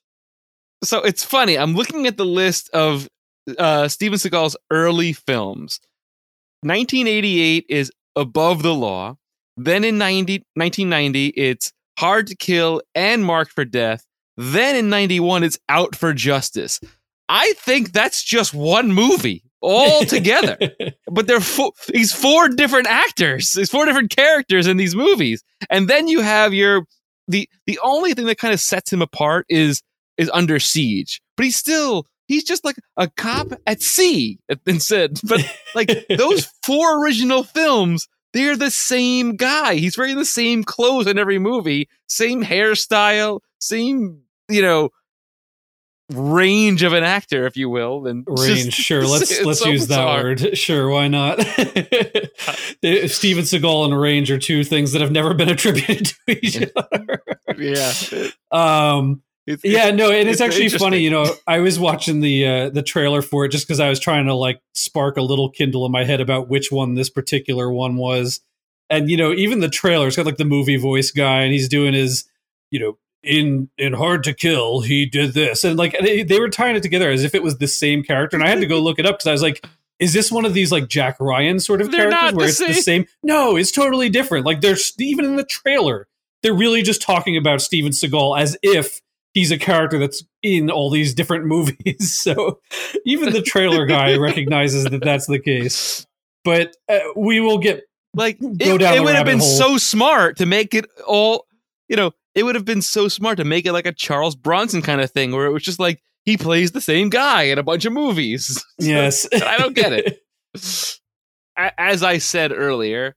so 0.84 0.98
it's 1.02 1.24
funny. 1.24 1.58
I'm 1.58 1.74
looking 1.74 2.06
at 2.06 2.16
the 2.16 2.26
list 2.26 2.70
of 2.70 3.08
uh, 3.58 3.88
Steven 3.88 4.18
Seagal's 4.18 4.56
early 4.70 5.12
films. 5.12 5.80
1988 6.62 7.66
is 7.68 7.90
Above 8.16 8.62
the 8.62 8.74
Law. 8.74 9.16
Then 9.56 9.84
in 9.84 9.98
90, 9.98 10.44
1990, 10.54 11.28
it's 11.28 11.72
Hard 11.98 12.26
to 12.28 12.36
Kill 12.36 12.82
and 12.94 13.24
Marked 13.24 13.52
for 13.52 13.64
Death. 13.64 14.06
Then 14.36 14.76
in 14.76 14.88
91, 14.88 15.42
it's 15.42 15.58
Out 15.68 15.94
for 15.94 16.14
Justice. 16.14 16.80
I 17.28 17.52
think 17.58 17.92
that's 17.92 18.24
just 18.24 18.54
one 18.54 18.92
movie 18.92 19.44
all 19.60 20.04
together. 20.06 20.58
but 21.10 21.26
they're 21.26 21.40
four, 21.40 21.72
he's 21.92 22.12
four 22.12 22.48
different 22.48 22.86
actors. 22.86 23.52
There's 23.52 23.70
four 23.70 23.84
different 23.86 24.14
characters 24.14 24.66
in 24.66 24.76
these 24.76 24.94
movies, 24.94 25.42
and 25.68 25.88
then 25.88 26.08
you 26.08 26.20
have 26.20 26.54
your 26.54 26.84
the 27.28 27.48
the 27.66 27.78
only 27.82 28.14
thing 28.14 28.26
that 28.26 28.38
kind 28.38 28.54
of 28.54 28.60
sets 28.60 28.92
him 28.92 29.02
apart 29.02 29.46
is 29.48 29.82
is 30.18 30.30
Under 30.32 30.58
Siege, 30.58 31.20
but 31.36 31.44
he's 31.44 31.56
still 31.56 32.06
he's 32.26 32.44
just 32.44 32.64
like 32.64 32.76
a 32.96 33.08
cop 33.08 33.52
at 33.66 33.82
sea 33.82 34.38
instead. 34.66 35.18
But 35.24 35.40
like 35.74 36.06
those 36.16 36.46
four 36.62 37.02
original 37.02 37.42
films, 37.42 38.08
they're 38.32 38.56
the 38.56 38.70
same 38.70 39.36
guy. 39.36 39.74
He's 39.74 39.98
wearing 39.98 40.16
the 40.16 40.24
same 40.24 40.62
clothes 40.62 41.06
in 41.06 41.18
every 41.18 41.38
movie, 41.38 41.88
same 42.06 42.44
hairstyle, 42.44 43.40
same 43.58 44.22
you 44.48 44.62
know 44.62 44.90
range 46.10 46.82
of 46.82 46.92
an 46.92 47.04
actor, 47.04 47.46
if 47.46 47.56
you 47.56 47.70
will. 47.70 48.06
And 48.06 48.26
it's 48.28 48.46
just- 48.46 48.62
range 48.64 48.74
sure. 48.74 49.06
Let's 49.06 49.40
let's 49.44 49.60
so 49.60 49.68
use 49.68 49.86
that 49.88 50.22
word. 50.22 50.40
Sure 50.58 50.88
why 50.88 51.08
not? 51.08 51.40
Steven 51.40 53.44
seagal 53.44 53.84
and 53.86 54.00
range 54.00 54.30
are 54.30 54.38
two 54.38 54.64
things 54.64 54.92
that 54.92 55.00
have 55.00 55.12
never 55.12 55.34
been 55.34 55.48
attributed 55.48 56.06
to 56.26 56.46
each 56.46 56.62
other. 56.76 57.22
Yeah, 57.58 57.92
um 58.50 59.22
It's- 59.46 59.60
yeah 59.64 59.90
no 59.90 60.10
and 60.10 60.28
it's, 60.28 60.40
it's 60.40 60.42
actually 60.42 60.68
funny 60.68 60.98
you 60.98 61.10
know 61.10 61.26
i 61.46 61.58
was 61.58 61.78
watching 61.78 62.20
the 62.20 62.46
uh 62.46 62.70
the 62.70 62.82
trailer 62.82 63.22
for 63.22 63.44
it 63.44 63.50
just 63.50 63.66
because 63.66 63.80
i 63.80 63.88
was 63.88 63.98
trying 63.98 64.26
to 64.26 64.34
like 64.34 64.60
spark 64.74 65.16
a 65.16 65.22
little 65.22 65.50
kindle 65.50 65.84
in 65.84 65.92
my 65.92 66.04
head 66.04 66.20
about 66.20 66.48
which 66.48 66.70
one 66.70 66.94
this 66.94 67.10
particular 67.10 67.70
one 67.70 67.96
was. 67.96 68.40
And 68.88 69.10
you 69.10 69.16
know 69.16 69.32
even 69.32 69.60
the 69.60 69.68
trailer's 69.68 70.16
got 70.16 70.26
like 70.26 70.36
the 70.36 70.44
movie 70.44 70.76
voice 70.76 71.10
guy 71.10 71.42
and 71.42 71.52
he's 71.52 71.68
doing 71.68 71.94
his 71.94 72.24
you 72.70 72.80
know 72.80 72.98
in 73.22 73.68
in 73.76 73.92
hard 73.92 74.24
to 74.24 74.32
kill 74.32 74.80
he 74.80 75.04
did 75.06 75.34
this. 75.34 75.62
And 75.64 75.76
like 75.78 75.94
they, 76.00 76.22
they 76.22 76.40
were 76.40 76.48
tying 76.48 76.76
it 76.76 76.82
together 76.82 77.10
as 77.10 77.22
if 77.24 77.34
it 77.34 77.42
was 77.42 77.58
the 77.58 77.68
same 77.68 78.02
character 78.02 78.36
and 78.36 78.42
i 78.42 78.48
had 78.48 78.60
to 78.60 78.66
go 78.66 78.78
look 78.80 78.98
it 78.98 79.04
up 79.06 79.16
because 79.18 79.26
i 79.26 79.32
was 79.32 79.42
like 79.42 79.64
is 79.98 80.14
this 80.14 80.32
one 80.32 80.46
of 80.46 80.54
these 80.54 80.72
like 80.72 80.88
jack 80.88 81.18
ryan 81.20 81.60
sort 81.60 81.82
of 81.82 81.90
They're 81.90 82.10
characters 82.10 82.34
where 82.34 82.46
the 82.46 82.48
it's 82.48 82.58
the 82.58 82.72
same. 82.72 82.82
same? 83.02 83.06
No 83.22 83.56
it's 83.56 83.70
totally 83.70 84.08
different. 84.08 84.46
Like 84.46 84.62
there's 84.62 84.94
even 84.98 85.26
in 85.26 85.36
the 85.36 85.44
trailer 85.44 86.08
they're 86.42 86.54
really 86.54 86.80
just 86.80 87.02
talking 87.02 87.36
about 87.36 87.60
steven 87.60 87.92
seagal 87.92 88.40
as 88.40 88.56
if 88.62 89.02
he's 89.34 89.50
a 89.50 89.58
character 89.58 89.98
that's 89.98 90.24
in 90.42 90.70
all 90.70 90.88
these 90.88 91.12
different 91.14 91.44
movies. 91.46 91.76
So 92.22 92.60
even 93.04 93.32
the 93.34 93.42
trailer 93.42 93.84
guy 93.84 94.16
recognizes 94.18 94.84
that 94.84 95.02
that's 95.02 95.26
the 95.26 95.38
case. 95.38 96.06
But 96.44 96.74
uh, 96.88 96.98
we 97.14 97.40
will 97.40 97.58
get 97.58 97.84
like 98.14 98.40
Go 98.40 98.48
it, 98.76 98.78
down 98.78 98.94
it 98.94 99.04
would 99.04 99.14
have 99.14 99.26
been 99.26 99.38
hole. 99.40 99.46
so 99.46 99.76
smart 99.76 100.38
to 100.38 100.46
make 100.46 100.72
it 100.74 100.86
all 101.06 101.46
you 101.88 101.96
know 101.96 102.12
it 102.34 102.44
would 102.44 102.54
have 102.54 102.64
been 102.64 102.82
so 102.82 103.08
smart 103.08 103.36
to 103.38 103.44
make 103.44 103.66
it 103.66 103.72
like 103.72 103.86
a 103.86 103.92
charles 103.92 104.36
bronson 104.36 104.82
kind 104.82 105.00
of 105.00 105.10
thing 105.10 105.32
where 105.32 105.46
it 105.46 105.52
was 105.52 105.62
just 105.62 105.78
like 105.80 106.02
he 106.24 106.36
plays 106.36 106.72
the 106.72 106.80
same 106.80 107.08
guy 107.08 107.44
in 107.44 107.58
a 107.58 107.62
bunch 107.62 107.84
of 107.86 107.92
movies. 107.92 108.62
Yes. 108.78 109.26
i 109.34 109.56
don't 109.58 109.74
get 109.74 109.92
it. 109.92 110.20
As 111.56 112.02
i 112.02 112.18
said 112.18 112.52
earlier 112.52 113.16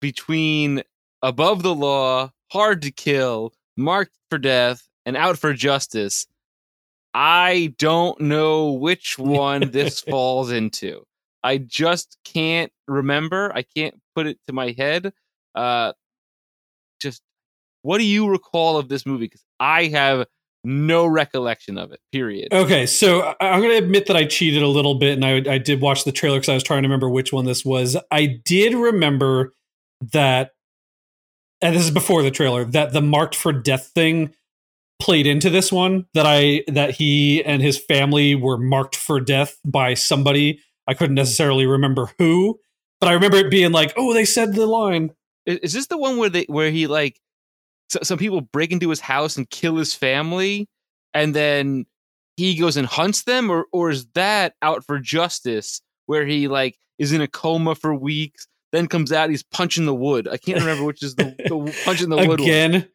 between 0.00 0.82
above 1.22 1.62
the 1.62 1.74
law 1.74 2.30
hard 2.52 2.82
to 2.82 2.90
kill 2.90 3.52
marked 3.76 4.16
for 4.30 4.38
death 4.38 4.86
and 5.04 5.16
out 5.16 5.38
for 5.38 5.52
justice 5.52 6.26
i 7.14 7.74
don't 7.78 8.20
know 8.20 8.72
which 8.72 9.18
one 9.18 9.70
this 9.70 10.00
falls 10.00 10.50
into. 10.52 11.04
I 11.42 11.58
just 11.58 12.18
can't 12.24 12.72
remember. 12.88 13.52
I 13.54 13.62
can't 13.62 13.94
put 14.14 14.26
it 14.26 14.38
to 14.46 14.52
my 14.52 14.74
head. 14.76 15.12
Uh 15.54 15.92
just 17.00 17.22
what 17.82 17.98
do 17.98 18.04
you 18.04 18.28
recall 18.28 18.76
of 18.76 18.88
this 18.88 19.06
movie 19.06 19.26
because 19.26 19.44
i 19.60 19.86
have 19.86 20.26
no 20.64 21.06
recollection 21.06 21.78
of 21.78 21.92
it 21.92 22.00
period 22.12 22.48
Okay, 22.52 22.86
so 22.86 23.34
I'm 23.40 23.60
going 23.60 23.72
to 23.72 23.84
admit 23.84 24.06
that 24.06 24.16
I 24.16 24.24
cheated 24.24 24.62
a 24.62 24.68
little 24.68 24.96
bit, 24.96 25.14
and 25.14 25.24
I, 25.24 25.54
I 25.54 25.58
did 25.58 25.80
watch 25.80 26.04
the 26.04 26.12
trailer 26.12 26.36
because 26.36 26.48
I 26.48 26.54
was 26.54 26.64
trying 26.64 26.82
to 26.82 26.88
remember 26.88 27.08
which 27.08 27.32
one 27.32 27.44
this 27.44 27.64
was. 27.64 27.96
I 28.10 28.40
did 28.44 28.74
remember 28.74 29.54
that, 30.12 30.50
and 31.62 31.76
this 31.76 31.84
is 31.84 31.90
before 31.90 32.22
the 32.22 32.30
trailer, 32.30 32.64
that 32.66 32.92
the 32.92 33.00
marked 33.00 33.36
for 33.36 33.52
death 33.52 33.92
thing 33.94 34.34
played 35.00 35.26
into 35.26 35.48
this 35.48 35.70
one. 35.70 36.06
That 36.14 36.26
I 36.26 36.64
that 36.66 36.90
he 36.90 37.42
and 37.44 37.62
his 37.62 37.78
family 37.78 38.34
were 38.34 38.58
marked 38.58 38.96
for 38.96 39.20
death 39.20 39.58
by 39.64 39.94
somebody. 39.94 40.60
I 40.88 40.94
couldn't 40.94 41.14
necessarily 41.14 41.66
remember 41.66 42.10
who, 42.18 42.58
but 43.00 43.08
I 43.08 43.12
remember 43.12 43.36
it 43.36 43.50
being 43.50 43.72
like, 43.72 43.94
"Oh, 43.96 44.12
they 44.12 44.24
said 44.24 44.54
the 44.54 44.66
line." 44.66 45.12
is 45.46 45.72
this 45.72 45.86
the 45.86 45.96
one 45.96 46.18
where 46.18 46.28
they 46.28 46.44
where 46.48 46.70
he 46.70 46.86
like 46.86 47.18
so, 47.88 48.00
some 48.02 48.18
people 48.18 48.40
break 48.40 48.72
into 48.72 48.90
his 48.90 49.00
house 49.00 49.36
and 49.36 49.48
kill 49.50 49.76
his 49.76 49.94
family 49.94 50.68
and 51.14 51.34
then 51.34 51.86
he 52.36 52.54
goes 52.54 52.76
and 52.76 52.86
hunts 52.86 53.24
them 53.24 53.50
or 53.50 53.66
or 53.72 53.90
is 53.90 54.06
that 54.14 54.54
out 54.62 54.84
for 54.84 54.98
justice 54.98 55.80
where 56.06 56.26
he 56.26 56.48
like 56.48 56.76
is 56.98 57.12
in 57.12 57.20
a 57.20 57.28
coma 57.28 57.74
for 57.74 57.94
weeks 57.94 58.46
then 58.72 58.86
comes 58.86 59.12
out 59.12 59.30
he's 59.30 59.42
punching 59.42 59.86
the 59.86 59.94
wood 59.94 60.28
i 60.28 60.36
can't 60.36 60.60
remember 60.60 60.84
which 60.84 61.02
is 61.02 61.14
the, 61.16 61.24
the 61.38 61.78
punching 61.84 62.08
the 62.08 62.16
wood 62.16 62.40
one. 62.40 62.40
Again, 62.40 62.88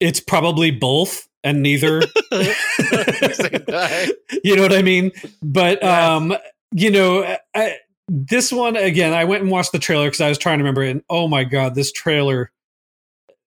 it's 0.00 0.18
probably 0.18 0.70
both 0.70 1.28
and 1.44 1.62
neither. 1.62 2.02
You 4.42 4.56
know 4.56 4.62
what 4.62 4.72
I 4.72 4.80
mean? 4.80 5.12
But 5.42 5.82
um, 5.84 6.34
you 6.72 6.90
know, 6.90 7.36
I, 7.54 7.76
this 8.08 8.50
one 8.52 8.76
again, 8.76 9.12
I 9.12 9.24
went 9.24 9.42
and 9.42 9.50
watched 9.50 9.72
the 9.72 9.78
trailer 9.78 10.06
because 10.06 10.20
I 10.20 10.28
was 10.28 10.38
trying 10.38 10.58
to 10.58 10.64
remember 10.64 10.82
it. 10.82 10.90
And 10.90 11.02
oh 11.10 11.28
my 11.28 11.44
god, 11.44 11.74
this 11.74 11.92
trailer! 11.92 12.50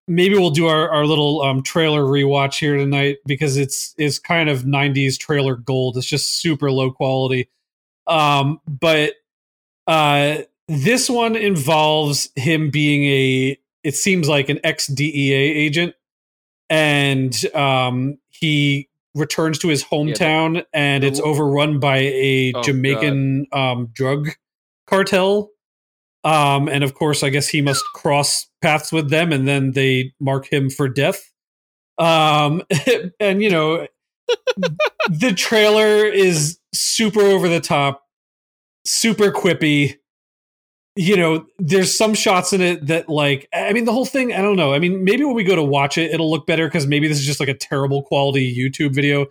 Maybe 0.08 0.36
we'll 0.36 0.50
do 0.50 0.68
our, 0.68 0.90
our 0.90 1.06
little 1.06 1.42
um, 1.42 1.64
trailer 1.64 2.02
rewatch 2.04 2.60
here 2.60 2.76
tonight 2.76 3.18
because 3.26 3.56
it's 3.58 3.94
it's 3.98 4.20
kind 4.20 4.50
of 4.50 4.64
'90s 4.64 5.18
trailer 5.18 5.56
gold. 5.56 5.96
It's 5.98 6.06
just 6.06 6.42
super 6.42 6.70
low 6.72 6.92
quality. 6.92 7.50
Um, 8.06 8.60
but 8.68 9.14
uh, 9.88 10.40
this 10.68 11.10
one 11.10 11.36
involves 11.38 12.30
him 12.36 12.70
being 12.70 13.06
a. 13.06 13.58
It 13.84 13.96
seems 13.96 14.28
like 14.28 14.50
an 14.50 14.60
ex 14.64 14.88
DEA 14.88 15.34
agent, 15.34 15.96
and 16.70 17.34
um, 17.56 18.18
he 18.30 18.90
returns 19.16 19.60
to 19.60 19.68
his 19.70 19.84
hometown, 19.84 20.66
and 20.74 21.04
the- 21.04 21.08
it's 21.08 21.20
overrun 21.22 21.80
by 21.80 21.98
a 22.00 22.52
Oh, 22.56 22.62
Jamaican 22.64 23.46
um, 23.54 23.88
drug 23.94 24.30
cartel. 24.88 25.50
Um, 26.24 26.70
and 26.70 26.84
of 26.84 26.94
course, 26.94 27.24
I 27.24 27.30
guess 27.30 27.48
he 27.48 27.62
must 27.62 27.84
cross 27.94 28.48
paths 28.62 28.92
with 28.92 29.10
them, 29.10 29.32
and 29.32 29.48
then 29.48 29.72
they 29.72 30.14
mark 30.20 30.52
him 30.52 30.70
for 30.70 30.88
death. 30.88 31.32
Um, 31.98 32.64
and 33.20 33.42
you 33.42 33.50
know, 33.50 33.88
the 35.10 35.34
trailer 35.36 36.06
is 36.06 36.60
super 36.74 37.22
over 37.22 37.48
the 37.48 37.60
top, 37.60 38.04
super 38.86 39.32
quippy. 39.32 39.98
You 40.96 41.18
know, 41.18 41.48
there's 41.58 41.98
some 41.98 42.14
shots 42.14 42.54
in 42.54 42.62
it 42.62 42.86
that, 42.86 43.10
like, 43.10 43.50
I 43.52 43.74
mean, 43.74 43.86
the 43.86 43.92
whole 43.92 44.06
thing, 44.06 44.32
I 44.32 44.44
don't 44.44 44.56
know. 44.56 44.76
I 44.76 44.80
mean, 44.80 45.04
maybe 45.04 45.24
when 45.24 45.34
we 45.34 45.44
go 45.44 45.56
to 45.56 45.64
watch 45.64 45.98
it, 45.98 46.12
it'll 46.12 46.30
look 46.30 46.46
better 46.46 46.68
because 46.68 46.86
maybe 46.86 47.08
this 47.08 47.18
is 47.20 47.26
just 47.26 47.40
like 47.40 47.50
a 47.50 47.56
terrible 47.56 48.04
quality 48.04 48.56
YouTube 48.56 48.94
video. 48.94 49.26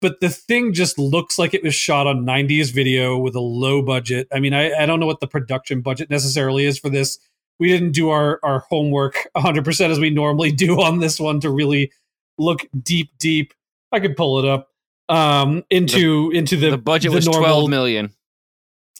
But 0.00 0.20
the 0.20 0.28
thing 0.28 0.72
just 0.72 0.98
looks 0.98 1.38
like 1.38 1.54
it 1.54 1.62
was 1.62 1.74
shot 1.74 2.06
on 2.06 2.24
90s 2.24 2.72
video 2.72 3.18
with 3.18 3.34
a 3.34 3.40
low 3.40 3.82
budget. 3.82 4.28
I 4.32 4.38
mean, 4.38 4.54
I, 4.54 4.72
I 4.72 4.86
don't 4.86 5.00
know 5.00 5.06
what 5.06 5.20
the 5.20 5.26
production 5.26 5.80
budget 5.80 6.08
necessarily 6.08 6.64
is 6.66 6.78
for 6.78 6.88
this. 6.88 7.18
We 7.58 7.68
didn't 7.68 7.92
do 7.92 8.10
our, 8.10 8.38
our 8.44 8.60
homework 8.70 9.14
100% 9.36 9.90
as 9.90 9.98
we 9.98 10.10
normally 10.10 10.52
do 10.52 10.80
on 10.80 11.00
this 11.00 11.18
one 11.18 11.40
to 11.40 11.50
really 11.50 11.90
look 12.38 12.60
deep, 12.80 13.10
deep. 13.18 13.52
I 13.90 13.98
could 14.00 14.16
pull 14.16 14.38
it 14.38 14.44
up 14.44 14.68
um, 15.08 15.64
into 15.70 16.30
into 16.32 16.56
the 16.56 16.70
the 16.70 16.78
budget 16.78 17.10
the 17.10 17.16
was 17.16 17.26
normal- 17.26 17.48
12 17.48 17.70
million 17.70 18.12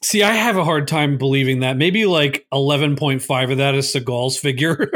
See, 0.02 0.22
I 0.22 0.32
have 0.32 0.56
a 0.56 0.64
hard 0.64 0.86
time 0.86 1.18
believing 1.18 1.60
that. 1.60 1.76
Maybe 1.76 2.06
like 2.06 2.46
11.5 2.52 3.50
of 3.50 3.58
that 3.58 3.74
is 3.74 3.92
Seagal's 3.92 4.38
figure 4.38 4.90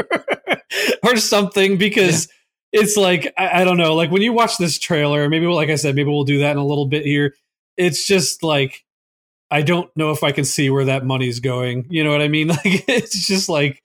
or 1.03 1.17
something 1.17 1.77
because 1.77 2.29
it's 2.73 2.97
like 2.97 3.31
I, 3.37 3.61
I 3.61 3.63
don't 3.63 3.77
know. 3.77 3.93
Like 3.95 4.11
when 4.11 4.23
you 4.23 4.33
watch 4.33 4.57
this 4.57 4.77
trailer, 4.79 5.29
maybe 5.29 5.45
like 5.45 5.69
I 5.69 5.75
said, 5.75 5.95
maybe 5.95 6.09
we'll 6.09 6.23
do 6.23 6.39
that 6.39 6.51
in 6.51 6.57
a 6.57 6.65
little 6.65 6.87
bit 6.87 7.05
here. 7.05 7.35
It's 7.77 8.05
just 8.05 8.43
like 8.43 8.83
I 9.51 9.61
don't 9.61 9.95
know 9.95 10.11
if 10.11 10.23
I 10.23 10.31
can 10.31 10.45
see 10.45 10.69
where 10.71 10.85
that 10.85 11.05
money's 11.05 11.39
going. 11.39 11.85
You 11.89 12.03
know 12.03 12.11
what 12.11 12.21
I 12.21 12.27
mean? 12.27 12.47
Like 12.65 12.85
it's 12.87 13.27
just 13.27 13.47
like 13.47 13.81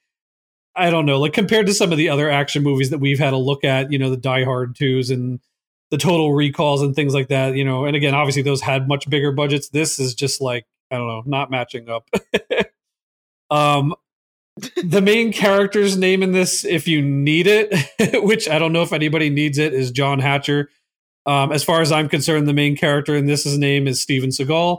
I 0.75 0.91
don't 0.91 1.07
know. 1.07 1.21
Like 1.21 1.35
compared 1.35 1.67
to 1.67 1.75
some 1.75 1.93
of 1.93 1.99
the 1.99 2.09
other 2.09 2.31
action 2.31 2.63
movies 2.63 2.91
that 2.91 2.99
we've 2.99 3.19
had 3.19 3.35
a 3.35 3.39
look 3.39 3.65
at, 3.65 3.93
you 3.93 3.99
know, 3.99 4.11
the 4.11 4.17
Die 4.17 4.45
Hard 4.45 4.75
twos 4.77 5.11
and 5.11 5.41
the 5.91 5.99
Total 5.99 6.33
Recalls 6.33 6.83
and 6.83 6.95
things 6.95 7.15
like 7.15 7.29
that. 7.29 7.55
You 7.55 7.65
know, 7.65 7.85
and 7.85 7.95
again, 7.95 8.15
obviously 8.15 8.43
those 8.43 8.63
had 8.63 8.89
much 8.89 9.09
bigger 9.11 9.33
budgets. 9.33 9.69
This 9.69 9.99
is 9.99 10.15
just 10.15 10.41
like 10.41 10.65
I 10.91 10.97
don't 10.97 11.09
know, 11.09 11.23
not 11.27 11.51
matching 11.51 11.91
up. 11.91 12.09
um, 13.51 13.95
the 14.85 15.01
main 15.03 15.33
character's 15.33 15.97
name 15.97 16.23
in 16.23 16.33
this, 16.33 16.65
if 16.65 16.87
you 16.89 17.01
need 17.03 17.47
it, 17.47 17.75
which 18.25 18.49
I 18.49 18.59
don't 18.59 18.73
know 18.73 18.83
if 18.83 18.93
anybody 18.93 19.31
needs 19.31 19.59
it, 19.59 19.73
is 19.75 19.91
John 19.91 20.19
Hatcher. 20.19 20.71
Um, 21.27 21.53
as 21.53 21.63
far 21.65 21.81
as 21.83 21.93
I'm 21.93 22.09
concerned, 22.09 22.49
the 22.49 22.55
main 22.55 22.77
character 22.77 23.15
in 23.15 23.27
this 23.27 23.45
his 23.45 23.59
name 23.59 23.87
is 23.87 24.01
Steven 24.01 24.31
Seagal. 24.31 24.79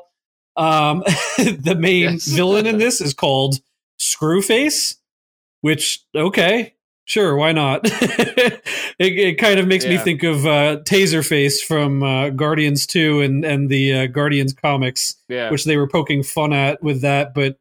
Um, 0.56 1.00
the 1.38 1.76
main 1.78 2.04
Yes. 2.14 2.28
villain 2.28 2.66
in 2.66 2.78
this 2.80 3.02
is 3.02 3.14
called 3.14 3.60
Screwface, 4.00 4.96
which 5.62 6.02
okay, 6.16 6.74
sure, 7.06 7.36
why 7.36 7.52
not? 7.52 7.82
it, 7.84 8.62
it 9.00 9.38
kind 9.38 9.60
of 9.60 9.68
makes 9.68 9.86
me 9.86 9.98
think 9.98 10.24
of 10.24 10.46
uh, 10.46 10.78
Taserface 10.84 11.60
from 11.62 12.02
uh, 12.04 12.30
Guardians 12.30 12.88
Two 12.88 13.22
and 13.22 13.46
and 13.46 13.70
the 13.70 13.94
uh, 13.94 14.06
Guardians 14.08 14.54
comics 14.54 15.16
Yeah. 15.30 15.52
which 15.52 15.66
they 15.66 15.78
were 15.78 15.88
poking 15.88 16.24
fun 16.24 16.52
at 16.54 16.82
with 16.82 17.02
that. 17.02 17.34
But 17.34 17.58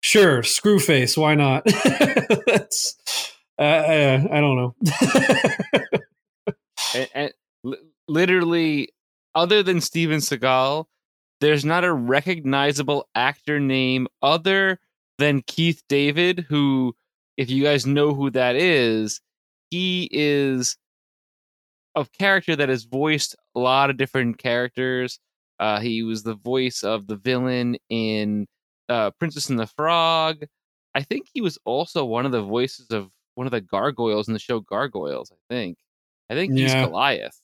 sure, 0.00 0.42
Screwface, 0.42 1.16
why 1.16 1.34
not? 1.34 1.64
That's 2.46 2.96
uh, 3.58 3.62
uh, 3.62 4.28
I 4.30 4.40
don't 4.40 4.56
know. 4.56 4.74
and, 6.94 7.08
and 7.14 7.32
literally, 8.06 8.90
other 9.34 9.62
than 9.62 9.80
Steven 9.80 10.18
Seagal, 10.18 10.86
there's 11.40 11.64
not 11.64 11.84
a 11.84 11.92
recognizable 11.92 13.08
actor 13.14 13.58
name 13.60 14.06
other 14.22 14.80
than 15.18 15.42
Keith 15.42 15.82
David, 15.88 16.46
who, 16.48 16.94
if 17.36 17.50
you 17.50 17.62
guys 17.64 17.86
know 17.86 18.14
who 18.14 18.30
that 18.30 18.56
is, 18.56 19.20
he 19.70 20.08
is 20.12 20.76
a 21.94 22.06
character 22.18 22.54
that 22.54 22.68
has 22.68 22.84
voiced 22.84 23.34
a 23.56 23.60
lot 23.60 23.90
of 23.90 23.96
different 23.96 24.38
characters. 24.38 25.18
Uh, 25.58 25.80
he 25.80 26.04
was 26.04 26.22
the 26.22 26.36
voice 26.36 26.84
of 26.84 27.08
the 27.08 27.16
villain 27.16 27.76
in 27.90 28.46
uh, 28.88 29.10
Princess 29.18 29.48
and 29.50 29.58
the 29.58 29.66
Frog. 29.66 30.44
I 30.94 31.02
think 31.02 31.26
he 31.32 31.40
was 31.40 31.58
also 31.64 32.04
one 32.04 32.26
of 32.26 32.32
the 32.32 32.42
voices 32.42 32.90
of 32.90 33.10
one 33.34 33.46
of 33.46 33.50
the 33.52 33.60
gargoyles 33.60 34.26
in 34.28 34.34
the 34.34 34.40
show 34.40 34.60
Gargoyles. 34.60 35.30
I 35.32 35.36
think. 35.54 35.78
I 36.30 36.34
think 36.34 36.52
he's 36.52 36.72
Yeah. 36.72 36.86
Goliath. 36.86 37.40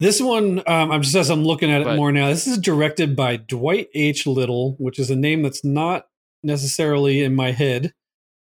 this 0.00 0.20
one, 0.20 0.58
um, 0.66 0.90
I'm 0.90 1.02
just 1.02 1.14
as 1.14 1.30
I'm 1.30 1.44
looking 1.44 1.70
at 1.70 1.80
it 1.82 1.84
But- 1.84 1.96
more 1.96 2.10
now. 2.10 2.28
This 2.28 2.46
is 2.46 2.58
directed 2.58 3.14
by 3.14 3.36
Dwight 3.36 3.88
H. 3.94 4.26
Little, 4.26 4.74
which 4.78 4.98
is 4.98 5.10
a 5.10 5.16
name 5.16 5.42
that's 5.42 5.64
not 5.64 6.06
necessarily 6.42 7.22
in 7.22 7.34
my 7.36 7.52
head. 7.52 7.92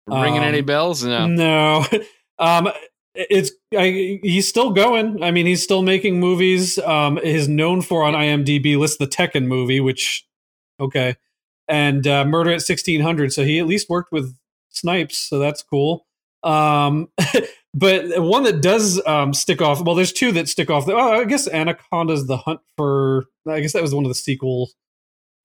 Ringing 0.08 0.42
any 0.44 0.60
Um, 0.60 0.66
bells? 0.66 1.04
No. 1.06 1.28
No. 1.28 1.86
um 2.40 2.70
it's 3.14 3.52
I, 3.78 4.20
he's 4.24 4.48
still 4.48 4.72
going. 4.72 5.22
I 5.22 5.32
mean, 5.32 5.46
he's 5.46 5.62
still 5.62 5.84
making 5.84 6.20
movies. 6.20 6.80
Um 6.80 7.18
his 7.18 7.48
known 7.48 7.82
for 7.84 8.04
on 8.04 8.14
IMDb 8.14 8.78
list 8.78 8.98
the 9.00 9.06
Tekken 9.08 9.46
movie, 9.46 9.80
which 9.80 10.26
okay. 10.80 11.16
And 11.72 12.06
uh, 12.06 12.26
Murder 12.26 12.52
at 12.52 12.62
1600, 12.62 13.34
so 13.34 13.44
he 13.46 13.58
at 13.60 13.66
least 13.66 13.90
worked 13.90 14.12
with 14.12 14.36
Snipes, 14.70 15.18
so 15.18 15.40
that's 15.40 15.64
cool. 15.64 16.06
Um 16.44 17.08
but 17.74 18.20
one 18.22 18.44
that 18.44 18.62
does 18.62 19.00
um 19.06 19.34
stick 19.34 19.62
off, 19.62 19.82
well 19.82 19.96
there's 19.96 20.12
two 20.12 20.32
that 20.34 20.50
stick 20.50 20.70
off. 20.70 20.88
Oh, 20.90 20.98
I 21.22 21.24
guess 21.26 21.48
Anaconda's 21.48 22.26
the 22.28 22.38
hunt 22.38 22.60
for 22.76 23.26
I 23.48 23.60
guess 23.60 23.74
that 23.74 23.82
was 23.82 23.94
one 23.94 24.06
of 24.06 24.10
the 24.10 24.16
sequels. 24.16 24.76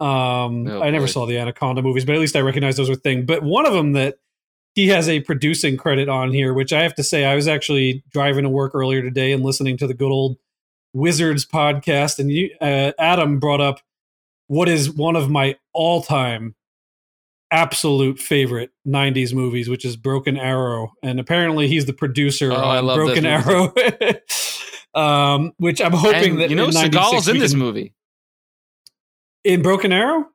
Um 0.00 0.66
Oh, 0.68 0.82
I 0.82 0.90
never 0.90 1.04
boy. 1.06 1.10
saw 1.12 1.26
the 1.26 1.38
Anaconda 1.38 1.82
movies, 1.82 2.04
but 2.04 2.14
at 2.14 2.20
least 2.20 2.34
I 2.36 2.40
recognize 2.40 2.76
those 2.76 2.88
were 2.88 2.96
thing. 2.96 3.26
But 3.26 3.42
one 3.42 3.66
of 3.66 3.72
them 3.74 3.92
that 3.92 4.16
he 4.74 4.88
has 4.88 5.08
a 5.08 5.20
producing 5.20 5.76
credit 5.76 6.08
on 6.08 6.32
here, 6.32 6.52
which 6.54 6.72
I 6.72 6.82
have 6.82 6.94
to 6.96 7.02
say, 7.02 7.24
I 7.24 7.34
was 7.34 7.48
actually 7.48 8.04
driving 8.10 8.44
to 8.44 8.50
work 8.50 8.72
earlier 8.74 9.02
today 9.02 9.32
and 9.32 9.42
listening 9.42 9.76
to 9.78 9.86
the 9.86 9.94
good 9.94 10.10
old 10.10 10.36
Wizards 10.92 11.46
podcast, 11.46 12.18
and 12.18 12.30
you, 12.30 12.50
uh, 12.60 12.92
Adam 12.98 13.38
brought 13.38 13.60
up 13.60 13.80
what 14.48 14.68
is 14.68 14.90
one 14.90 15.16
of 15.16 15.28
my 15.30 15.56
all-time 15.72 16.54
absolute 17.50 18.18
favorite 18.18 18.70
'90s 18.86 19.32
movies, 19.32 19.68
which 19.68 19.84
is 19.84 19.96
Broken 19.96 20.36
Arrow, 20.36 20.92
and 21.02 21.18
apparently 21.20 21.68
he's 21.68 21.86
the 21.86 21.92
producer 21.92 22.52
Oh, 22.52 22.56
on 22.56 22.86
love 22.86 22.96
Broken 22.96 23.24
Arrow. 23.26 23.72
um, 24.94 25.52
which 25.58 25.80
I'm 25.80 25.92
hoping 25.92 26.32
And 26.32 26.40
that 26.40 26.50
you 26.50 26.56
know 26.56 26.66
in 26.68 26.74
96 26.74 26.96
Seagal's 26.96 27.28
in 27.28 27.38
this 27.38 27.52
can- 27.52 27.58
movie. 27.60 27.94
in 29.44 29.62
Broken 29.62 29.92
Arrow. 29.92 30.26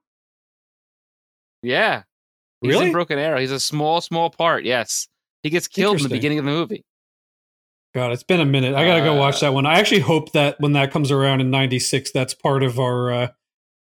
Yeah. 1.64 2.04
He's 2.62 2.70
Really? 2.74 2.88
in 2.88 2.92
Broken 2.92 3.20
Arrow. 3.20 3.40
He's 3.40 3.52
a 3.52 3.60
small, 3.60 4.02
small 4.02 4.30
part. 4.30 4.64
Yes. 4.66 5.08
He 5.44 5.50
gets 5.50 5.68
killed 5.68 5.98
in 5.98 6.04
the 6.04 6.10
beginning 6.10 6.40
of 6.40 6.46
the 6.46 6.52
movie. 6.52 6.86
God, 7.94 8.12
it's 8.14 8.24
been 8.24 8.40
a 8.40 8.46
minute. 8.46 8.74
I 8.76 8.86
gotta 8.86 9.02
go 9.02 9.16
watch 9.16 9.38
Uh, 9.38 9.40
that 9.48 9.54
one. 9.54 9.66
I 9.66 9.80
actually 9.80 10.00
hope 10.02 10.32
that 10.32 10.56
when 10.60 10.74
that 10.74 10.92
comes 10.92 11.12
around 11.12 11.42
in 11.42 11.50
'96, 11.52 12.12
that's 12.12 12.34
part 12.34 12.64
of 12.64 12.80
our 12.80 13.12
uh, 13.12 13.28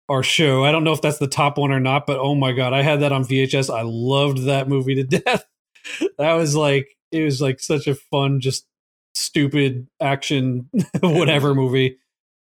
our 0.08 0.22
show. 0.22 0.64
I 0.64 0.72
don't 0.72 0.84
know 0.84 0.92
if 0.92 1.02
that's 1.02 1.18
the 1.18 1.28
top 1.28 1.58
one 1.58 1.70
or 1.70 1.80
not, 1.80 2.06
but 2.06 2.18
oh 2.18 2.34
my 2.34 2.52
god, 2.52 2.72
I 2.72 2.82
had 2.82 3.00
that 3.00 3.12
on 3.12 3.24
VHS. 3.24 3.72
I 3.74 3.82
loved 3.82 4.44
that 4.44 4.68
movie 4.68 4.94
to 4.96 5.04
death. 5.18 5.44
that 6.18 6.34
was 6.34 6.56
like 6.56 6.96
it 7.12 7.24
was 7.24 7.40
like 7.40 7.60
such 7.60 7.86
a 7.86 7.94
fun, 7.94 8.40
just 8.40 8.66
stupid 9.14 9.88
action, 10.00 10.68
whatever 11.00 11.54
movie. 11.54 11.98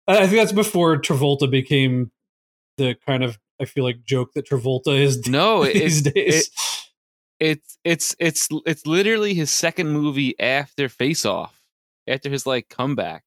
I 0.08 0.28
think 0.28 0.38
that's 0.38 0.52
before 0.52 0.98
Travolta 0.98 1.50
became 1.50 2.12
the 2.78 2.96
kind 3.06 3.24
of 3.24 3.40
I 3.62 3.66
feel 3.66 3.84
like 3.84 4.04
joke 4.04 4.34
that 4.34 4.48
Travolta 4.48 5.00
is 5.00 5.28
No, 5.28 5.64
these 5.66 6.06
it, 6.06 6.14
days. 6.14 6.52
it's 7.40 7.78
it's 7.84 8.16
it's 8.20 8.48
it's 8.66 8.86
literally 8.86 9.34
his 9.34 9.52
second 9.52 9.90
movie 9.90 10.38
after 10.40 10.90
Face 10.90 11.26
Off, 11.26 11.62
after 12.08 12.30
his 12.30 12.46
like 12.46 12.70
comeback. 12.70 13.24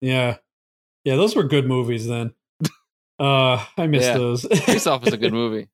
Yeah. 0.00 0.36
Yeah, 1.04 1.14
those 1.16 1.36
were 1.36 1.44
good 1.44 1.66
movies 1.66 2.06
then. 2.08 2.32
Uh 3.18 3.64
I 3.78 3.86
miss 3.86 4.04
Yeah. 4.04 4.18
those. 4.18 4.42
Face 4.64 4.86
Off 4.86 5.06
is 5.06 5.12
a 5.12 5.16
good 5.16 5.32
movie. 5.32 5.68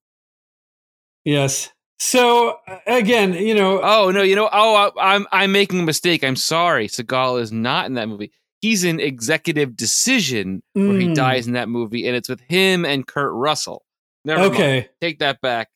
yes. 1.24 1.70
So 1.98 2.58
uh, 2.66 2.78
again, 2.86 3.32
you 3.34 3.54
know, 3.54 3.80
Oh 3.82 4.10
no, 4.10 4.22
you 4.22 4.34
know, 4.34 4.48
oh, 4.52 4.92
I, 4.98 5.14
I'm 5.14 5.26
I'm 5.32 5.52
making 5.52 5.80
a 5.80 5.82
mistake. 5.84 6.24
I'm 6.24 6.36
sorry. 6.36 6.88
Seagal 6.88 7.40
is 7.40 7.52
not 7.52 7.86
in 7.86 7.94
that 7.94 8.08
movie. 8.08 8.32
He's 8.60 8.84
in 8.84 9.00
Executive 9.00 9.76
Decision, 9.76 10.62
where 10.74 10.98
he 10.98 11.08
Mm. 11.08 11.14
dies 11.16 11.46
in 11.48 11.54
that 11.54 11.68
movie, 11.68 12.06
and 12.06 12.14
it's 12.16 12.28
with 12.28 12.40
him 12.48 12.84
and 12.84 13.06
Kurt 13.06 13.32
Russell. 13.34 13.84
Never 14.24 14.40
mind. 14.42 14.54
okay. 14.54 14.88
take 15.00 15.18
that 15.18 15.40
back. 15.40 15.68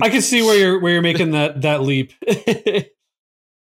I 0.00 0.08
can 0.08 0.22
see 0.22 0.40
where 0.42 0.58
you're 0.58 0.78
where 0.80 0.92
you're 0.94 1.02
making 1.02 1.32
that 1.32 1.60
that 1.62 1.82
leap. 1.82 2.12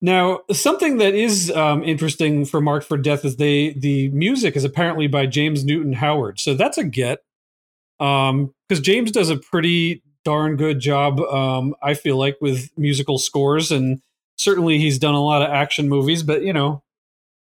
now, 0.02 0.42
something 0.52 0.98
that 0.98 1.16
is 1.16 1.50
um, 1.52 1.84
interesting 1.84 2.46
for 2.46 2.62
Mark 2.62 2.84
for 2.84 2.98
Death 2.98 3.26
is 3.26 3.38
they 3.38 3.74
the 3.74 4.10
music 4.10 4.56
is 4.56 4.64
apparently 4.64 5.08
by 5.08 5.26
James 5.26 5.66
Newton 5.66 5.94
Howard, 5.94 6.40
so 6.40 6.54
that's 6.54 6.78
a 6.78 6.84
get. 6.84 7.20
Um, 8.00 8.54
because 8.70 8.82
James 8.82 9.12
does 9.12 9.30
a 9.30 9.38
pretty 9.38 10.04
darn 10.24 10.56
good 10.56 10.80
job. 10.80 11.20
Um, 11.20 11.74
I 11.82 11.96
feel 11.96 12.18
like 12.18 12.38
with 12.42 12.70
musical 12.78 13.18
scores, 13.18 13.72
and 13.72 14.02
certainly 14.38 14.78
he's 14.78 15.00
done 15.00 15.16
a 15.16 15.24
lot 15.24 15.42
of 15.42 15.50
action 15.50 15.90
movies. 15.90 16.22
But 16.22 16.44
you 16.44 16.54
know, 16.54 16.84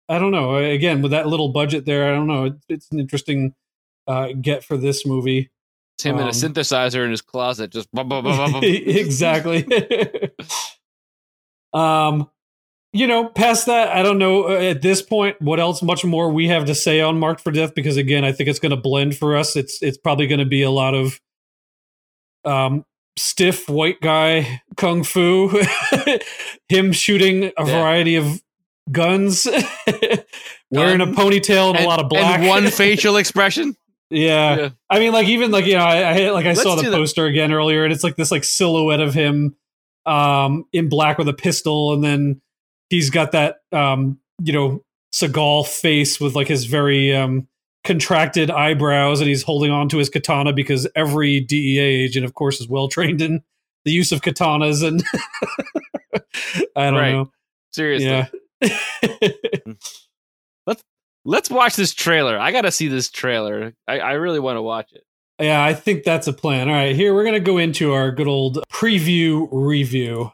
I 0.09 0.21
don't 0.21 0.31
know. 0.31 0.57
Again, 0.57 1.03
with 1.03 1.11
that 1.11 1.27
little 1.27 1.49
budget 1.49 1.85
there, 1.85 2.13
I 2.13 2.15
don't 2.15 2.29
know. 2.29 2.45
It, 2.45 2.55
it's 2.69 2.93
an 2.93 3.01
interesting 3.01 3.55
uh, 4.07 4.29
get 4.41 4.63
for 4.63 4.77
this 4.77 5.05
movie. 5.05 5.51
It's 5.97 6.05
him 6.05 6.17
and 6.17 6.25
Um, 6.25 6.29
a 6.29 6.33
synthesizer 6.33 7.05
in 7.05 7.11
his 7.11 7.23
closet, 7.23 7.73
just 7.73 7.91
bum, 7.91 8.09
bum, 8.09 8.23
bum, 8.23 8.37
bum, 8.37 8.53
bum. 8.53 8.61
exactly. 8.65 9.67
um, 11.73 12.31
you 12.97 13.07
know, 13.07 13.29
past 13.29 13.67
that, 13.67 13.89
I 13.89 14.03
don't 14.03 14.19
know 14.19 14.49
uh, 14.49 14.61
at 14.61 14.83
this 14.83 15.03
point 15.03 15.41
what 15.41 15.61
else 15.61 15.83
much 15.83 16.05
more 16.05 16.31
we 16.31 16.49
have 16.49 16.65
to 16.67 16.75
say 16.75 17.01
on 17.01 17.19
Marked 17.19 17.41
for 17.41 17.51
Death 17.53 17.75
because 17.75 17.97
again, 17.97 18.25
I 18.25 18.33
think 18.33 18.49
it's 18.49 18.59
going 18.59 18.71
to 18.71 18.77
blend 18.77 19.17
for 19.17 19.37
us. 19.37 19.57
It's 19.57 19.83
it's 19.83 19.99
probably 19.99 20.27
going 20.27 20.39
to 20.41 20.45
be 20.47 20.63
a 20.63 20.71
lot 20.71 20.95
of 20.95 21.21
um 22.45 22.85
stiff 23.17 23.69
white 23.69 24.01
guy 24.01 24.61
kung 24.77 25.03
fu, 25.03 25.63
him 26.69 26.93
shooting 26.93 27.45
a 27.45 27.53
Yeah. 27.59 27.65
variety 27.65 28.17
of 28.17 28.43
guns, 28.93 29.47
wearing 30.71 31.01
a 31.01 31.07
ponytail 31.07 31.71
and, 31.71 31.77
and, 31.79 31.85
a 31.87 31.89
lot 31.89 32.01
of 32.01 32.09
black, 32.09 32.41
and 32.41 32.49
one 32.49 32.67
facial 32.71 33.17
expression. 33.17 33.75
yeah. 34.11 34.57
Yeah. 34.57 34.69
I 34.91 34.99
mean, 35.01 35.13
like 35.13 35.29
even 35.29 35.51
like 35.51 35.67
you 35.67 35.75
know, 35.75 35.85
I, 35.85 36.27
I 36.27 36.31
like 36.31 36.45
I 36.47 36.51
Let's 36.51 36.63
saw 36.63 36.77
the 36.77 36.83
do 36.83 36.91
that. 36.91 36.97
poster 36.97 37.27
again 37.27 37.53
earlier, 37.53 37.85
and 37.85 37.93
it's 37.93 38.05
like 38.05 38.17
this 38.17 38.31
like 38.31 38.45
silhouette 38.45 39.01
of 39.01 39.15
him, 39.15 39.57
um, 40.05 40.65
in 40.73 40.89
black 40.89 41.19
with 41.19 41.29
a 41.29 41.33
pistol, 41.33 41.93
and 41.95 42.05
then 42.05 42.41
he's 42.91 43.11
got 43.11 43.33
that 43.33 43.57
um, 43.73 44.19
you 44.43 44.53
know, 44.53 44.83
Seagal 45.15 45.67
face 45.69 46.21
with 46.21 46.35
like 46.35 46.49
his 46.49 46.65
very 46.67 47.15
um 47.15 47.47
contracted 47.85 48.51
eyebrows, 48.51 49.21
and 49.21 49.29
he's 49.29 49.43
holding 49.43 49.71
on 49.71 49.89
to 49.91 49.99
his 49.99 50.09
katana 50.11 50.53
because 50.53 50.87
every 50.97 51.41
DEA 51.41 51.79
agent, 51.79 52.25
of 52.25 52.35
course, 52.35 52.61
is 52.61 52.69
well 52.69 52.89
trained 52.89 53.23
in 53.23 53.43
the 53.85 53.93
use 53.93 54.11
of 54.13 54.21
katanas, 54.23 54.83
and 54.87 55.03
I 56.77 56.91
don't 56.91 56.95
Right. 56.95 57.13
know. 57.13 57.31
Seriously. 57.73 58.07
Yeah. 58.09 58.27
Let's 61.29 61.51
watch 61.51 61.75
this 61.75 61.93
trailer. 61.93 62.39
I 62.39 62.53
got 62.53 62.63
to 62.63 62.71
see 62.71 62.87
this 62.87 63.11
trailer. 63.11 63.73
I, 63.89 63.99
I 63.99 64.13
really 64.13 64.39
want 64.39 64.59
to 64.59 64.63
watch 64.63 64.93
it. 64.93 65.03
Yeah, 65.41 65.63
I 65.63 65.75
think 65.75 66.05
that's 66.05 66.29
a 66.29 66.33
plan. 66.33 66.69
All 66.69 66.75
right, 66.75 66.95
here 66.95 67.13
we're 67.15 67.25
going 67.25 67.35
to 67.35 67.41
go 67.41 67.59
into 67.59 67.93
our 67.93 68.13
good 68.13 68.29
old 68.29 68.59
preview 68.73 69.49
review. 69.51 70.31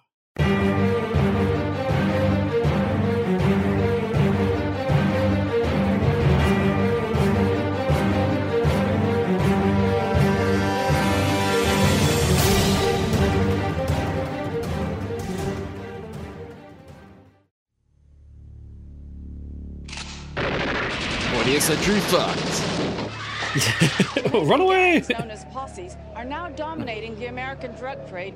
Century 21.62 22.00
Fox. 22.00 22.60
Run 24.32 24.60
away! 24.62 25.00
known 25.16 25.30
as 25.30 25.44
posses 25.44 25.96
are 26.16 26.24
now 26.24 26.48
dominating 26.48 27.16
the 27.20 27.26
American 27.26 27.72
drug 27.76 28.08
trade. 28.08 28.34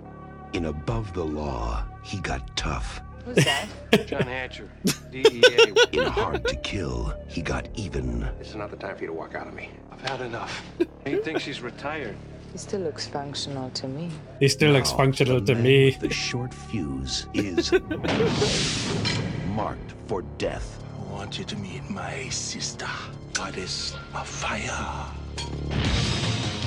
In 0.53 0.67
Above 0.67 1.13
the 1.13 1.25
Law, 1.25 1.85
he 2.05 2.21
got 2.21 2.57
tough. 2.57 3.01
Who's 3.25 3.45
that? 3.45 3.67
John 4.07 4.23
Hatcher, 4.23 4.71
DEA. 5.11 5.75
In 5.91 6.05
Hard 6.05 6.47
to 6.47 6.55
Kill, 6.55 7.13
he 7.27 7.43
got 7.43 7.69
even. 7.75 8.21
This 8.39 8.51
is 8.51 8.55
not 8.55 8.71
the 8.71 8.77
time 8.77 8.95
for 8.95 9.01
you 9.01 9.09
to 9.09 9.13
walk 9.13 9.35
out 9.35 9.49
of 9.49 9.55
me. 9.55 9.71
I've 9.91 10.03
had 10.03 10.21
enough. 10.21 10.63
He 11.05 11.17
thinks 11.17 11.45
he's 11.45 11.61
retired. 11.61 12.15
He 12.53 12.59
still 12.59 12.83
looks 12.83 13.09
functional 13.09 13.71
to 13.71 13.89
me. 13.89 14.09
He 14.39 14.47
still 14.47 14.71
looks 14.71 14.93
functional 14.93 15.41
to 15.41 15.55
me. 15.57 15.97
The 16.01 16.11
short 16.11 16.55
fuse 16.55 17.27
is 17.35 17.73
marked 19.49 19.95
for 20.07 20.23
death. 20.39 20.76
I 21.17 21.21
want 21.21 21.39
you 21.39 21.45
to 21.47 21.57
meet 21.57 21.89
my 21.89 22.29
sister, 22.29 22.87
goddess 23.33 23.97
of 24.15 24.29
fire. 24.29 25.07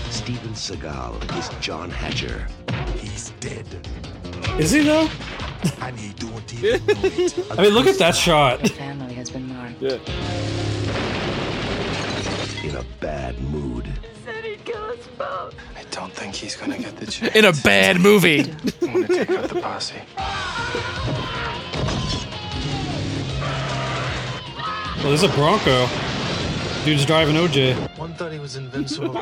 Steven 0.10 0.54
Seagal 0.54 1.38
is 1.38 1.50
John 1.64 1.92
Hatcher. 1.92 2.48
He's 2.98 3.30
dead, 3.42 3.68
Is 4.58 4.72
he 4.72 4.82
though? 4.82 5.08
and 5.82 6.00
he 6.00 6.14
don't 6.14 6.54
even 6.56 6.84
know 6.84 6.94
it. 7.04 7.52
I 7.60 7.62
mean, 7.62 7.74
look 7.76 7.86
at 7.86 8.00
that 8.00 8.16
shot. 8.16 8.62
The 8.64 8.70
family 8.70 9.14
has 9.14 9.30
been 9.30 9.48
marked. 9.50 9.80
Yeah. 9.84 10.00
In 12.68 12.76
a 12.76 12.84
bad 13.00 13.40
mood. 13.52 13.88
Said 14.26 14.44
he'd 14.46 14.66
kill 14.66 14.84
us 14.84 15.08
both. 15.16 15.54
I 15.78 15.84
don't 15.92 16.12
think 16.12 16.34
he's 16.34 16.56
gonna 16.56 16.80
get 16.80 16.98
the 16.98 17.06
chance. 17.06 17.36
In 17.36 17.46
a 17.46 17.54
bad 17.54 18.02
movie. 18.02 18.52
I'm 18.82 18.94
gonna 18.94 19.08
take 19.10 19.30
out 19.30 19.48
the 19.48 19.62
posse. 19.62 20.02
Well, 25.00 25.08
there's 25.08 25.24
a 25.24 25.30
Bronco. 25.30 25.88
Dude's 26.84 27.06
driving 27.06 27.36
OJ. 27.36 27.98
One 27.98 28.14
thought 28.16 28.34
he 28.34 28.40
was 28.40 28.58
invincible. 28.58 29.14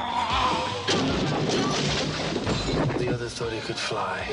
The 2.98 3.10
other 3.14 3.30
thought 3.30 3.52
he 3.54 3.60
could 3.60 3.76
fly. 3.76 4.26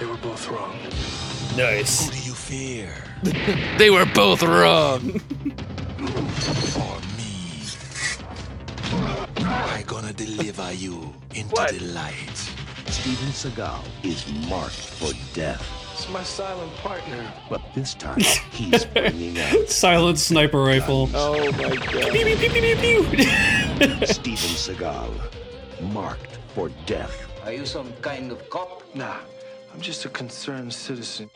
They 0.00 0.06
were 0.06 0.16
both 0.16 0.48
wrong. 0.48 0.74
Nice. 1.54 2.06
Who 2.06 2.12
do 2.12 2.18
you 2.26 2.32
fear? 2.32 2.94
they 3.78 3.90
were 3.90 4.06
both 4.06 4.42
wrong. 4.42 5.18
For 6.72 7.00
me. 7.18 7.62
I 9.44 9.84
gonna 9.86 10.14
deliver 10.14 10.72
you 10.72 11.12
into 11.34 11.66
the 11.78 11.84
light. 11.92 12.36
Steven 12.86 13.28
Seagal 13.28 13.84
is 14.02 14.26
marked 14.48 14.72
for 14.72 15.12
death. 15.34 15.77
It's 15.98 16.08
my 16.10 16.22
silent 16.22 16.72
partner. 16.76 17.28
But 17.50 17.60
this 17.74 17.92
time, 17.94 18.20
he's 18.52 18.84
bringing 18.94 19.36
out 19.40 19.68
Silent 19.68 20.20
sniper 20.20 20.62
rifle. 20.62 21.10
Oh 21.12 21.50
my 21.50 21.74
god. 21.74 22.12
Pew, 22.12 22.24
pew, 22.24 22.36
pew, 22.36 22.76
pew, 22.76 22.76
pew. 22.76 24.06
Steven 24.06 24.54
Seagal, 24.54 25.12
marked 25.92 26.38
for 26.54 26.68
death. 26.86 27.28
Are 27.42 27.52
you 27.52 27.66
some 27.66 27.92
kind 27.94 28.30
of 28.30 28.48
cop? 28.48 28.84
Nah, 28.94 29.16
I'm 29.74 29.80
just 29.80 30.04
a 30.04 30.08
concerned 30.08 30.72
citizen. 30.72 31.28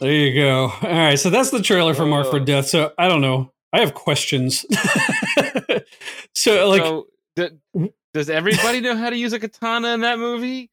There 0.00 0.10
you 0.10 0.32
go. 0.40 0.70
All 0.70 0.88
right, 0.88 1.18
so 1.18 1.28
that's 1.28 1.50
the 1.50 1.60
trailer 1.60 1.92
for 1.92 2.06
Mark 2.06 2.30
for 2.30 2.40
oh. 2.40 2.44
Death. 2.44 2.68
So 2.68 2.94
I 2.96 3.08
don't 3.08 3.20
know. 3.20 3.52
I 3.74 3.80
have 3.80 3.92
questions. 3.92 4.64
so 6.34 6.66
like, 6.70 6.80
so, 6.80 7.08
d- 7.36 7.90
does 8.14 8.30
everybody 8.30 8.80
know 8.80 8.96
how 8.96 9.10
to 9.10 9.16
use 9.16 9.34
a 9.34 9.38
katana 9.38 9.88
in 9.88 10.00
that 10.00 10.18
movie? 10.18 10.70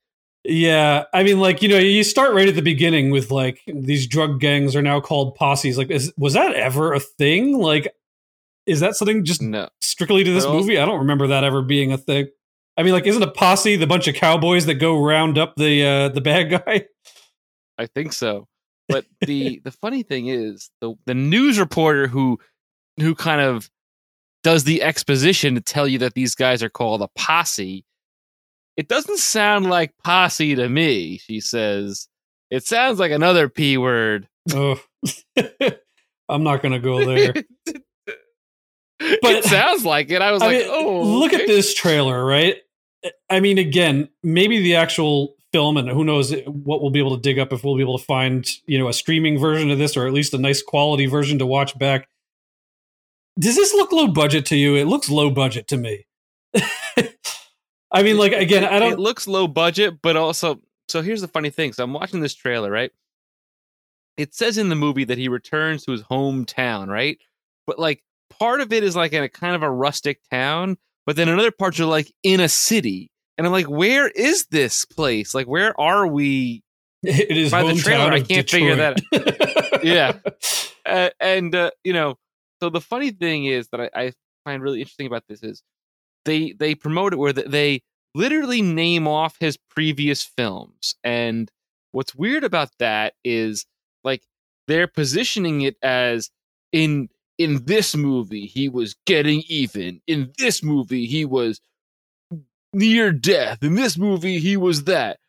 Yeah, 0.47 1.05
I 1.13 1.23
mean, 1.23 1.39
like 1.39 1.61
you 1.61 1.69
know, 1.69 1.77
you 1.77 2.03
start 2.03 2.33
right 2.33 2.47
at 2.47 2.55
the 2.55 2.61
beginning 2.61 3.09
with 3.09 3.31
like 3.31 3.61
these 3.67 4.07
drug 4.07 4.39
gangs 4.39 4.75
are 4.75 4.81
now 4.81 4.99
called 5.01 5.35
posses. 5.35 5.77
Like, 5.77 5.89
is, 5.89 6.13
was 6.17 6.33
that 6.33 6.53
ever 6.53 6.93
a 6.93 6.99
thing? 6.99 7.57
Like, 7.57 7.93
is 8.65 8.79
that 8.79 8.95
something 8.95 9.25
just 9.25 9.41
No. 9.41 9.69
strictly 9.81 10.23
to 10.23 10.31
this 10.31 10.45
movie? 10.45 10.77
I 10.77 10.85
don't 10.85 10.99
remember 10.99 11.27
that 11.27 11.43
ever 11.43 11.61
being 11.61 11.91
a 11.91 11.97
thing. 11.97 12.27
I 12.77 12.83
mean, 12.83 12.93
like, 12.93 13.07
isn't 13.07 13.23
a 13.23 13.31
posse 13.31 13.75
the 13.77 13.87
bunch 13.87 14.07
of 14.07 14.15
cowboys 14.15 14.65
that 14.65 14.75
go 14.75 15.01
round 15.03 15.37
up 15.37 15.55
the 15.55 15.83
uh, 15.85 16.09
the 16.09 16.21
bad 16.21 16.49
guy? 16.49 16.85
I 17.77 17.87
think 17.87 18.13
so. 18.13 18.47
But 18.87 19.05
the 19.21 19.61
the 19.63 19.71
funny 19.71 20.03
thing 20.03 20.27
is 20.27 20.69
the 20.81 20.93
the 21.05 21.15
news 21.15 21.57
reporter 21.59 22.07
who 22.07 22.39
who 22.99 23.15
kind 23.15 23.41
of 23.41 23.69
does 24.43 24.63
the 24.63 24.83
exposition 24.83 25.55
to 25.55 25.61
tell 25.61 25.87
you 25.87 25.97
that 25.99 26.13
these 26.13 26.35
guys 26.35 26.61
are 26.61 26.69
called 26.69 27.01
a 27.01 27.07
posse. 27.15 27.83
It 28.77 28.87
doesn't 28.87 29.19
sound 29.19 29.67
like 29.67 29.93
posse 30.03 30.55
to 30.55 30.67
me, 30.67 31.17
she 31.17 31.39
says. 31.39 32.07
It 32.49 32.65
sounds 32.65 32.99
like 32.99 33.11
another 33.11 33.49
P 33.49 33.77
word. 33.77 34.27
Oh, 34.53 34.79
I'm 36.29 36.43
not 36.43 36.61
gonna 36.61 36.79
go 36.79 37.05
there. 37.05 37.33
But 38.97 39.35
it 39.35 39.43
sounds 39.43 39.83
like 39.83 40.09
it. 40.09 40.21
I 40.21 40.31
was 40.31 40.41
I 40.41 40.45
like, 40.47 40.57
mean, 40.59 40.67
oh, 40.71 41.01
look 41.03 41.33
at 41.33 41.47
this 41.47 41.73
trailer, 41.73 42.23
right? 42.23 42.55
I 43.29 43.41
mean, 43.41 43.57
again, 43.57 44.07
maybe 44.23 44.61
the 44.61 44.75
actual 44.75 45.35
film, 45.51 45.75
and 45.77 45.89
who 45.89 46.03
knows 46.05 46.33
what 46.45 46.81
we'll 46.81 46.91
be 46.91 46.99
able 46.99 47.15
to 47.15 47.21
dig 47.21 47.37
up 47.37 47.51
if 47.51 47.63
we'll 47.63 47.75
be 47.75 47.81
able 47.81 47.97
to 47.97 48.03
find, 48.05 48.47
you 48.67 48.79
know, 48.79 48.87
a 48.87 48.93
streaming 48.93 49.37
version 49.37 49.69
of 49.69 49.77
this 49.77 49.97
or 49.97 50.07
at 50.07 50.13
least 50.13 50.33
a 50.33 50.37
nice 50.37 50.63
quality 50.63 51.05
version 51.07 51.37
to 51.39 51.45
watch 51.45 51.77
back. 51.77 52.07
Does 53.37 53.55
this 53.57 53.73
look 53.73 53.91
low 53.91 54.07
budget 54.07 54.45
to 54.47 54.55
you? 54.55 54.75
It 54.75 54.85
looks 54.85 55.09
low 55.09 55.29
budget 55.29 55.67
to 55.67 55.77
me. 55.77 56.05
I 57.91 58.03
mean, 58.03 58.17
like 58.17 58.33
again, 58.33 58.63
I 58.65 58.79
don't. 58.79 58.93
It 58.93 58.99
looks 58.99 59.27
low 59.27 59.47
budget, 59.47 60.01
but 60.01 60.15
also. 60.17 60.61
So 60.87 61.01
here's 61.01 61.21
the 61.21 61.27
funny 61.27 61.49
thing. 61.49 61.73
So 61.73 61.83
I'm 61.83 61.93
watching 61.93 62.19
this 62.19 62.35
trailer, 62.35 62.69
right? 62.69 62.91
It 64.17 64.33
says 64.33 64.57
in 64.57 64.69
the 64.69 64.75
movie 64.75 65.03
that 65.03 65.17
he 65.17 65.27
returns 65.27 65.85
to 65.85 65.91
his 65.91 66.03
hometown, 66.03 66.87
right? 66.87 67.17
But 67.65 67.79
like 67.79 68.03
part 68.29 68.61
of 68.61 68.71
it 68.71 68.83
is 68.83 68.95
like 68.95 69.13
in 69.13 69.23
a 69.23 69.29
kind 69.29 69.55
of 69.55 69.63
a 69.63 69.69
rustic 69.69 70.19
town, 70.29 70.77
but 71.05 71.15
then 71.15 71.27
another 71.27 71.51
parts 71.51 71.79
are 71.79 71.85
like 71.85 72.11
in 72.23 72.39
a 72.39 72.49
city. 72.49 73.09
And 73.37 73.45
I'm 73.45 73.51
like, 73.51 73.69
where 73.69 74.07
is 74.07 74.45
this 74.45 74.85
place? 74.85 75.33
Like, 75.33 75.47
where 75.47 75.79
are 75.79 76.07
we? 76.07 76.63
It 77.03 77.37
is 77.37 77.51
by 77.51 77.61
the 77.61 77.75
trailer, 77.75 78.11
I 78.11 78.21
can't 78.21 78.49
figure 78.49 78.75
that 78.77 78.97
Detroit. 79.11 79.83
Yeah. 79.83 80.13
uh, 80.85 81.09
and 81.19 81.53
uh, 81.53 81.71
you 81.83 81.93
know, 81.93 82.17
so 82.59 82.69
the 82.69 82.81
funny 82.81 83.11
thing 83.11 83.45
is 83.45 83.67
that 83.67 83.81
I, 83.81 83.89
I 83.93 84.13
find 84.43 84.63
really 84.63 84.79
interesting 84.79 85.05
about 85.05 85.23
this 85.27 85.43
is 85.43 85.61
they 86.25 86.51
they 86.51 86.75
promote 86.75 87.13
it 87.13 87.17
where 87.17 87.33
they 87.33 87.81
literally 88.13 88.61
name 88.61 89.07
off 89.07 89.37
his 89.39 89.57
previous 89.57 90.23
films, 90.23 90.95
and 91.03 91.51
what's 91.91 92.15
weird 92.15 92.43
about 92.43 92.71
that 92.79 93.13
is 93.23 93.65
like 94.03 94.23
they're 94.67 94.87
positioning 94.87 95.61
it 95.61 95.77
as 95.81 96.29
in 96.71 97.09
in 97.37 97.65
this 97.65 97.95
movie 97.95 98.45
he 98.45 98.69
was 98.69 98.95
getting 99.05 99.43
even, 99.47 100.01
in 100.07 100.31
this 100.37 100.63
movie 100.63 101.05
he 101.05 101.25
was 101.25 101.61
near 102.73 103.11
death, 103.11 103.63
in 103.63 103.75
this 103.75 103.97
movie 103.97 104.39
he 104.39 104.57
was 104.57 104.83
that. 104.85 105.19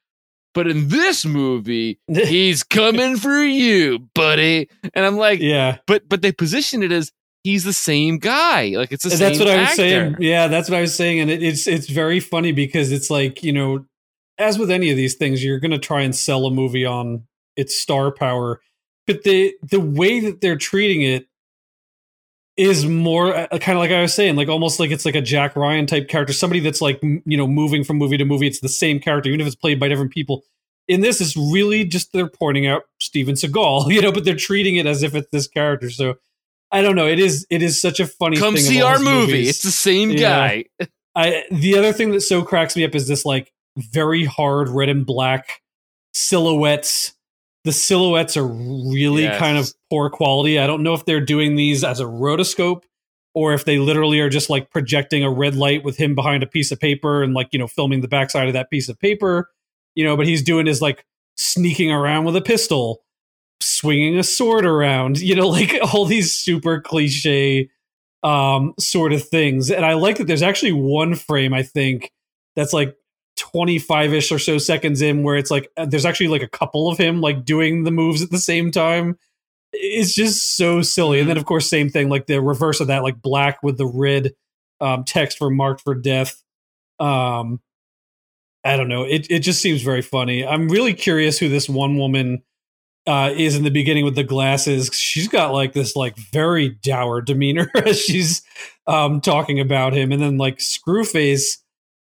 But 0.55 0.69
in 0.69 0.89
this 0.89 1.27
movie, 1.27 2.01
he's 2.09 2.63
coming 2.63 3.19
for 3.19 3.45
you, 3.45 4.09
buddy. 4.15 4.71
And 4.95 5.05
I'm 5.05 5.19
like, 5.19 5.39
yeah. 5.41 5.79
but 5.87 6.09
but 6.09 6.23
they 6.23 6.33
position 6.33 6.83
it 6.83 6.93
as 6.93 7.13
he's 7.47 7.65
the 7.65 7.73
same 7.73 8.19
guy. 8.19 8.75
Like 8.77 8.93
it's 8.93 9.05
the 9.05 9.11
And 9.11 9.19
same. 9.19 9.29
that's 9.29 9.39
what 9.39 9.49
I 9.49 9.57
was 9.61 9.65
actor. 9.71 9.77
saying. 9.77 10.17
Yeah, 10.21 10.49
that's 10.49 10.69
what 10.69 10.77
I 10.77 10.81
was 10.81 10.95
saying, 10.95 11.21
and 11.21 11.31
it, 11.31 11.43
it's 11.43 11.67
it's 11.67 11.89
very 11.89 12.21
funny 12.21 12.53
because 12.53 12.93
it's 12.93 13.11
like 13.11 13.43
you 13.43 13.53
know, 13.53 13.85
as 14.39 14.59
with 14.59 14.71
any 14.71 14.91
of 14.91 14.97
these 14.97 15.15
things, 15.15 15.43
you're 15.45 15.61
going 15.61 15.71
to 15.71 15.79
try 15.79 16.03
and 16.03 16.15
sell 16.15 16.47
a 16.47 16.51
movie 16.51 16.85
on 16.85 17.25
its 17.57 17.75
star 17.77 18.11
power, 18.11 18.61
but 19.07 19.23
the 19.23 19.55
the 19.63 19.81
way 19.81 20.21
that 20.21 20.41
they're 20.41 20.57
treating 20.59 21.03
it 21.03 21.27
is 22.57 22.87
more 22.87 23.35
uh, 23.37 23.47
kind 23.59 23.77
of 23.77 23.81
like 23.83 23.91
I 23.91 24.01
was 24.01 24.15
saying, 24.15 24.37
like 24.37 24.49
almost 24.49 24.81
like 24.81 24.91
it's 24.91 25.05
like 25.05 25.15
a 25.15 25.21
Jack 25.21 25.57
Ryan 25.57 25.87
type 25.87 26.09
character, 26.09 26.33
somebody 26.33 26.61
that's 26.61 26.81
like 26.81 26.99
m- 27.03 27.23
you 27.27 27.37
know 27.37 27.47
moving 27.47 27.85
from 27.85 27.99
movie 27.99 28.17
to 28.17 28.25
movie. 28.25 28.47
It's 28.47 28.61
the 28.61 28.69
same 28.69 28.99
character, 28.99 29.29
even 29.29 29.41
if 29.41 29.47
it's 29.47 29.57
played 29.57 29.79
by 29.79 29.89
different 29.89 30.11
people. 30.13 30.43
In 30.89 31.01
this, 31.01 31.21
it's 31.21 31.37
really 31.37 31.85
just 31.85 32.13
they're 32.13 32.29
pointing 32.29 32.67
out 32.67 32.83
Steven 33.01 33.35
Seagal, 33.35 33.91
you 33.93 34.01
know, 34.01 34.13
but 34.13 34.25
they're 34.25 34.37
treating 34.37 34.77
it 34.77 34.87
as 34.87 35.03
if 35.03 35.15
it's 35.15 35.29
this 35.31 35.49
character. 35.49 35.91
So 35.91 36.15
I 36.73 36.83
don't 36.83 36.97
know. 36.97 37.07
It 37.07 37.19
is 37.21 37.47
it 37.51 37.63
is 37.63 37.81
such 37.81 38.01
a 38.01 38.07
funny. 38.07 38.37
Come 38.37 38.55
thing 38.55 38.65
see 38.65 38.83
our 38.83 38.99
movie. 38.99 39.11
movies. 39.33 39.49
It's 39.51 39.63
the 39.63 39.71
same 39.71 40.11
Yeah. 40.11 40.19
guy. 40.19 40.65
I 41.15 41.45
the 41.51 41.79
other 41.79 41.93
thing 41.93 42.11
that 42.11 42.21
so 42.23 42.43
cracks 42.43 42.77
me 42.77 42.85
up 42.85 42.95
is 42.95 43.09
this 43.09 43.25
like 43.25 43.53
very 43.79 44.25
hard 44.25 44.69
red 44.69 44.89
and 44.89 45.05
black 45.07 45.61
silhouettes 46.15 47.13
the 47.65 47.73
silhouettes 47.73 48.37
are 48.37 48.47
really 48.47 49.25
Yes. 49.25 49.39
kind 49.41 49.59
of 49.59 49.69
poor 49.91 50.09
quality. 50.09 50.57
I 50.61 50.69
don't 50.69 50.85
know 50.85 50.95
if 50.95 51.05
they're 51.05 51.21
doing 51.21 51.57
these 51.57 51.83
as 51.83 51.99
a 51.99 52.05
rotoscope 52.05 52.83
or 53.35 53.55
if 53.55 53.65
they 53.65 53.79
literally 53.79 54.21
are 54.21 54.29
just 54.29 54.49
like 54.49 54.71
projecting 54.71 55.25
a 55.25 55.31
red 55.31 55.57
light 55.57 55.83
with 55.85 55.97
him 55.97 56.15
behind 56.15 56.45
a 56.45 56.47
piece 56.47 56.71
of 56.71 56.79
paper 56.79 57.25
and 57.25 57.35
like, 57.35 57.49
you 57.51 57.59
know, 57.59 57.67
filming 57.67 58.03
the 58.03 58.09
backside 58.09 58.47
of 58.47 58.53
that 58.53 58.71
piece 58.71 58.89
of 58.89 58.97
paper, 59.01 59.51
you 59.97 60.05
know, 60.05 60.17
but 60.17 60.29
he's 60.29 60.43
doing 60.45 60.69
is 60.69 60.81
like 60.81 61.05
sneaking 61.37 61.91
around 61.91 62.25
with 62.25 62.37
a 62.37 62.41
pistol, 62.41 63.03
swinging 63.67 64.19
a 64.19 64.23
sword 64.23 64.65
around, 64.65 65.19
you 65.19 65.35
know, 65.35 65.49
like 65.59 65.75
all 65.93 66.05
these 66.05 66.33
super 66.33 66.81
cliche 66.81 67.71
um 68.23 68.75
sort 68.79 69.13
of 69.13 69.23
things. 69.23 69.71
And 69.71 69.85
I 69.85 69.95
like 69.95 70.19
that 70.19 70.27
there's 70.27 70.43
actually 70.43 70.73
one 70.73 71.15
frame 71.15 71.53
I 71.55 71.63
think 71.63 72.11
that's 72.57 72.73
like 72.73 72.97
25ish 73.39 74.33
or 74.33 74.39
so 74.39 74.59
seconds 74.59 75.03
in 75.03 75.23
where 75.23 75.37
it's 75.37 75.51
like 75.51 75.71
uh, 75.77 75.85
there's 75.85 76.07
actually 76.07 76.29
like 76.29 76.43
a 76.43 76.49
couple 76.49 76.89
of 76.89 76.99
him 76.99 77.21
like 77.21 77.45
doing 77.45 77.85
the 77.85 77.91
moves 77.91 78.23
at 78.23 78.31
the 78.31 78.39
same 78.39 78.71
time. 78.71 79.19
It's 79.73 80.15
just 80.15 80.57
so 80.57 80.81
silly. 80.83 81.21
And 81.21 81.29
then 81.29 81.37
of 81.37 81.45
course 81.45 81.69
same 81.69 81.91
thing 81.91 82.09
like 82.09 82.27
the 82.27 82.41
reverse 82.41 82.81
of 82.81 82.87
that 82.87 83.03
like 83.03 83.21
black 83.21 83.63
with 83.63 83.77
the 83.77 83.87
red 83.87 84.33
um 84.81 85.05
text 85.05 85.39
for 85.39 85.51
marked 85.51 85.83
for 85.83 85.95
death. 85.95 86.43
Um 86.99 87.61
i 88.65 88.77
don't 88.77 88.89
know. 88.89 89.05
It 89.05 89.31
it 89.31 89.41
just 89.41 89.61
seems 89.61 89.83
very 89.83 90.03
funny. 90.03 90.45
I'm 90.45 90.69
really 90.69 90.95
curious 90.95 91.39
who 91.39 91.49
this 91.49 91.69
one 91.69 91.99
woman 91.99 92.43
uh 93.07 93.33
is 93.37 93.57
in 93.57 93.63
the 93.63 93.71
beginning 93.71 94.05
with 94.05 94.15
the 94.15 94.25
glasses 94.25 94.91
she's 94.93 95.29
got 95.29 95.53
like 95.53 95.73
this 95.73 95.95
like 95.95 96.17
very 96.33 96.71
dour 96.83 97.21
demeanor 97.21 97.71
as 97.85 98.01
she's 98.01 98.43
um 98.87 99.21
talking 99.21 99.61
about 99.61 99.93
him 99.93 100.13
and 100.13 100.21
then 100.21 100.39
like 100.39 100.59
screwface 100.59 101.59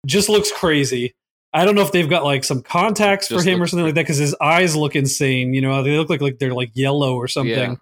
just 0.07 0.29
looks 0.29 0.51
crazy 0.53 1.15
I 1.53 1.65
don't 1.65 1.75
know 1.75 1.83
if 1.83 1.93
they've 1.93 2.09
got 2.09 2.25
like 2.25 2.45
some 2.45 2.63
contacts 2.63 3.29
for 3.29 3.43
him 3.43 3.63
or 3.63 3.67
something 3.67 3.87
like 3.87 3.95
that 3.95 4.03
because 4.03 4.19
his 4.19 4.37
eyes 4.41 4.77
look 4.77 4.95
insane. 4.95 5.55
You 5.55 5.63
know, 5.63 5.83
they 5.83 5.97
look 5.97 6.11
like 6.11 6.21
like 6.21 6.39
they're 6.39 6.55
like 6.55 6.71
yellow 6.75 7.15
or 7.15 7.27
something. 7.27 7.73
Yeah. 7.73 7.77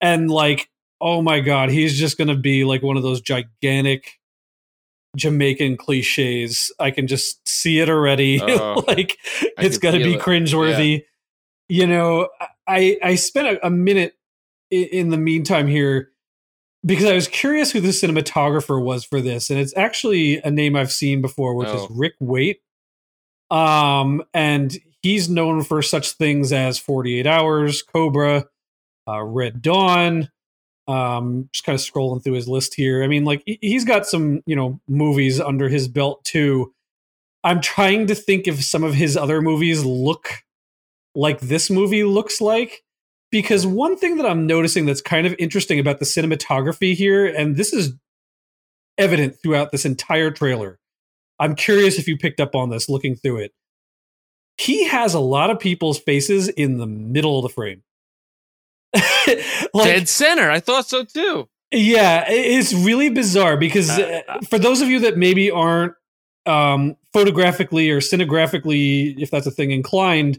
And 0.00 0.30
like, 0.30 0.68
oh 1.00 1.20
my 1.20 1.40
god, 1.40 1.70
he's 1.70 1.98
just 1.98 2.16
gonna 2.16 2.36
be 2.36 2.64
like 2.64 2.82
one 2.82 2.96
of 2.96 3.02
those 3.02 3.20
gigantic 3.20 4.20
Jamaican 5.16 5.78
cliches. 5.78 6.70
I 6.78 6.92
can 6.92 7.08
just 7.08 7.46
see 7.46 7.80
it 7.80 7.88
already. 7.88 8.40
Oh, 8.48 8.84
like 8.86 9.18
I 9.58 9.64
it's 9.64 9.78
gonna 9.78 9.98
be 9.98 10.14
it. 10.14 10.20
cringeworthy. 10.20 11.04
You 11.68 11.86
know, 11.86 12.28
I 12.66 12.98
I 13.02 13.14
spent 13.14 13.48
a, 13.48 13.66
a 13.66 13.70
minute 13.70 14.14
in, 14.70 14.84
in 14.84 15.08
the 15.10 15.16
meantime 15.16 15.66
here 15.66 16.10
because 16.84 17.04
I 17.06 17.14
was 17.14 17.28
curious 17.28 17.70
who 17.70 17.80
the 17.80 17.88
cinematographer 17.88 18.82
was 18.82 19.04
for 19.04 19.20
this, 19.20 19.50
and 19.50 19.58
it's 19.58 19.76
actually 19.76 20.38
a 20.38 20.50
name 20.50 20.76
I've 20.76 20.92
seen 20.92 21.22
before, 21.22 21.54
which 21.54 21.68
is 21.68 21.82
Oh. 21.82 21.88
Ric 21.90 22.14
Waite. 22.20 22.60
Um, 23.50 24.22
and 24.32 24.76
he's 25.02 25.28
known 25.28 25.62
for 25.62 25.82
such 25.82 26.12
things 26.12 26.52
as 26.52 26.78
48 26.78 27.26
Hours, 27.26 27.82
Cobra, 27.82 28.46
uh, 29.06 29.22
Red 29.22 29.60
Dawn. 29.62 30.30
Um, 30.88 31.48
just 31.52 31.64
kind 31.64 31.74
of 31.78 31.80
scrolling 31.80 32.24
through 32.24 32.32
his 32.32 32.48
list 32.48 32.74
here. 32.74 33.04
I 33.04 33.06
mean, 33.06 33.24
like 33.24 33.42
he's 33.46 33.84
got 33.84 34.06
some, 34.06 34.42
you 34.46 34.56
know, 34.56 34.80
movies 34.88 35.40
under 35.40 35.68
his 35.68 35.86
belt 35.86 36.24
too. 36.24 36.74
I'm 37.44 37.60
trying 37.60 38.06
to 38.08 38.14
think 38.14 38.48
if 38.48 38.64
some 38.64 38.82
of 38.82 38.94
his 38.94 39.16
other 39.16 39.40
movies 39.40 39.84
look 39.84 40.30
like 41.14 41.40
this 41.40 41.70
movie 41.70 42.04
looks 42.04 42.40
like. 42.40 42.82
Because 43.30 43.66
one 43.66 43.96
thing 43.96 44.18
that 44.18 44.26
I'm 44.26 44.46
noticing 44.46 44.84
that's 44.84 45.00
kind 45.00 45.26
of 45.26 45.34
interesting 45.38 45.78
about 45.78 46.00
the 46.00 46.04
cinematography 46.04 46.94
here, 46.94 47.24
and 47.24 47.56
this 47.56 47.72
is 47.72 47.94
evident 48.98 49.36
throughout 49.42 49.72
this 49.72 49.86
entire 49.86 50.30
trailer. 50.30 50.78
I'm 51.38 51.54
curious 51.54 51.98
if 51.98 52.06
you 52.06 52.18
picked 52.18 52.40
up 52.40 52.54
on 52.54 52.68
this 52.68 52.90
looking 52.90 53.16
through 53.16 53.38
it. 53.38 53.52
He 54.58 54.84
has 54.84 55.14
a 55.14 55.18
lot 55.18 55.48
of 55.48 55.58
people's 55.58 55.98
faces 55.98 56.48
in 56.48 56.76
the 56.76 56.86
middle 56.86 57.38
of 57.38 57.42
the 57.44 57.48
frame. 57.48 57.82
like, 59.72 59.86
Dead 59.86 60.08
center. 60.10 60.50
I 60.50 60.60
thought 60.60 60.86
so 60.86 61.04
too. 61.04 61.48
yeah, 61.70 62.26
it's 62.28 62.74
really 62.74 63.08
bizarre 63.08 63.56
because 63.56 63.88
Uh, 63.90 64.20
uh, 64.28 64.40
for 64.50 64.58
those 64.58 64.82
of 64.82 64.88
you 64.88 65.00
that 65.00 65.16
maybe 65.16 65.50
aren't 65.50 65.94
um, 66.44 66.96
photographically 67.14 67.88
or 67.90 68.00
cinegraphically, 68.00 69.14
if 69.18 69.30
that's 69.30 69.46
a 69.46 69.50
thing, 69.50 69.70
inclined, 69.70 70.38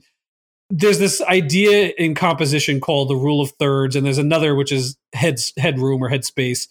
there's 0.75 0.97
this 0.97 1.21
idea 1.21 1.93
in 1.99 2.15
composition 2.15 2.79
called 2.81 3.07
the 3.07 3.15
rule 3.15 3.41
of 3.41 3.51
thirds, 3.51 3.95
and 3.95 4.03
there's 4.03 4.17
another 4.17 4.55
which 4.55 4.71
is 4.71 4.97
heads 5.13 5.53
headroom 5.57 6.03
or 6.03 6.09
headspace. 6.09 6.67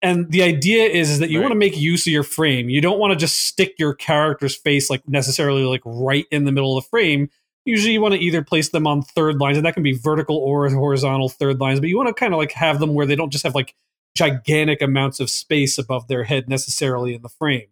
And 0.00 0.30
the 0.30 0.42
idea 0.42 0.84
is, 0.84 1.10
is 1.10 1.18
that 1.18 1.28
you 1.30 1.38
Right. 1.38 1.44
want 1.44 1.52
to 1.52 1.58
make 1.58 1.76
use 1.78 2.06
of 2.06 2.12
your 2.12 2.22
frame. 2.22 2.70
You 2.70 2.80
don't 2.80 2.98
want 2.98 3.12
to 3.12 3.18
just 3.18 3.42
stick 3.46 3.74
your 3.78 3.94
character's 3.94 4.56
face 4.56 4.88
like 4.88 5.06
necessarily 5.06 5.64
like 5.64 5.82
right 5.84 6.24
in 6.30 6.44
the 6.44 6.52
middle 6.52 6.76
of 6.76 6.84
the 6.84 6.88
frame. 6.88 7.28
Usually 7.66 7.92
you 7.92 8.00
want 8.00 8.14
to 8.14 8.20
either 8.20 8.42
place 8.42 8.70
them 8.70 8.86
on 8.86 9.02
third 9.02 9.36
lines, 9.40 9.58
and 9.58 9.66
that 9.66 9.74
can 9.74 9.82
be 9.82 9.92
vertical 9.92 10.36
or 10.38 10.68
horizontal 10.70 11.28
third 11.28 11.60
lines, 11.60 11.80
but 11.80 11.90
you 11.90 11.96
want 11.98 12.08
to 12.08 12.14
kind 12.14 12.32
of 12.32 12.38
like 12.38 12.52
have 12.52 12.78
them 12.80 12.94
where 12.94 13.04
they 13.06 13.16
don't 13.16 13.30
just 13.30 13.44
have 13.44 13.54
like 13.54 13.74
gigantic 14.16 14.80
amounts 14.80 15.20
of 15.20 15.28
space 15.28 15.76
above 15.76 16.08
their 16.08 16.24
head 16.24 16.48
necessarily 16.48 17.14
in 17.14 17.20
the 17.22 17.28
frame. 17.28 17.66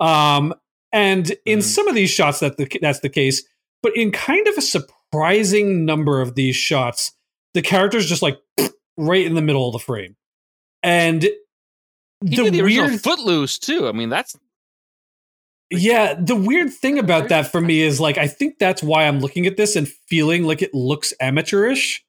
Um, 0.00 0.54
and 0.90 1.34
in 1.44 1.58
Mhm. 1.58 1.62
some 1.62 1.88
of 1.88 1.94
these 1.94 2.10
shots, 2.10 2.40
that 2.40 2.56
the, 2.56 2.68
that's 2.80 3.00
the 3.00 3.08
case. 3.08 3.42
But 3.82 3.96
in 3.96 4.10
kind 4.12 4.46
of 4.46 4.56
a 4.56 4.62
surprising 5.12 5.84
number 5.84 6.20
of 6.20 6.34
these 6.34 6.56
shots, 6.56 7.12
the 7.54 7.62
character's 7.62 8.06
just 8.08 8.22
like 8.22 8.38
right 8.96 9.24
in 9.26 9.34
the 9.34 9.42
middle 9.42 9.66
of 9.68 9.72
the 9.72 9.78
frame. 9.78 10.16
And 10.82 11.22
He 11.22 11.32
the 12.36 12.50
the 12.50 12.62
weird 12.62 13.00
Footloose 13.00 13.58
too. 13.58 13.88
I 13.88 13.92
mean, 13.92 14.08
that's 14.08 14.36
yeah, 15.70 16.14
the 16.14 16.36
weird 16.36 16.72
thing 16.72 16.98
about 16.98 17.28
that 17.30 17.50
for 17.50 17.60
me 17.60 17.80
is 17.82 18.00
like 18.00 18.18
I 18.18 18.26
think 18.26 18.58
that's 18.58 18.82
why 18.82 19.06
I'm 19.06 19.20
looking 19.20 19.46
at 19.46 19.56
this 19.56 19.76
and 19.76 19.88
feeling 19.88 20.44
like 20.44 20.62
it 20.62 20.74
looks 20.74 21.14
amateurish. 21.20 22.04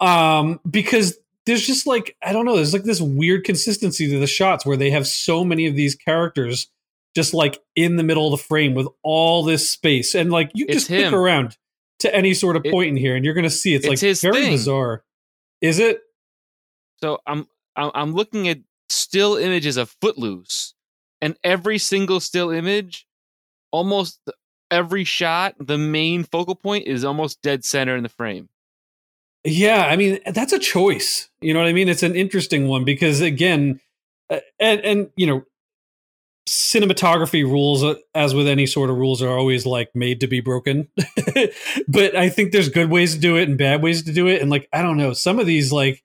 Um 0.00 0.60
because 0.68 1.16
there's 1.46 1.66
just 1.66 1.86
like 1.86 2.16
I 2.22 2.32
don't 2.32 2.44
know, 2.44 2.56
there's 2.56 2.72
like 2.74 2.82
this 2.84 3.00
weird 3.00 3.44
consistency 3.44 4.10
to 4.10 4.18
the 4.18 4.26
shots 4.26 4.66
where 4.66 4.76
they 4.76 4.90
have 4.90 5.06
so 5.06 5.44
many 5.44 5.66
of 5.66 5.74
these 5.76 5.94
characters 5.94 6.68
just 7.14 7.32
like 7.32 7.58
in 7.76 7.96
the 7.96 8.02
middle 8.02 8.26
of 8.32 8.38
the 8.38 8.44
frame 8.44 8.74
with 8.74 8.88
all 9.02 9.42
this 9.42 9.70
space 9.70 10.14
and 10.14 10.30
like 10.30 10.50
you 10.54 10.66
It's 10.68 10.80
just 10.80 10.86
click 10.88 11.00
him. 11.00 11.14
around 11.14 11.56
to 12.00 12.14
any 12.14 12.34
sort 12.34 12.56
of 12.56 12.64
It- 12.64 12.70
point 12.72 12.88
in 12.90 12.96
here 12.96 13.16
and 13.16 13.24
you're 13.24 13.34
going 13.34 13.44
to 13.44 13.50
see 13.50 13.74
it's, 13.74 13.84
it's 13.84 13.90
like 13.90 13.98
his 14.00 14.20
very 14.20 14.42
thing. 14.42 14.52
bizarre. 14.52 15.02
Is 15.60 15.78
it? 15.78 16.00
so. 17.00 17.18
I'm 17.26 17.46
I'm 17.76 17.90
I'm 17.94 18.12
looking 18.14 18.48
at 18.48 18.58
still 18.88 19.36
images 19.36 19.76
of 19.76 19.94
Footloose, 20.00 20.74
and 21.20 21.36
every 21.42 21.78
single 21.78 22.20
still 22.20 22.50
image, 22.50 23.06
almost 23.70 24.20
every 24.70 25.04
shot, 25.04 25.54
the 25.58 25.78
main 25.78 26.24
focal 26.24 26.54
point 26.54 26.86
is 26.86 27.04
almost 27.04 27.40
dead 27.42 27.64
center 27.64 27.96
in 27.96 28.02
the 28.02 28.08
frame. 28.08 28.48
Yeah, 29.44 29.86
I 29.86 29.96
mean 29.96 30.18
that's 30.26 30.52
a 30.52 30.58
choice. 30.58 31.28
You 31.40 31.54
know 31.54 31.60
what 31.60 31.68
I 31.68 31.72
mean? 31.72 31.88
It's 31.88 32.02
an 32.02 32.16
interesting 32.16 32.66
one 32.68 32.84
because 32.84 33.20
again, 33.20 33.80
uh, 34.28 34.40
and 34.58 34.80
and 34.80 35.10
you 35.16 35.26
know, 35.26 35.44
cinematography 36.46 37.44
rules, 37.44 37.82
uh, 37.82 37.94
as 38.14 38.34
with 38.34 38.46
any 38.46 38.66
sort 38.66 38.90
of 38.90 38.96
rules, 38.96 39.22
are 39.22 39.36
always 39.36 39.66
like 39.66 39.90
made 39.94 40.20
to 40.20 40.26
be 40.26 40.40
broken. 40.40 40.88
but 41.88 42.16
I 42.16 42.28
think 42.28 42.52
there's 42.52 42.68
good 42.68 42.90
ways 42.90 43.14
to 43.14 43.20
do 43.20 43.36
it 43.36 43.48
and 43.48 43.58
bad 43.58 43.82
ways 43.82 44.02
to 44.04 44.12
do 44.12 44.26
it. 44.26 44.40
And 44.40 44.50
like 44.50 44.68
I 44.72 44.82
don't 44.82 44.96
know, 44.96 45.12
some 45.12 45.38
of 45.38 45.46
these 45.46 45.72
like 45.72 46.02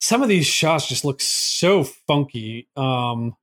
some 0.00 0.22
of 0.22 0.28
these 0.28 0.46
shots 0.46 0.88
just 0.88 1.04
look 1.04 1.20
so 1.20 1.84
funky. 1.84 2.68
Um, 2.76 3.36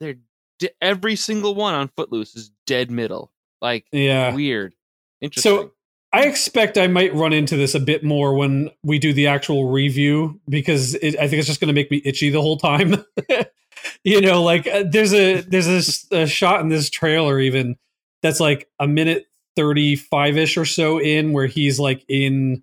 They're 0.00 0.16
de- 0.58 0.70
every 0.80 1.16
single 1.16 1.54
one 1.54 1.74
on 1.74 1.88
Footloose 1.96 2.34
is 2.36 2.50
dead 2.66 2.90
middle, 2.90 3.32
like 3.60 3.86
yeah. 3.92 4.34
weird, 4.34 4.74
interesting. 5.20 5.50
So 5.50 5.72
I 6.12 6.22
expect 6.22 6.78
I 6.78 6.86
might 6.86 7.14
run 7.14 7.32
into 7.32 7.56
this 7.56 7.74
a 7.74 7.80
bit 7.80 8.02
more 8.02 8.34
when 8.34 8.70
we 8.82 8.98
do 8.98 9.12
the 9.12 9.26
actual 9.26 9.68
review 9.68 10.40
because 10.48 10.94
it, 10.94 11.16
I 11.16 11.28
think 11.28 11.40
it's 11.40 11.48
just 11.48 11.60
going 11.60 11.68
to 11.68 11.74
make 11.74 11.90
me 11.90 12.00
itchy 12.04 12.30
the 12.30 12.40
whole 12.40 12.56
time. 12.56 13.04
you 14.04 14.20
know, 14.20 14.42
like 14.42 14.66
uh, 14.66 14.84
there's 14.88 15.12
a 15.12 15.42
there's 15.42 16.06
a, 16.10 16.22
a 16.22 16.26
shot 16.26 16.60
in 16.60 16.68
this 16.68 16.90
trailer 16.90 17.38
even 17.40 17.76
that's 18.22 18.40
like 18.40 18.68
a 18.78 18.86
minute 18.86 19.26
thirty 19.56 19.96
five 19.96 20.36
ish 20.36 20.56
or 20.56 20.64
so 20.64 21.00
in 21.00 21.32
where 21.32 21.46
he's 21.46 21.78
like 21.78 22.04
in 22.08 22.62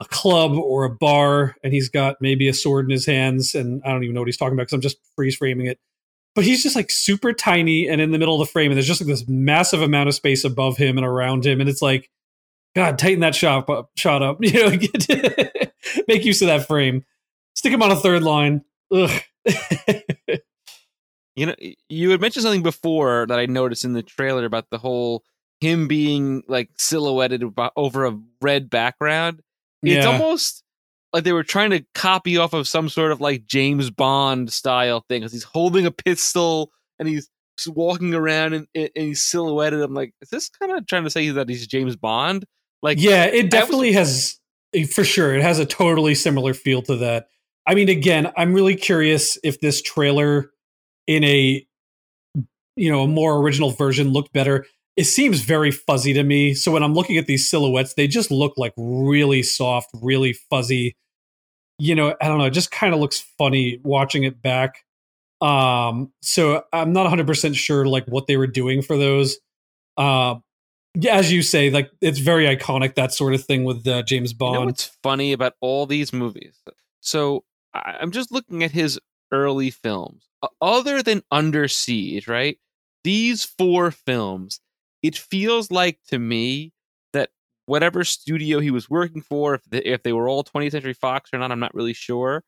a 0.00 0.04
club 0.04 0.52
or 0.52 0.84
a 0.84 0.90
bar 0.90 1.56
and 1.64 1.72
he's 1.72 1.88
got 1.88 2.16
maybe 2.20 2.48
a 2.48 2.54
sword 2.54 2.84
in 2.84 2.90
his 2.90 3.06
hands 3.06 3.54
and 3.54 3.82
I 3.84 3.88
don't 3.90 4.04
even 4.04 4.14
know 4.14 4.20
what 4.20 4.28
he's 4.28 4.36
talking 4.36 4.52
about 4.52 4.64
because 4.64 4.74
I'm 4.74 4.80
just 4.80 4.98
freeze 5.16 5.36
framing 5.36 5.66
it. 5.66 5.78
But 6.34 6.44
he's 6.44 6.62
just 6.62 6.76
like 6.76 6.90
super 6.90 7.32
tiny 7.32 7.88
and 7.88 8.00
in 8.00 8.12
the 8.12 8.18
middle 8.18 8.40
of 8.40 8.46
the 8.46 8.52
frame, 8.52 8.70
and 8.70 8.76
there's 8.76 8.86
just 8.86 9.00
like 9.00 9.08
this 9.08 9.26
massive 9.26 9.82
amount 9.82 10.08
of 10.08 10.14
space 10.14 10.44
above 10.44 10.76
him 10.76 10.96
and 10.96 11.04
around 11.04 11.44
him, 11.44 11.60
and 11.60 11.68
it's 11.68 11.82
like, 11.82 12.10
God, 12.76 12.96
tighten 12.96 13.20
that 13.20 13.34
shot 13.34 13.68
up, 13.68 13.90
shot 13.96 14.22
up, 14.22 14.38
you 14.42 14.52
know, 14.52 14.68
make 16.06 16.24
use 16.24 16.40
of 16.40 16.46
that 16.46 16.68
frame, 16.68 17.04
stick 17.56 17.72
him 17.72 17.82
on 17.82 17.90
a 17.90 17.96
third 17.96 18.22
line. 18.22 18.62
Ugh. 18.92 19.10
You 21.36 21.46
know, 21.46 21.54
you 21.88 22.10
had 22.10 22.20
mentioned 22.20 22.42
something 22.42 22.64
before 22.64 23.24
that 23.28 23.38
I 23.38 23.46
noticed 23.46 23.84
in 23.84 23.92
the 23.92 24.02
trailer 24.02 24.44
about 24.44 24.70
the 24.70 24.78
whole 24.78 25.22
him 25.60 25.86
being 25.86 26.42
like 26.48 26.68
silhouetted 26.78 27.44
over 27.76 28.06
a 28.06 28.18
red 28.42 28.68
background. 28.68 29.40
It's 29.84 30.04
Yeah. 30.04 30.10
almost 30.10 30.64
like 31.12 31.22
they 31.22 31.32
were 31.32 31.44
trying 31.44 31.70
to 31.70 31.84
copy 31.94 32.38
off 32.38 32.54
of 32.54 32.66
some 32.66 32.88
sort 32.88 33.12
of 33.12 33.20
like 33.20 33.46
James 33.46 33.88
Bond 33.88 34.52
style 34.52 35.04
thing 35.08 35.20
because 35.20 35.30
he's 35.32 35.44
holding 35.44 35.86
a 35.86 35.92
pistol 35.92 36.72
and 36.98 37.08
he's 37.08 37.30
walking 37.68 38.14
around 38.14 38.54
and, 38.54 38.66
and 38.74 38.90
he's 38.96 39.22
silhouetted. 39.22 39.80
I'm 39.80 39.94
like, 39.94 40.14
is 40.20 40.30
this 40.30 40.48
kind 40.48 40.72
of 40.72 40.88
trying 40.88 41.04
to 41.04 41.10
say 41.10 41.28
that 41.30 41.48
he's 41.48 41.68
James 41.68 41.94
Bond? 41.94 42.46
Like 42.82 43.00
yeah, 43.00 43.26
it 43.26 43.48
definitely 43.48 43.92
has 43.92 44.40
eh, 44.74 44.86
for 44.86 45.04
sure. 45.04 45.36
It 45.36 45.42
has 45.42 45.60
a 45.60 45.66
totally 45.66 46.16
similar 46.16 46.52
feel 46.52 46.82
to 46.82 46.96
that. 46.96 47.28
I 47.68 47.74
mean, 47.74 47.90
again, 47.90 48.32
I'm 48.34 48.54
really 48.54 48.74
curious 48.74 49.38
if 49.44 49.60
this 49.60 49.82
trailer 49.82 50.50
in 51.06 51.22
a 51.22 51.64
you 52.76 52.90
know 52.90 53.02
a 53.02 53.08
more 53.08 53.36
original 53.36 53.70
version 53.70 54.08
looked 54.08 54.32
better. 54.32 54.64
It 54.96 55.04
seems 55.04 55.42
very 55.42 55.70
fuzzy 55.70 56.14
to 56.14 56.22
me. 56.22 56.54
So 56.54 56.72
when 56.72 56.82
I'm 56.82 56.94
looking 56.94 57.18
at 57.18 57.26
these 57.26 57.48
silhouettes, 57.48 57.94
they 57.94 58.08
just 58.08 58.30
look 58.30 58.54
like 58.56 58.72
really 58.76 59.42
soft, 59.42 59.90
really 60.02 60.32
fuzzy. 60.32 60.96
You 61.78 61.94
know, 61.94 62.16
I 62.20 62.26
don't 62.26 62.38
know. 62.38 62.46
It 62.46 62.52
just 62.52 62.72
kind 62.72 62.94
of 62.94 63.00
looks 63.00 63.20
funny 63.20 63.80
watching 63.84 64.24
it 64.24 64.42
back. 64.42 64.84
Um, 65.40 66.10
so 66.20 66.64
I'm 66.72 66.92
not 66.92 67.08
100% 67.08 67.54
sure 67.54 67.86
like 67.86 68.06
what 68.06 68.26
they 68.26 68.36
were 68.36 68.48
doing 68.48 68.82
for 68.82 68.96
those. 68.96 69.38
Uh, 69.96 70.36
as 71.08 71.30
you 71.30 71.42
say, 71.42 71.70
like 71.70 71.92
it's 72.00 72.18
very 72.18 72.46
iconic 72.46 72.96
that 72.96 73.12
sort 73.12 73.34
of 73.34 73.44
thing 73.44 73.62
with 73.62 73.86
uh, 73.86 74.02
James 74.02 74.32
Bond. 74.32 74.54
You 74.54 74.60
know 74.60 74.66
what's 74.66 74.90
funny 75.02 75.32
about 75.32 75.52
all 75.60 75.86
these 75.86 76.12
movies? 76.12 76.60
So 77.00 77.44
I'm 77.74 78.10
just 78.10 78.32
looking 78.32 78.62
at 78.62 78.70
his 78.70 78.98
early 79.32 79.70
films. 79.70 80.28
Other 80.60 81.02
than 81.02 81.22
Under 81.30 81.68
Siege, 81.68 82.28
right? 82.28 82.58
These 83.04 83.44
four 83.44 83.90
films, 83.90 84.60
it 85.02 85.16
feels 85.16 85.70
like 85.70 85.98
to 86.08 86.18
me 86.18 86.72
that 87.12 87.30
whatever 87.66 88.04
studio 88.04 88.60
he 88.60 88.70
was 88.70 88.90
working 88.90 89.22
for, 89.22 89.54
if 89.54 89.64
they, 89.64 89.78
if 89.78 90.02
they 90.02 90.12
were 90.12 90.28
all 90.28 90.44
20th 90.44 90.72
Century 90.72 90.92
Fox 90.92 91.30
or 91.32 91.38
not, 91.38 91.52
I'm 91.52 91.60
not 91.60 91.74
really 91.74 91.92
sure. 91.92 92.44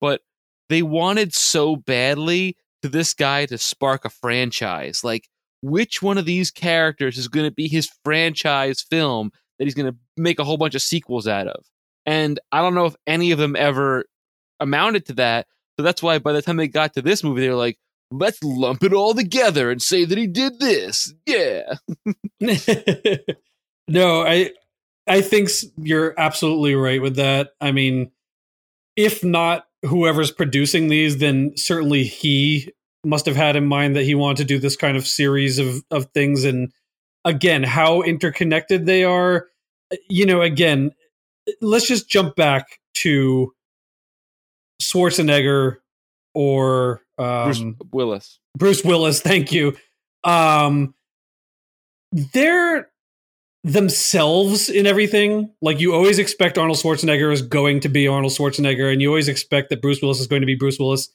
But 0.00 0.22
they 0.68 0.82
wanted 0.82 1.34
so 1.34 1.76
badly 1.76 2.56
to 2.82 2.88
this 2.88 3.14
guy 3.14 3.46
to 3.46 3.58
spark 3.58 4.04
a 4.04 4.10
franchise. 4.10 5.02
Like, 5.04 5.28
which 5.62 6.02
one 6.02 6.18
of 6.18 6.26
these 6.26 6.50
characters 6.50 7.16
is 7.16 7.28
going 7.28 7.46
to 7.46 7.54
be 7.54 7.68
his 7.68 7.90
franchise 8.04 8.82
film 8.82 9.30
that 9.58 9.64
he's 9.64 9.74
going 9.74 9.90
to 9.90 9.98
make 10.16 10.38
a 10.38 10.44
whole 10.44 10.58
bunch 10.58 10.74
of 10.74 10.82
sequels 10.82 11.26
out 11.26 11.48
of? 11.48 11.64
And 12.06 12.38
I 12.52 12.60
don't 12.60 12.74
know 12.74 12.84
if 12.84 12.96
any 13.06 13.30
of 13.30 13.38
them 13.38 13.56
ever 13.56 14.04
amounted 14.64 15.06
to 15.06 15.12
that. 15.14 15.46
So 15.76 15.84
that's 15.84 16.02
why 16.02 16.18
by 16.18 16.32
the 16.32 16.42
time 16.42 16.56
they 16.56 16.68
got 16.68 16.94
to 16.94 17.02
this 17.02 17.22
movie, 17.22 17.42
they 17.42 17.48
were 17.48 17.54
like, 17.54 17.78
let's 18.10 18.42
lump 18.42 18.82
it 18.82 18.92
all 18.92 19.14
together 19.14 19.70
and 19.70 19.82
say 19.82 20.04
that 20.04 20.18
he 20.18 20.26
did 20.26 20.58
this. 20.60 21.12
Yeah. 21.26 21.74
no, 23.88 24.22
I 24.22 24.50
I 25.06 25.20
think 25.20 25.50
you're 25.76 26.14
absolutely 26.18 26.74
right 26.74 27.02
with 27.02 27.16
that. 27.16 27.50
I 27.60 27.72
mean, 27.72 28.10
if 28.96 29.24
not 29.24 29.66
whoever's 29.82 30.30
producing 30.30 30.88
these, 30.88 31.18
then 31.18 31.56
certainly 31.56 32.04
he 32.04 32.72
must 33.04 33.26
have 33.26 33.36
had 33.36 33.56
in 33.56 33.66
mind 33.66 33.96
that 33.96 34.04
he 34.04 34.14
wanted 34.14 34.38
to 34.38 34.44
do 34.44 34.58
this 34.58 34.76
kind 34.76 34.96
of 34.96 35.06
series 35.06 35.58
of 35.58 35.82
of 35.90 36.06
things 36.12 36.44
and 36.44 36.72
again, 37.24 37.62
how 37.62 38.02
interconnected 38.02 38.86
they 38.86 39.04
are. 39.04 39.48
Uh, 39.92 39.96
you 40.08 40.26
know, 40.26 40.42
again, 40.42 40.92
let's 41.60 41.86
just 41.86 42.08
jump 42.08 42.36
back 42.36 42.78
to 42.94 43.52
Schwarzenegger 44.92 45.76
or 46.34 47.02
um, 47.18 47.44
Bruce 47.44 47.62
Willis. 47.92 48.38
Bruce 48.56 48.84
Willis, 48.84 49.20
thank 49.20 49.52
you. 49.52 49.76
Um 50.24 50.94
they're 52.12 52.88
themselves 53.64 54.68
in 54.68 54.86
everything. 54.86 55.50
Like 55.62 55.80
you 55.80 55.94
always 55.94 56.18
expect 56.18 56.58
Arnold 56.58 56.78
Schwarzenegger 56.78 57.32
is 57.32 57.42
going 57.42 57.80
to 57.80 57.88
be 57.88 58.06
Arnold 58.06 58.32
Schwarzenegger, 58.32 58.92
and 58.92 59.02
you 59.02 59.08
always 59.08 59.28
expect 59.28 59.70
that 59.70 59.82
Bruce 59.82 60.00
Willis 60.00 60.20
is 60.20 60.26
going 60.26 60.42
to 60.42 60.46
be 60.46 60.54
Bruce 60.54 60.78
Willis. 60.78 61.08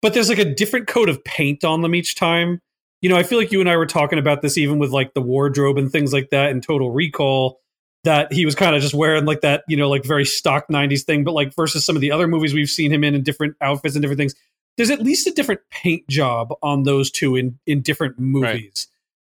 But 0.00 0.14
there's 0.14 0.30
like 0.30 0.38
a 0.38 0.54
different 0.54 0.86
coat 0.86 1.10
of 1.10 1.22
paint 1.24 1.64
on 1.64 1.82
them 1.82 1.94
each 1.94 2.14
time. 2.14 2.60
You 3.02 3.10
know, 3.10 3.16
I 3.16 3.22
feel 3.22 3.38
like 3.38 3.52
you 3.52 3.60
and 3.60 3.68
I 3.68 3.76
were 3.76 3.86
talking 3.86 4.18
about 4.18 4.40
this 4.40 4.56
even 4.56 4.78
with 4.78 4.90
like 4.90 5.14
the 5.14 5.20
wardrobe 5.20 5.76
and 5.76 5.90
things 5.90 6.12
like 6.12 6.30
that 6.30 6.50
in 6.50 6.60
Total 6.60 6.90
Recall. 6.90 7.60
That 8.04 8.32
he 8.32 8.46
was 8.46 8.54
kind 8.54 8.74
of 8.74 8.80
just 8.80 8.94
wearing 8.94 9.26
like 9.26 9.42
that, 9.42 9.62
you 9.68 9.76
know, 9.76 9.90
like 9.90 10.04
very 10.04 10.24
stock 10.24 10.66
90s 10.72 11.02
thing, 11.02 11.22
but 11.22 11.32
like 11.32 11.54
versus 11.54 11.84
some 11.84 11.96
of 11.96 12.00
the 12.00 12.12
other 12.12 12.26
movies 12.26 12.54
we've 12.54 12.70
seen 12.70 12.90
him 12.92 13.04
in 13.04 13.14
in 13.14 13.22
different 13.22 13.56
outfits 13.60 13.94
and 13.94 14.02
different 14.02 14.18
things 14.18 14.34
there's 14.76 14.90
at 14.90 15.02
least 15.02 15.26
a 15.26 15.32
different 15.32 15.60
paint 15.70 16.08
job 16.08 16.54
on 16.62 16.84
those 16.84 17.10
two 17.10 17.36
in 17.36 17.58
in 17.66 17.82
different 17.82 18.18
movies. 18.18 18.86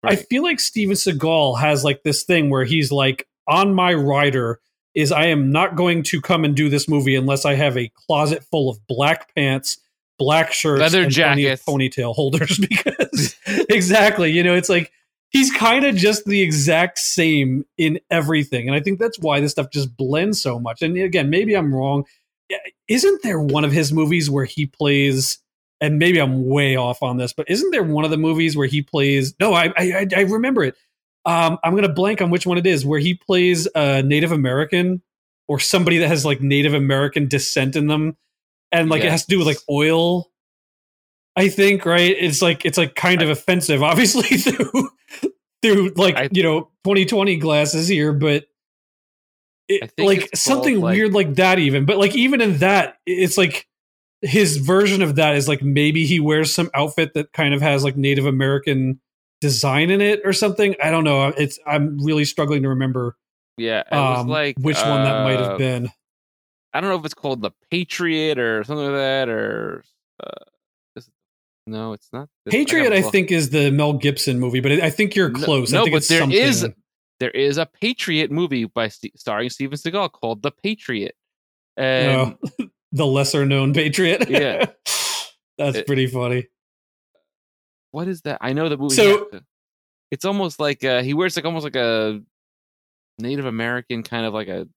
I 0.02 0.08
Right. 0.08 0.26
feel 0.28 0.42
like 0.42 0.58
Steven 0.58 0.94
Seagal 0.96 1.60
has 1.60 1.84
like 1.84 2.02
this 2.02 2.24
thing 2.24 2.50
where 2.50 2.64
he's 2.64 2.90
like 2.90 3.28
on 3.46 3.72
my 3.74 3.94
rider 3.94 4.58
is 4.94 5.12
I 5.12 5.26
am 5.26 5.52
not 5.52 5.76
going 5.76 6.02
to 6.04 6.20
come 6.20 6.44
and 6.44 6.56
do 6.56 6.68
this 6.68 6.88
movie 6.88 7.14
unless 7.14 7.44
I 7.44 7.54
have 7.54 7.76
a 7.76 7.90
closet 7.94 8.42
full 8.44 8.70
of 8.70 8.84
black 8.88 9.32
pants, 9.36 9.78
black 10.18 10.52
shirts, 10.52 10.80
Leather 10.80 11.06
jackets. 11.08 11.62
ponytail 11.64 12.14
holders 12.14 12.58
because 12.68 13.36
exactly, 13.68 14.32
you 14.32 14.42
know, 14.42 14.54
it's 14.54 14.70
like 14.70 14.90
he's 15.30 15.52
kind 15.52 15.84
of 15.84 15.96
just 15.96 16.24
the 16.24 16.40
exact 16.42 16.98
same 16.98 17.64
in 17.78 17.98
everything. 18.10 18.68
And 18.68 18.76
I 18.76 18.80
think 18.80 18.98
that's 18.98 19.18
why 19.18 19.40
this 19.40 19.52
stuff 19.52 19.70
just 19.70 19.96
blends 19.96 20.40
so 20.40 20.58
much. 20.58 20.82
And 20.82 20.96
again, 20.96 21.30
maybe 21.30 21.54
I'm 21.54 21.74
wrong. 21.74 22.04
Isn't 22.88 23.22
there 23.22 23.40
one 23.40 23.64
of 23.64 23.72
his 23.72 23.92
movies 23.92 24.30
where 24.30 24.44
he 24.44 24.66
plays 24.66 25.38
and 25.80 25.98
maybe 25.98 26.18
I'm 26.18 26.48
way 26.48 26.76
off 26.76 27.02
on 27.02 27.16
this, 27.18 27.32
but 27.32 27.50
isn't 27.50 27.70
there 27.70 27.82
one 27.82 28.04
of 28.04 28.10
the 28.10 28.16
movies 28.16 28.56
where 28.56 28.66
he 28.66 28.80
plays 28.82 29.34
no, 29.40 29.52
I 29.52 29.72
I, 29.76 30.06
I- 30.16 30.20
remember 30.22 30.64
it. 30.64 30.74
Um, 31.26 31.58
I'm 31.64 31.74
gonna 31.74 31.92
blank 31.92 32.22
on 32.22 32.30
which 32.30 32.46
one 32.46 32.56
it 32.56 32.66
is, 32.66 32.86
where 32.86 33.00
he 33.00 33.14
plays 33.14 33.66
a 33.74 34.02
Native 34.02 34.30
American 34.32 35.02
or 35.48 35.58
somebody 35.58 35.98
that 35.98 36.08
has 36.08 36.24
like 36.24 36.40
Native 36.40 36.72
American 36.72 37.26
descent 37.26 37.74
in 37.76 37.88
them, 37.88 38.16
and 38.70 38.88
like 38.88 39.02
it 39.02 39.10
has 39.10 39.22
to 39.24 39.28
do 39.28 39.38
with 39.38 39.46
like 39.48 39.58
oil. 39.68 40.30
I 41.36 41.48
think 41.48 41.84
right. 41.84 42.16
It's 42.18 42.40
like 42.40 42.64
it's 42.64 42.78
like 42.78 42.94
kind 42.94 43.22
of 43.22 43.28
offensive, 43.28 43.82
obviously 43.82 44.22
through 44.38 44.90
through 45.62 45.92
like 45.96 46.16
I- 46.16 46.28
you 46.32 46.42
know 46.42 46.70
2020 46.84 47.36
glasses 47.36 47.88
here, 47.88 48.12
but 48.12 48.46
it, 49.68 49.92
like 49.98 50.30
something 50.34 50.80
called, 50.80 50.92
weird 50.94 51.12
like 51.12 51.34
that. 51.34 51.58
Even, 51.58 51.84
but 51.84 51.98
like 51.98 52.14
even 52.14 52.40
in 52.40 52.58
that, 52.58 52.98
it's 53.04 53.36
like 53.36 53.66
his 54.22 54.56
version 54.58 55.02
of 55.02 55.16
that 55.16 55.34
is 55.36 55.48
like 55.48 55.62
maybe 55.62 56.06
he 56.06 56.20
wears 56.20 56.54
some 56.54 56.70
outfit 56.72 57.14
that 57.14 57.32
kind 57.32 57.52
of 57.52 57.60
has 57.60 57.84
like 57.84 57.96
Native 57.96 58.26
American 58.26 59.00
design 59.40 59.90
in 59.90 60.00
it 60.00 60.22
or 60.24 60.32
something. 60.32 60.74
I 60.82 60.90
don't 60.90 61.04
know. 61.04 61.28
It's 61.28 61.58
I'm 61.66 61.98
really 61.98 62.24
struggling 62.24 62.62
to 62.62 62.70
remember 62.70 63.16
Yeah. 63.58 63.80
It 63.80 63.94
was 63.94 64.20
um, 64.20 64.28
like 64.28 64.56
which 64.58 64.80
one 64.80 65.04
that 65.04 65.24
might 65.24 65.40
uh, 65.40 65.50
have 65.50 65.58
been. 65.58 65.90
I 66.72 66.80
don't 66.80 66.90
know 66.90 66.96
if 66.96 67.04
it's 67.04 67.14
called 67.14 67.42
the 67.42 67.50
Patriot 67.70 68.38
or 68.38 68.62
something 68.64 68.86
like 68.86 68.94
that, 68.94 69.28
or 69.28 69.82
uh, 70.22 70.44
no, 71.66 71.92
it's 71.92 72.08
not. 72.12 72.28
Patriot, 72.48 72.84
gotta 72.90 72.96
I 72.96 73.02
think, 73.02 73.30
is 73.32 73.50
the 73.50 73.70
Mel 73.70 73.92
Gibson 73.94 74.38
movie, 74.38 74.60
but 74.60 74.72
I 74.72 74.90
think 74.90 75.14
you're 75.16 75.30
No- 75.30 75.44
close. 75.44 75.72
I 75.72 75.78
No, 75.78 75.84
think 75.84 75.94
but 75.94 75.96
it's 75.98 76.08
there 76.08 76.20
something. 76.20 76.38
is 76.38 76.68
there 77.20 77.30
is 77.30 77.56
a 77.58 77.66
Patriot 77.66 78.30
movie 78.30 78.64
by 78.66 78.88
starring 78.88 79.48
Steven 79.50 79.76
Seagal 79.78 80.12
called 80.12 80.42
The 80.42 80.50
Patriot, 80.50 81.14
and 81.76 82.36
Oh, 82.60 82.66
the 82.92 83.06
lesser 83.06 83.44
known 83.46 83.72
Patriot. 83.74 84.28
Yeah. 84.28 84.66
that's 85.58 85.78
It- 85.78 85.86
pretty 85.86 86.06
funny. 86.06 86.46
what 87.90 88.08
is 88.08 88.22
that? 88.22 88.38
I 88.40 88.52
know 88.52 88.68
the 88.68 88.76
movie. 88.76 88.94
So- 88.94 89.30
it's 90.12 90.24
almost 90.24 90.60
like 90.60 90.84
uh, 90.84 91.02
he 91.02 91.14
wears 91.14 91.34
like 91.34 91.44
almost 91.44 91.64
like 91.64 91.74
a 91.74 92.20
Native 93.18 93.46
American 93.46 94.02
kind 94.04 94.24
of 94.24 94.32
like 94.34 94.46
a 94.48 94.68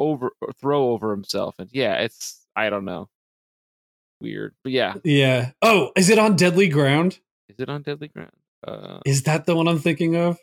over 0.00 0.32
throw 0.60 0.90
over 0.90 1.10
himself, 1.12 1.54
and 1.58 1.68
yeah, 1.72 1.94
it's 2.00 2.44
I 2.56 2.68
don't 2.70 2.84
know, 2.84 3.08
weird, 4.20 4.54
but 4.62 4.72
yeah, 4.72 4.94
Yeah. 5.04 5.52
Oh, 5.62 5.92
is 5.96 6.08
it 6.10 6.18
on 6.18 6.36
Deadly 6.36 6.68
Ground? 6.68 7.18
is 7.48 7.56
it 7.60 7.68
on 7.68 7.82
Deadly 7.82 8.08
Ground? 8.08 8.32
Uh, 8.66 8.98
Is 9.06 9.22
that 9.24 9.46
the 9.46 9.54
one 9.54 9.68
I'm 9.68 9.78
thinking 9.78 10.16
of? 10.16 10.38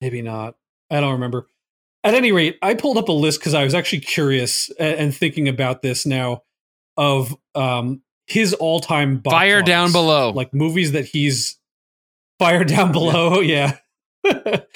Maybe 0.00 0.22
not. 0.22 0.56
I 0.90 1.00
don't 1.00 1.12
remember. 1.12 1.46
At 2.02 2.14
any 2.14 2.32
rate, 2.32 2.58
I 2.62 2.74
pulled 2.74 2.96
up 2.96 3.08
a 3.08 3.12
list 3.12 3.40
because 3.40 3.54
I 3.54 3.64
was 3.64 3.74
actually 3.74 4.00
curious 4.00 4.70
a- 4.78 4.98
and 4.98 5.14
thinking 5.14 5.48
about 5.48 5.82
this 5.82 6.06
now 6.06 6.42
of 6.96 7.36
um, 7.54 8.02
his 8.26 8.54
all-time 8.54 9.20
Fire 9.22 9.62
Down. 9.62 9.92
Below. 9.92 10.30
like 10.30 10.54
movies 10.54 10.92
that 10.92 11.04
he's 11.04 11.58
fire 12.38 12.64
down 12.64 12.92
below. 12.92 13.40
Yeah, 13.40 13.76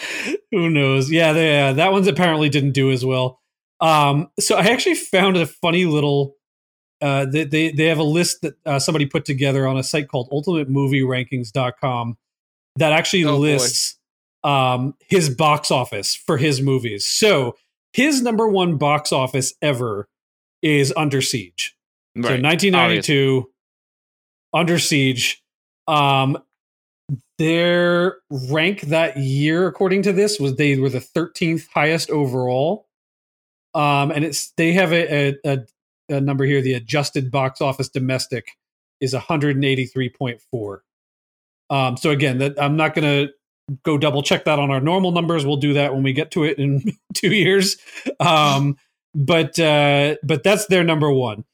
who 0.50 0.70
knows? 0.70 1.10
Yeah, 1.10 1.32
they, 1.32 1.50
yeah, 1.50 1.72
that 1.72 1.92
one's 1.92 2.06
apparently 2.06 2.48
didn't 2.48 2.72
do 2.72 2.90
as 2.90 3.04
well. 3.04 3.40
Um, 3.80 4.28
so 4.40 4.56
I 4.56 4.64
actually 4.66 4.94
found 4.94 5.36
a 5.36 5.46
funny 5.46 5.84
little. 5.86 6.36
Uh, 7.00 7.26
they, 7.26 7.44
they 7.44 7.70
they 7.70 7.86
have 7.86 7.98
a 7.98 8.04
list 8.04 8.42
that 8.42 8.54
uh, 8.64 8.78
somebody 8.78 9.04
put 9.04 9.24
together 9.24 9.66
on 9.66 9.76
a 9.76 9.82
site 9.82 10.08
called 10.08 10.30
ultimatemovierankings.com 10.30 12.16
that 12.76 12.92
actually 12.92 13.24
Oh, 13.24 13.36
lists 13.36 13.98
um, 14.42 14.94
his 15.08 15.30
box 15.30 15.70
office 15.70 16.14
for 16.14 16.36
his 16.36 16.60
movies. 16.60 17.06
So 17.06 17.56
his 17.92 18.22
number 18.22 18.48
one 18.48 18.76
box 18.76 19.12
office 19.12 19.54
ever 19.62 20.08
is 20.62 20.92
Under 20.96 21.20
Siege. 21.20 21.76
So 22.16 22.28
right, 22.28 22.42
1992, 22.42 23.50
Under 24.52 24.78
Siege. 24.78 25.42
Um, 25.88 26.38
their 27.38 28.18
rank 28.30 28.82
that 28.82 29.16
year, 29.16 29.66
according 29.66 30.02
to 30.02 30.12
this, 30.12 30.38
was 30.38 30.56
they 30.56 30.76
were 30.76 30.88
the 30.88 31.00
13th 31.00 31.66
highest 31.74 32.10
overall. 32.10 32.86
Um, 33.74 34.10
and 34.12 34.24
it's 34.24 34.52
they 34.52 34.72
have 34.72 34.92
a, 34.92 35.36
a, 35.44 35.58
a, 36.08 36.20
number 36.20 36.44
here, 36.44 36.62
the 36.62 36.74
adjusted 36.74 37.30
box 37.30 37.60
office 37.60 37.88
domestic 37.88 38.52
is 39.00 39.14
183.4. 39.14 40.78
Um, 41.70 41.96
so 41.96 42.10
again, 42.10 42.38
that 42.38 42.60
I'm 42.60 42.76
not 42.76 42.94
going 42.94 43.26
to 43.26 43.32
go 43.82 43.98
double 43.98 44.22
check 44.22 44.44
that 44.44 44.58
on 44.58 44.70
our 44.70 44.80
normal 44.80 45.10
numbers. 45.10 45.44
We'll 45.44 45.56
do 45.56 45.72
that 45.74 45.92
when 45.92 46.02
we 46.02 46.12
get 46.12 46.30
to 46.32 46.44
it 46.44 46.58
in 46.58 46.82
two 47.14 47.34
years. 47.34 47.76
Um, 48.20 48.76
but 49.14 49.58
uh, 49.58 50.16
but 50.22 50.42
that's 50.42 50.66
their 50.66 50.84
number 50.84 51.10
one. 51.10 51.44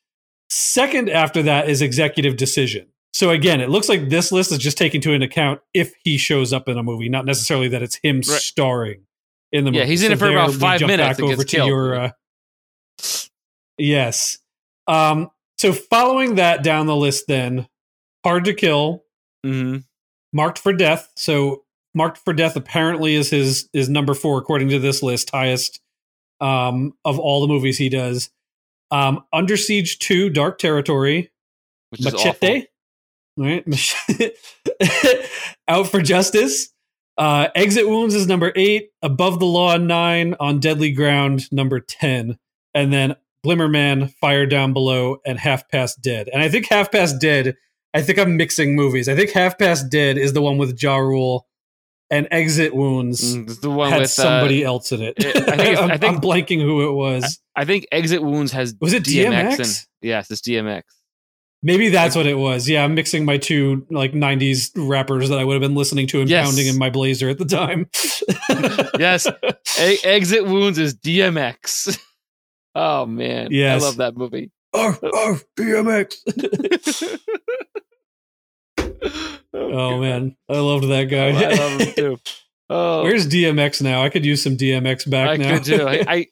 Second 0.51 1.09
after 1.09 1.43
that 1.45 1.68
is 1.68 1.81
executive 1.81 2.37
decision. 2.37 2.89
So 3.12 3.30
again, 3.30 3.61
it 3.61 3.70
looks 3.70 3.88
like 3.88 4.08
this 4.08 4.30
list 4.32 4.52
is 4.52 4.58
just 4.58 4.78
taking 4.78 5.02
into 5.02 5.26
account 5.26 5.61
if 5.74 5.92
he 6.04 6.16
shows 6.16 6.52
up 6.52 6.68
in 6.68 6.78
a 6.78 6.82
movie, 6.82 7.08
not 7.08 7.26
necessarily 7.26 7.68
that 7.68 7.82
it's 7.82 7.96
him 7.96 8.16
Right. 8.18 8.24
starring 8.24 9.06
in 9.52 9.64
the 9.64 9.70
movie. 9.72 9.80
Yeah, 9.80 9.86
he's 9.86 10.02
in 10.02 10.11
So 10.11 10.12
it 10.14 10.18
for 10.18 10.30
about 10.30 10.54
five 10.54 10.80
minutes 10.80 11.18
Back 11.18 11.20
over 11.20 11.42
to 11.42 11.44
killed. 11.44 11.68
your 11.68 11.94
uh, 11.94 12.11
yes. 13.78 14.38
Um, 14.86 15.30
so 15.58 15.72
following 15.72 16.36
that 16.36 16.62
down 16.62 16.86
the 16.86 16.96
list, 16.96 17.24
then 17.28 17.68
hard 18.24 18.44
to 18.44 18.54
kill, 18.54 19.04
mm-hmm. 19.44 19.78
marked 20.32 20.58
for 20.58 20.72
death. 20.72 21.11
So 21.16 21.64
marked 21.94 22.18
for 22.18 22.32
death 22.32 22.56
apparently 22.56 23.14
is 23.16 23.30
his 23.30 23.68
is 23.72 23.88
number 23.88 24.14
four 24.14 24.38
according 24.38 24.68
to 24.70 24.78
this 24.78 25.02
list, 25.02 25.30
highest 25.30 25.80
um, 26.40 26.92
of 27.04 27.18
all 27.18 27.40
the 27.40 27.48
movies 27.48 27.76
he 27.78 27.88
does. 27.88 28.30
Um, 28.90 29.24
Under 29.32 29.56
Siege 29.56 29.98
Two, 29.98 30.30
Dark 30.30 30.58
Territory, 30.58 31.30
Which. 31.90 32.02
Machete, 32.02 32.66
right? 33.41 33.64
Out 35.68 35.86
for 35.88 36.01
Justice. 36.03 36.68
Uh, 37.18 37.49
Exit 37.55 37.88
Wounds 37.88 38.14
is 38.14 38.26
number 38.26 38.53
eight. 38.57 38.91
Above 39.03 39.38
the 39.38 39.47
Law 39.47 39.76
nine. 39.76 40.34
On 40.41 40.59
Deadly 40.61 40.93
Ground 40.93 41.51
number 41.53 41.80
ten, 41.80 42.38
and 42.74 42.93
then 42.93 43.16
Glimmer 43.45 43.68
Man, 43.68 44.09
Fire 44.20 44.47
Down 44.47 44.72
Below, 44.72 45.18
and 45.26 45.38
Half 45.38 45.68
Past 45.68 46.01
Dead. 46.01 46.28
And 46.32 46.43
I 46.43 46.49
think 46.49 46.66
Half 46.68 46.93
Past 46.93 47.20
Dead. 47.20 47.57
I 47.93 48.03
think 48.03 48.18
I'm 48.18 48.36
mixing 48.36 48.76
movies. 48.76 49.09
I 49.09 49.16
think 49.16 49.30
Half 49.30 49.59
Past 49.59 49.91
Dead 49.91 50.16
is 50.16 50.32
the 50.32 50.41
one 50.43 50.59
with 50.59 50.80
Ja 50.82 50.97
Rule, 50.97 51.47
and 52.09 52.28
Exit 52.30 52.74
Wounds 52.74 53.36
Mm, 53.36 53.61
the 53.61 53.70
one 53.70 53.91
had 53.91 54.03
with 54.03 54.11
somebody 54.11 54.64
Uh, 54.64 54.68
else 54.68 54.93
in 54.93 55.03
it. 55.03 55.14
I 55.18 55.57
think 55.57 55.78
I'm, 55.78 55.91
I 55.91 55.97
think- 55.99 56.14
I'm 56.14 56.20
blanking 56.20 56.61
who 56.62 56.88
it 56.88 56.93
was. 56.93 57.41
I 57.57 57.64
think 57.64 57.86
Exit 57.93 58.22
Wounds 58.22 58.53
has 58.53 58.74
Was 58.80 58.93
it 58.93 59.03
DMX? 59.03 59.26
DMX? 59.26 59.59
And, 59.59 59.86
yes, 60.03 60.30
it's 60.30 60.41
DMX. 60.41 60.82
Maybe 61.62 61.90
that's 61.90 62.16
what 62.16 62.24
it 62.26 62.38
was. 62.38 62.68
Yeah, 62.68 62.84
I'm 62.84 62.94
mixing 62.94 63.24
my 63.26 63.36
two 63.36 63.86
like 63.90 64.12
'90s 64.12 64.70
rappers 64.76 65.28
that 65.28 65.38
I 65.38 65.44
would 65.44 65.52
have 65.54 65.61
been 65.61 65.74
listening 65.74 66.06
to 66.08 66.20
and 66.22 66.28
Yes. 66.30 66.46
pounding 66.46 66.66
in 66.68 66.78
my 66.78 66.88
blazer 66.90 67.28
at 67.28 67.38
the 67.38 67.44
time. 67.44 67.88
Yes, 68.98 69.26
E- 69.80 69.98
Exit 70.04 70.44
Wounds 70.46 70.78
is 70.78 70.94
DMX. 70.94 71.98
Oh 72.74 73.04
man, 73.04 73.48
Yes. 73.50 73.82
I 73.82 73.86
love 73.86 73.96
that 73.96 74.16
movie. 74.16 74.52
Uh, 74.72 74.94
oh, 75.02 75.11
oh, 75.12 75.40
DMX. 75.58 77.18
oh 79.52 80.00
man, 80.00 80.36
I 80.48 80.58
loved 80.58 80.88
that 80.88 81.04
guy. 81.04 81.30
Oh, 81.30 81.36
I 81.48 81.54
love 81.54 81.80
him 81.80 81.94
too. 81.94 82.18
Oh, 82.68 83.02
Where's 83.02 83.26
DMX 83.26 83.82
now? 83.82 84.04
I 84.04 84.08
could 84.08 84.24
use 84.24 84.42
some 84.42 84.56
DMX 84.56 85.11
back 85.11 85.30
I 85.30 85.36
now. 85.36 85.54
could 85.56 85.64
do. 85.64 85.86
I, 85.86 86.04
I, 86.06 86.26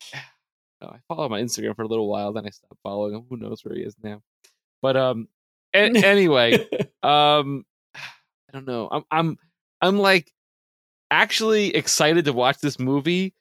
oh, 0.82 0.86
I 0.86 0.98
followed 1.08 1.30
my 1.30 1.40
Instagram 1.42 1.74
for 1.74 1.82
a 1.82 1.88
little 1.88 2.08
while, 2.08 2.32
then 2.32 2.46
I 2.46 2.50
stopped 2.50 2.78
following 2.84 3.14
him. 3.14 3.24
Who 3.28 3.36
knows 3.36 3.64
where 3.64 3.74
he 3.74 3.82
is 3.82 3.96
now? 4.02 4.22
But 4.82 4.96
um, 4.96 5.28
a- 5.74 5.96
anyway, 6.04 6.66
um, 7.02 7.64
I 7.94 8.52
don't 8.52 8.66
know. 8.66 8.88
I'm 8.90 9.04
I'm 9.10 9.38
I'm 9.80 9.98
like 9.98 10.32
actually 11.10 11.74
excited 11.74 12.24
to 12.26 12.32
watch 12.32 12.58
this 12.60 12.78
movie. 12.78 13.34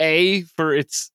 A 0.00 0.42
for 0.56 0.74
its 0.74 1.10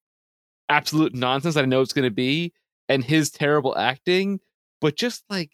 absolute 0.69 1.15
nonsense 1.15 1.57
I 1.57 1.65
know 1.65 1.81
it's 1.81 1.93
going 1.93 2.07
to 2.07 2.13
be, 2.13 2.53
and 2.87 3.03
his 3.03 3.31
terrible 3.31 3.75
acting, 3.77 4.39
but 4.79 4.95
just 4.95 5.23
like 5.29 5.51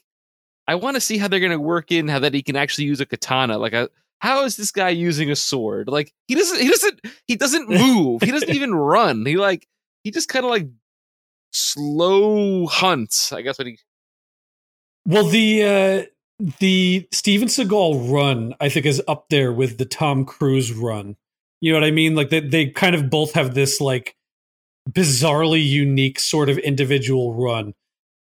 I 0.67 0.75
want 0.75 0.95
to 0.95 1.01
see 1.01 1.17
how 1.17 1.27
they're 1.27 1.39
going 1.39 1.51
to 1.51 1.59
work 1.59 1.91
in 1.91 2.07
how 2.07 2.19
that 2.19 2.33
he 2.33 2.41
can 2.41 2.55
actually 2.55 2.85
use 2.85 3.01
a 3.01 3.05
katana. 3.05 3.57
Like, 3.57 3.73
a, 3.73 3.89
how 4.19 4.45
is 4.45 4.55
this 4.55 4.71
guy 4.71 4.89
using 4.89 5.31
a 5.31 5.35
sword? 5.35 5.87
Like, 5.87 6.13
he 6.27 6.35
doesn't, 6.35 6.61
he 6.61 6.69
doesn't, 6.69 7.01
he 7.27 7.35
doesn't 7.35 7.69
move. 7.69 8.21
he 8.21 8.31
doesn't 8.31 8.51
even 8.51 8.73
run. 8.73 9.25
He 9.25 9.35
like, 9.37 9.67
he 10.03 10.11
just 10.11 10.29
kind 10.29 10.45
of 10.45 10.51
like 10.51 10.67
slow 11.51 12.67
hunts. 12.67 13.33
I 13.33 13.41
guess 13.41 13.57
what 13.57 13.67
he. 13.67 13.79
Well, 15.05 15.25
the 15.25 15.63
uh, 15.63 16.45
the 16.59 17.07
Steven 17.11 17.47
Seagal 17.47 18.11
run, 18.11 18.55
I 18.59 18.69
think, 18.69 18.85
is 18.85 19.01
up 19.07 19.25
there 19.29 19.51
with 19.51 19.77
the 19.77 19.85
Tom 19.85 20.25
Cruise 20.25 20.71
run. 20.73 21.15
You 21.59 21.71
know 21.71 21.79
what 21.79 21.87
I 21.87 21.91
mean? 21.91 22.15
Like 22.15 22.29
they 22.29 22.39
they 22.39 22.67
kind 22.67 22.95
of 22.95 23.09
both 23.09 23.33
have 23.33 23.53
this 23.53 23.79
like 23.81 24.15
bizarrely 24.89 25.65
unique 25.65 26.19
sort 26.19 26.49
of 26.49 26.57
individual 26.57 27.33
run. 27.33 27.73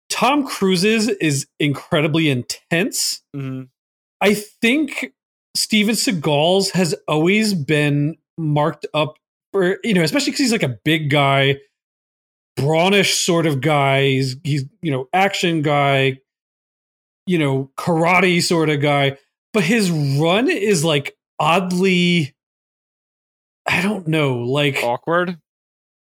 Tom 0.09 0.45
Cruise's 0.45 1.07
is 1.09 1.47
incredibly 1.59 2.29
intense. 2.29 3.21
Mhm. 3.35 3.69
I 4.19 4.35
think 4.35 5.13
Steven 5.55 5.95
Seagal's 5.95 6.71
has 6.71 6.93
always 7.07 7.53
been 7.53 8.17
marked 8.37 8.85
up 8.93 9.17
for 9.51 9.79
you 9.83 9.93
know, 9.93 10.03
especially 10.03 10.31
because 10.31 10.39
he's 10.39 10.51
like 10.51 10.63
a 10.63 10.77
big 10.85 11.09
guy, 11.09 11.57
brawnish 12.59 13.13
sort 13.15 13.45
of 13.45 13.61
guy. 13.61 14.03
He's 14.09 14.35
he's 14.43 14.65
you 14.81 14.91
know 14.91 15.07
action 15.13 15.61
guy, 15.61 16.19
you 17.25 17.37
know 17.37 17.71
karate 17.77 18.41
sort 18.41 18.69
of 18.69 18.81
guy. 18.81 19.17
But 19.53 19.63
his 19.63 19.91
run 19.91 20.49
is 20.49 20.83
like 20.83 21.17
oddly, 21.39 22.33
I 23.67 23.81
don't 23.81 24.07
know, 24.07 24.39
like 24.39 24.79
Awkward. 24.83 25.37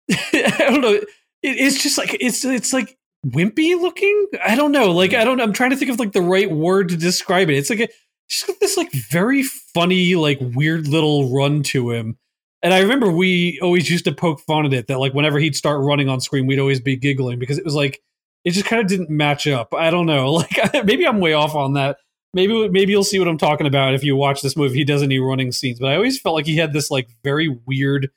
I 0.09 0.65
don't 0.69 0.81
know. 0.81 0.93
It, 0.93 1.07
it's 1.43 1.81
just 1.81 1.97
like 1.97 2.15
it's 2.19 2.43
it's 2.45 2.73
like 2.73 2.97
wimpy 3.25 3.79
looking. 3.79 4.27
I 4.43 4.55
don't 4.55 4.71
know. 4.71 4.91
Like 4.91 5.11
hmm. 5.11 5.17
I 5.17 5.23
don't. 5.23 5.41
I'm 5.41 5.53
trying 5.53 5.71
to 5.71 5.75
think 5.75 5.91
of 5.91 5.99
like 5.99 6.13
the 6.13 6.21
right 6.21 6.49
word 6.49 6.89
to 6.89 6.97
describe 6.97 7.49
it. 7.49 7.57
It's 7.57 7.69
like 7.69 7.81
a, 7.81 7.89
just 8.29 8.47
got 8.47 8.59
this 8.59 8.77
like 8.77 8.91
very 8.91 9.43
funny 9.43 10.15
like 10.15 10.39
weird 10.41 10.87
little 10.87 11.33
run 11.33 11.63
to 11.63 11.91
him. 11.91 12.17
And 12.63 12.73
I 12.73 12.79
remember 12.79 13.11
we 13.11 13.59
always 13.61 13.89
used 13.89 14.05
to 14.05 14.11
poke 14.11 14.39
fun 14.41 14.65
at 14.65 14.73
it 14.73 14.87
that 14.87 14.99
like 14.99 15.13
whenever 15.13 15.39
he'd 15.39 15.55
start 15.55 15.83
running 15.83 16.09
on 16.09 16.19
screen, 16.19 16.47
we'd 16.47 16.59
always 16.59 16.79
be 16.79 16.95
giggling 16.95 17.39
because 17.39 17.57
it 17.57 17.65
was 17.65 17.75
like 17.75 18.01
it 18.47 18.51
just 18.51 18.65
kind 18.65 18.81
of 18.81 18.87
didn't 18.87 19.09
match 19.09 19.45
up. 19.47 19.73
I 19.73 19.89
don't 19.89 20.05
know. 20.05 20.31
Like 20.63 20.85
maybe 20.85 21.05
I'm 21.05 21.19
way 21.19 21.33
off 21.33 21.53
on 21.53 21.73
that. 21.73 21.97
Maybe 22.33 22.69
maybe 22.69 22.91
you'll 22.91 23.03
see 23.03 23.19
what 23.19 23.27
I'm 23.27 23.37
talking 23.37 23.67
about 23.67 23.93
if 23.93 24.03
you 24.03 24.15
watch 24.15 24.41
this 24.41 24.55
movie. 24.55 24.77
He 24.77 24.83
does 24.85 25.03
any 25.03 25.19
running 25.19 25.51
scenes, 25.51 25.79
but 25.79 25.91
I 25.91 25.95
always 25.95 26.19
felt 26.19 26.35
like 26.35 26.45
he 26.45 26.55
had 26.57 26.71
this 26.73 26.89
like 26.89 27.09
very 27.23 27.49
weird 27.65 28.09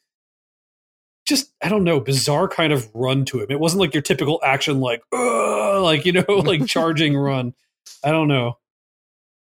just 1.26 1.52
I 1.62 1.68
don't 1.68 1.84
know, 1.84 2.00
bizarre 2.00 2.48
kind 2.48 2.72
of 2.72 2.88
run 2.94 3.24
to 3.26 3.40
him. 3.40 3.46
It 3.50 3.60
wasn't 3.60 3.80
like 3.80 3.94
your 3.94 4.02
typical 4.02 4.40
action, 4.44 4.80
like 4.80 5.02
like 5.12 6.04
you 6.06 6.12
know, 6.12 6.24
like 6.28 6.66
charging 6.68 7.16
run. 7.16 7.54
I 8.04 8.10
don't 8.12 8.28
know. 8.28 8.58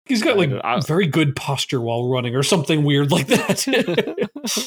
He's 0.07 0.23
got 0.23 0.37
like 0.37 0.51
I- 0.63 0.81
very 0.81 1.07
good 1.07 1.35
posture 1.37 1.81
while 1.81 2.09
running, 2.09 2.35
or 2.37 2.43
something 2.43 2.85
weird 2.85 3.11
like 3.13 3.27
that. 3.29 4.67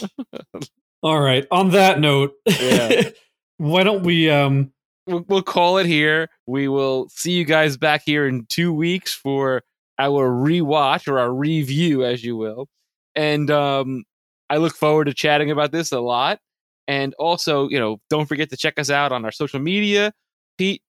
All 1.03 1.19
right. 1.19 1.45
On 1.51 1.71
that 1.71 1.99
note, 1.99 2.33
Yeah. 2.45 3.09
why 3.57 3.83
don't 3.83 4.03
we? 4.03 4.29
um 4.29 4.71
we'll, 5.07 5.41
call 5.41 5.77
it 5.77 5.85
here. 5.85 6.29
We 6.45 6.67
will 6.67 7.09
see 7.09 7.31
you 7.31 7.45
guys 7.45 7.77
back 7.77 8.03
here 8.05 8.27
in 8.27 8.45
two 8.47 8.73
weeks 8.73 9.13
for 9.13 9.63
our 9.99 10.29
rewatch 10.29 11.07
or 11.07 11.19
our 11.19 11.33
review, 11.33 12.03
as 12.05 12.23
you 12.23 12.37
will. 12.37 12.67
And 13.15 13.49
um, 13.49 14.03
I 14.49 14.57
look 14.57 14.75
forward 14.75 15.05
to 15.05 15.13
chatting 15.13 15.51
about 15.51 15.71
this 15.71 15.91
a 15.91 15.99
lot. 15.99 16.39
And 16.87 17.13
also, 17.15 17.67
you 17.69 17.79
know, 17.79 17.97
don't 18.09 18.27
forget 18.27 18.49
to 18.51 18.57
check 18.57 18.79
us 18.79 18.89
out 18.89 19.11
on 19.11 19.25
our 19.25 19.31
social 19.31 19.59
media. 19.59 20.13
Pete, 20.57 20.81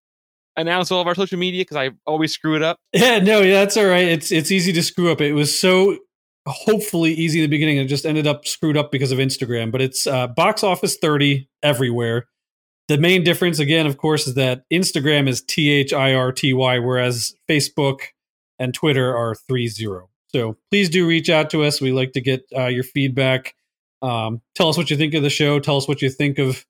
announce 0.57 0.91
all 0.93 1.01
of 1.01 1.07
our 1.07 1.15
social 1.15 1.39
media 1.39 1.63
because 1.63 1.77
I 1.77 1.91
always 2.07 2.33
screw 2.33 2.57
it 2.57 2.63
up. 2.63 2.79
Yeah, 2.93 3.19
no, 3.21 3.41
yeah, 3.41 3.61
that's 3.61 3.77
all 3.77 3.87
right. 3.87 4.07
It's 4.07 4.33
it's 4.33 4.51
easy 4.51 4.73
to 4.73 4.83
screw 4.83 5.11
up. 5.11 5.21
It 5.21 5.33
was 5.33 5.59
so 5.59 5.99
hopefully 6.47 7.13
easy 7.13 7.39
in 7.39 7.43
the 7.43 7.49
beginning. 7.49 7.79
It 7.79 7.87
just 7.87 8.07
ended 8.07 8.27
up 8.27 8.47
screwed 8.47 8.77
up 8.77 8.91
because 8.91 9.13
of 9.13 9.19
Instagram. 9.19 9.71
But 9.71 9.83
it's 9.83 10.07
uh, 10.07 10.27
box 10.29 10.63
office 10.63 10.97
thirty 10.97 11.49
everywhere. 11.63 12.27
The 12.89 12.99
main 12.99 13.23
difference, 13.23 13.59
again, 13.59 13.87
of 13.87 13.99
course, 13.99 14.27
is 14.27 14.35
that 14.35 14.65
Instagram 14.73 15.29
is 15.29 15.43
T 15.43 15.71
H 15.71 15.93
I 15.93 16.15
R 16.15 16.33
T 16.33 16.53
Y, 16.55 16.79
whereas 16.79 17.35
Facebook 17.49 18.01
and 18.59 18.73
Twitter 18.75 19.15
are 19.17 19.35
three 19.35 19.69
zero. 19.69 20.09
So 20.33 20.57
please 20.71 20.89
do 20.91 21.07
reach 21.07 21.31
out 21.31 21.51
to 21.51 21.63
us. 21.65 21.81
We 21.81 21.93
like 21.93 22.13
to 22.13 22.21
get 22.21 22.45
uh, 22.57 22.67
your 22.67 22.85
feedback. 22.85 23.55
Um, 24.03 24.41
tell 24.55 24.69
us 24.69 24.77
what 24.77 24.91
you 24.91 24.97
think 24.97 25.15
of 25.15 25.23
the 25.23 25.31
show. 25.31 25.59
Tell 25.61 25.77
us 25.77 25.87
what 25.89 26.03
you 26.03 26.11
think 26.11 26.39
of 26.39 26.65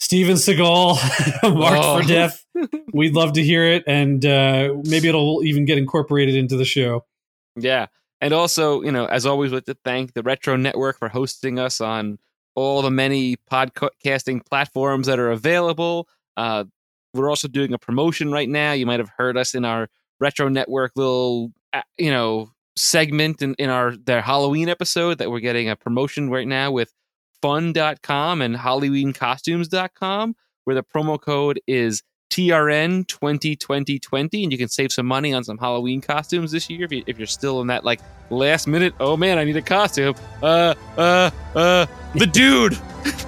Steven 0.00 0.36
Seagal, 0.36 1.54
marked 1.54 1.82
Oh. 1.84 2.00
for 2.00 2.06
death. 2.08 2.44
We'd 2.92 3.14
love 3.14 3.32
to 3.34 3.42
hear 3.42 3.64
it, 3.64 3.84
and 3.86 4.24
uh, 4.26 4.74
maybe 4.84 5.08
it'll 5.08 5.42
even 5.44 5.64
get 5.64 5.78
incorporated 5.78 6.34
into 6.34 6.56
the 6.56 6.64
show. 6.64 7.04
Yeah. 7.56 7.86
And 8.20 8.32
also, 8.32 8.82
you 8.82 8.92
know, 8.92 9.06
as 9.06 9.26
always, 9.26 9.50
we'd 9.50 9.58
like 9.58 9.64
to 9.66 9.76
thank 9.84 10.14
the 10.14 10.22
Retro 10.22 10.56
Network 10.56 10.98
for 10.98 11.08
hosting 11.08 11.58
us 11.58 11.82
on 11.82 12.18
all 12.56 12.82
the 12.82 12.90
many 12.90 13.36
podcasting 13.50 14.44
platforms 14.44 15.06
that 15.06 15.20
are 15.20 15.30
available. 15.30 16.08
Uh, 16.36 16.64
we're 17.14 17.30
also 17.30 17.48
doing 17.48 17.72
a 17.72 17.78
promotion 17.78 18.32
right 18.32 18.48
now. 18.48 18.72
You 18.72 18.86
might 18.86 18.98
have 18.98 19.12
heard 19.16 19.36
us 19.36 19.54
in 19.54 19.64
our 19.64 19.88
Retro 20.18 20.48
Network 20.48 20.92
little, 20.96 21.52
uh, 21.72 21.82
you 21.98 22.10
know, 22.10 22.50
segment 22.76 23.42
in, 23.42 23.54
in 23.54 23.70
our 23.70 23.96
their 23.96 24.20
Halloween 24.20 24.68
episode 24.68 25.18
that 25.18 25.30
we're 25.30 25.40
getting 25.40 25.68
a 25.68 25.76
promotion 25.76 26.30
right 26.30 26.48
now 26.48 26.70
with 26.70 26.92
fun.com 27.40 28.42
and 28.42 28.56
halloweencostumes.com 28.56 30.34
where 30.64 30.74
the 30.74 30.82
promo 30.82 31.20
code 31.20 31.60
is 31.66 32.02
TRN 32.30 33.06
202020, 33.06 34.42
and 34.42 34.52
you 34.52 34.58
can 34.58 34.68
save 34.68 34.92
some 34.92 35.06
money 35.06 35.32
on 35.32 35.44
some 35.44 35.58
Halloween 35.58 36.00
costumes 36.00 36.52
this 36.52 36.68
year 36.68 36.84
if, 36.84 36.92
you, 36.92 37.02
if 37.06 37.18
you're 37.18 37.26
still 37.26 37.60
in 37.60 37.66
that 37.68 37.84
like 37.84 38.00
last 38.30 38.66
minute. 38.66 38.94
Oh 39.00 39.16
man, 39.16 39.38
I 39.38 39.44
need 39.44 39.56
a 39.56 39.62
costume. 39.62 40.14
Uh, 40.42 40.74
uh, 40.96 41.30
uh, 41.54 41.86
the 42.14 42.26
dude. 42.32 42.78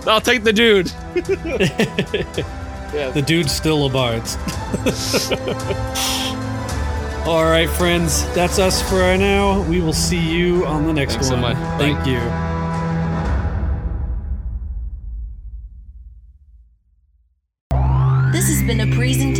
I'll 0.06 0.20
take 0.20 0.44
the 0.44 0.52
dude. 0.52 0.90
yeah. 2.94 3.10
The 3.10 3.22
dude's 3.24 3.52
still 3.52 3.86
a 3.86 3.90
Bards. 3.90 4.36
All 7.26 7.44
right, 7.44 7.68
friends, 7.68 8.24
that's 8.34 8.58
us 8.58 8.88
for 8.88 8.96
right 8.96 9.18
now. 9.18 9.62
We 9.68 9.80
will 9.80 9.92
see 9.92 10.18
you 10.18 10.64
on 10.66 10.86
the 10.86 10.92
next 10.92 11.14
Thanks 11.14 11.28
so 11.28 11.34
one. 11.34 11.42
much. 11.42 11.56
Thank 11.78 11.98
Bye. 11.98 12.10
you. 12.10 12.57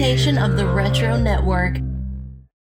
Presentation 0.09 0.39
of 0.39 0.57
the 0.57 0.67
Retro 0.67 1.19
Network. 1.19 1.77